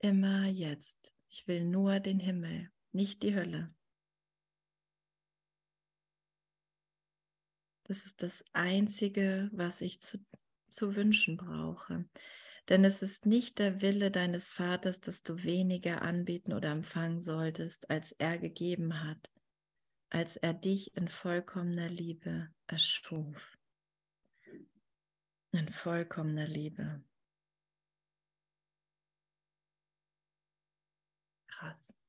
Immer 0.00 0.46
jetzt. 0.46 1.14
Ich 1.28 1.46
will 1.46 1.64
nur 1.64 2.00
den 2.00 2.18
Himmel, 2.18 2.72
nicht 2.90 3.22
die 3.22 3.36
Hölle. 3.36 3.72
Das 7.84 8.04
ist 8.04 8.20
das 8.20 8.44
Einzige, 8.52 9.48
was 9.52 9.80
ich 9.80 10.00
zu, 10.00 10.18
zu 10.68 10.96
wünschen 10.96 11.36
brauche. 11.36 12.08
Denn 12.68 12.84
es 12.84 13.02
ist 13.02 13.26
nicht 13.26 13.58
der 13.58 13.80
Wille 13.80 14.10
deines 14.10 14.50
Vaters, 14.50 15.00
dass 15.00 15.22
du 15.22 15.42
weniger 15.42 16.02
anbieten 16.02 16.52
oder 16.52 16.70
empfangen 16.70 17.20
solltest, 17.20 17.90
als 17.90 18.12
er 18.12 18.38
gegeben 18.38 19.02
hat, 19.04 19.30
als 20.10 20.36
er 20.36 20.54
dich 20.54 20.96
in 20.96 21.08
vollkommener 21.08 21.88
Liebe 21.88 22.48
erschuf. 22.66 23.56
In 25.52 25.68
vollkommener 25.68 26.46
Liebe. 26.46 27.02
Krass. 31.48 31.99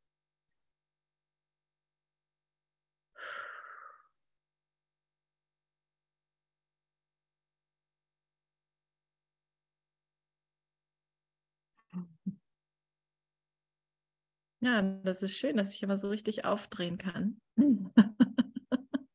Ja, 14.63 14.81
das 15.03 15.23
ist 15.23 15.37
schön, 15.37 15.57
dass 15.57 15.73
ich 15.73 15.81
immer 15.81 15.97
so 15.97 16.09
richtig 16.09 16.45
aufdrehen 16.45 16.97
kann. 16.99 17.41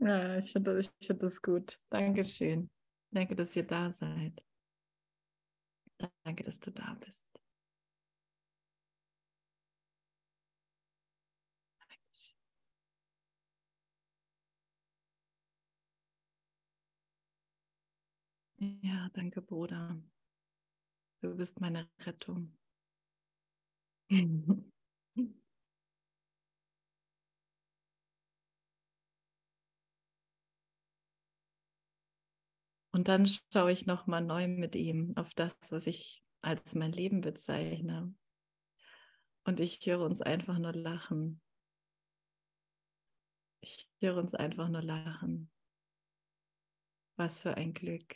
ja, 0.00 0.36
ich 0.38 0.52
finde 0.52 0.78
ich 0.80 0.90
find 1.06 1.22
das 1.22 1.40
gut. 1.40 1.78
Dankeschön. 1.90 2.68
Danke, 3.12 3.36
dass 3.36 3.54
ihr 3.54 3.62
da 3.64 3.92
seid. 3.92 4.42
Danke, 6.24 6.42
dass 6.42 6.58
du 6.58 6.72
da 6.72 6.96
bist. 7.04 7.24
Ja, 18.82 19.10
danke, 19.14 19.40
Bruder. 19.42 19.96
Du 21.24 21.34
bist 21.34 21.58
meine 21.58 21.88
Rettung. 22.00 22.54
Und 32.92 33.08
dann 33.08 33.24
schaue 33.24 33.72
ich 33.72 33.86
nochmal 33.86 34.20
neu 34.20 34.48
mit 34.48 34.76
ihm 34.76 35.16
auf 35.16 35.32
das, 35.32 35.56
was 35.70 35.86
ich 35.86 36.22
als 36.42 36.74
mein 36.74 36.92
Leben 36.92 37.22
bezeichne. 37.22 38.14
Und 39.44 39.60
ich 39.60 39.80
höre 39.86 40.02
uns 40.02 40.20
einfach 40.20 40.58
nur 40.58 40.74
lachen. 40.74 41.40
Ich 43.62 43.88
höre 43.98 44.18
uns 44.18 44.34
einfach 44.34 44.68
nur 44.68 44.82
lachen. 44.82 45.50
Was 47.16 47.40
für 47.40 47.54
ein 47.54 47.72
Glück. 47.72 48.14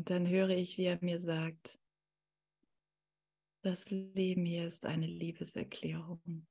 Und 0.00 0.08
dann 0.08 0.26
höre 0.26 0.48
ich, 0.48 0.78
wie 0.78 0.86
er 0.86 0.98
mir 1.02 1.18
sagt, 1.18 1.78
das 3.60 3.90
Leben 3.90 4.46
hier 4.46 4.66
ist 4.66 4.86
eine 4.86 5.06
Liebeserklärung, 5.06 6.46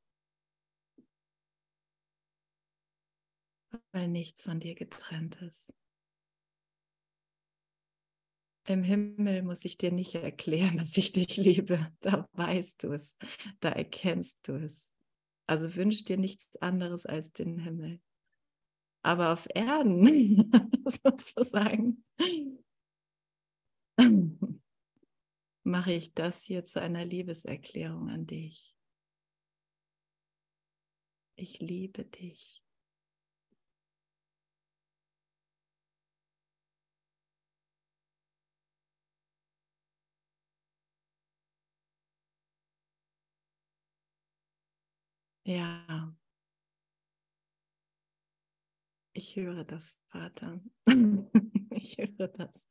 weil 3.91 4.07
nichts 4.07 4.43
von 4.43 4.59
dir 4.59 4.75
getrennt 4.75 5.41
ist. 5.41 5.73
Im 8.67 8.83
Himmel 8.83 9.41
muss 9.41 9.65
ich 9.65 9.79
dir 9.79 9.91
nicht 9.91 10.13
erklären, 10.13 10.77
dass 10.77 10.95
ich 10.95 11.11
dich 11.11 11.35
liebe. 11.37 11.91
Da 12.01 12.29
weißt 12.33 12.83
du 12.83 12.91
es, 12.93 13.17
da 13.61 13.69
erkennst 13.69 14.47
du 14.47 14.63
es. 14.63 14.91
Also 15.47 15.75
wünsch 15.75 16.03
dir 16.03 16.19
nichts 16.19 16.55
anderes 16.57 17.07
als 17.07 17.33
den 17.33 17.57
Himmel. 17.57 17.99
Aber 19.01 19.33
auf 19.33 19.47
Erden 19.55 20.51
sozusagen 21.03 22.05
mache 25.69 25.93
ich 25.93 26.13
das 26.13 26.41
hier 26.41 26.65
zu 26.65 26.81
einer 26.81 27.05
Liebeserklärung 27.05 28.09
an 28.09 28.25
dich. 28.25 28.75
Ich 31.35 31.59
liebe 31.59 32.03
dich. 32.03 32.63
Ja, 45.45 46.13
ich 49.13 49.35
höre 49.35 49.63
das, 49.63 49.95
Vater. 50.09 50.61
ich 51.71 51.97
höre 51.97 52.27
das. 52.27 52.67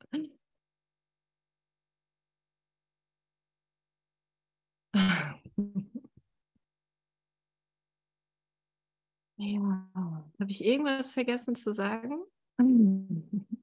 Ja, 9.41 9.89
habe 10.41 10.51
ich 10.51 10.65
irgendwas 10.65 11.13
vergessen 11.13 11.55
zu 11.55 11.73
sagen? 11.73 12.25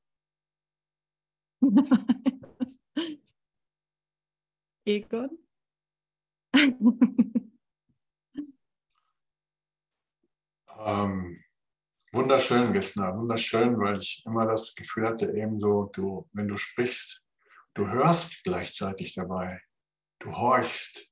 Egon? 4.85 5.37
ähm, 10.79 11.43
wunderschön, 12.13 12.71
Gessner, 12.71 13.17
wunderschön, 13.17 13.77
weil 13.77 13.97
ich 13.97 14.23
immer 14.25 14.47
das 14.47 14.75
Gefühl 14.75 15.07
hatte, 15.07 15.29
eben 15.33 15.59
so, 15.59 15.89
du, 15.91 16.29
wenn 16.31 16.47
du 16.47 16.55
sprichst, 16.55 17.21
du 17.73 17.85
hörst 17.85 18.45
gleichzeitig 18.45 19.15
dabei, 19.15 19.59
du 20.19 20.31
horchst. 20.31 21.11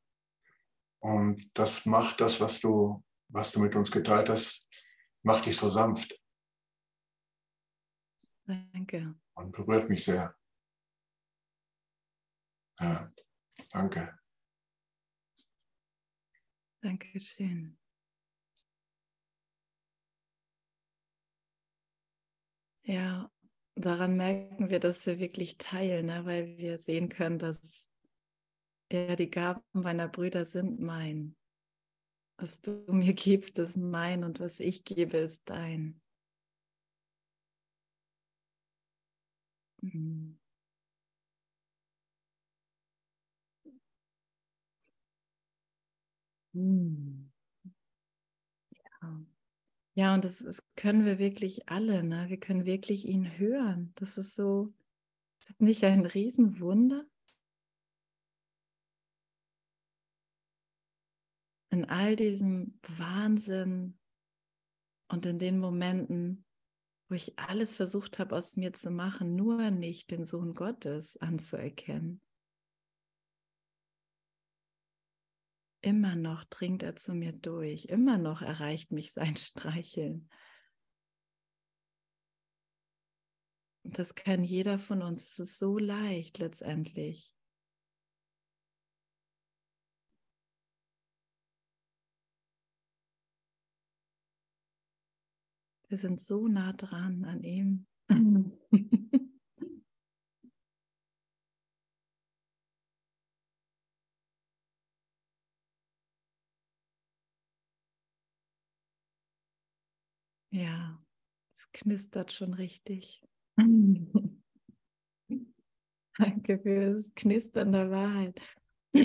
Und 1.04 1.52
das 1.54 1.86
macht 1.86 2.22
das, 2.22 2.40
was 2.40 2.62
du, 2.62 3.04
was 3.28 3.52
du 3.52 3.60
mit 3.60 3.76
uns 3.76 3.92
geteilt 3.92 4.30
hast, 4.30 4.70
macht 5.22 5.46
dich 5.46 5.58
so 5.58 5.68
sanft. 5.68 6.18
Danke. 8.46 9.14
Und 9.34 9.52
berührt 9.52 9.90
mich 9.90 10.06
sehr. 10.06 10.34
Ja, 12.80 13.12
danke. 13.72 14.18
Dankeschön. 16.82 17.78
Ja, 22.84 23.30
daran 23.76 24.16
merken 24.16 24.70
wir, 24.70 24.80
dass 24.80 25.06
wir 25.06 25.20
wirklich 25.20 25.58
teilen, 25.58 26.06
ne? 26.06 26.24
weil 26.24 26.58
wir 26.58 26.78
sehen 26.78 27.10
können, 27.10 27.40
dass 27.40 27.90
ja, 28.94 29.16
die 29.18 29.30
Gaben 29.30 29.62
meiner 29.74 30.08
Brüder 30.08 30.46
sind 30.46 30.80
mein. 30.80 31.36
Was 32.38 32.62
du 32.62 32.72
mir 32.94 33.14
gibst, 33.14 33.58
ist 33.60 33.76
mein 33.78 34.24
und 34.24 34.40
was 34.40 34.60
ich 34.60 34.84
gebe, 34.86 35.18
ist 35.18 35.42
dein. 35.50 36.00
Mhm. 39.82 40.38
Mhm. 46.54 47.30
Ja. 49.02 49.26
ja, 49.96 50.16
und 50.16 50.26
das, 50.26 50.40
das 50.40 50.64
können 50.76 51.06
wir 51.06 51.20
wirklich 51.20 51.70
alle, 51.70 52.04
ne? 52.04 52.26
Wir 52.30 52.40
können 52.40 52.66
wirklich 52.66 53.08
ihn 53.08 53.38
hören. 53.40 53.94
Das 53.98 54.18
ist 54.18 54.36
so, 54.36 54.74
Ist 55.40 55.52
das 55.52 55.60
nicht 55.62 55.84
ein 55.86 56.06
Riesenwunder? 56.06 57.06
In 61.74 61.86
all 61.86 62.16
diesem 62.16 62.80
Wahnsinn 62.84 63.98
und 65.08 65.26
in 65.26 65.40
den 65.40 65.58
Momenten, 65.58 66.46
wo 67.10 67.16
ich 67.16 67.40
alles 67.40 67.74
versucht 67.74 68.20
habe 68.20 68.36
aus 68.36 68.56
mir 68.56 68.74
zu 68.74 68.92
machen, 68.92 69.36
nur 69.36 69.72
nicht 69.72 70.12
den 70.12 70.24
Sohn 70.24 70.54
Gottes 70.54 71.18
anzuerkennen. 71.18 72.22
Immer 75.82 76.16
noch 76.16 76.44
dringt 76.44 76.84
er 76.84 76.96
zu 76.96 77.16
mir 77.16 77.34
durch, 77.34 77.86
immer 77.86 78.20
noch 78.20 78.44
erreicht 78.44 78.92
mich 78.92 79.12
sein 79.12 79.36
Streicheln. 79.36 80.30
Das 83.82 84.14
kann 84.14 84.44
jeder 84.44 84.78
von 84.78 85.02
uns. 85.02 85.32
Es 85.32 85.40
ist 85.40 85.58
so 85.58 85.80
leicht 85.80 86.38
letztendlich. 86.38 87.34
Wir 95.94 96.00
sind 96.00 96.20
so 96.20 96.48
nah 96.48 96.74
dran 96.74 97.24
an 97.24 97.44
ihm. 97.44 97.86
Ja, 110.50 111.00
es 111.56 111.72
knistert 111.72 112.32
schon 112.32 112.56
richtig. 112.56 113.22
Danke 116.18 116.60
für 116.60 116.90
das 116.90 117.14
Knistern 117.16 117.72
der 117.72 117.92
Wahrheit. 117.92 118.42
ja, 118.94 119.04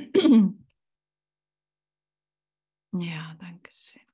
danke 3.39 3.71
schön. 3.71 4.08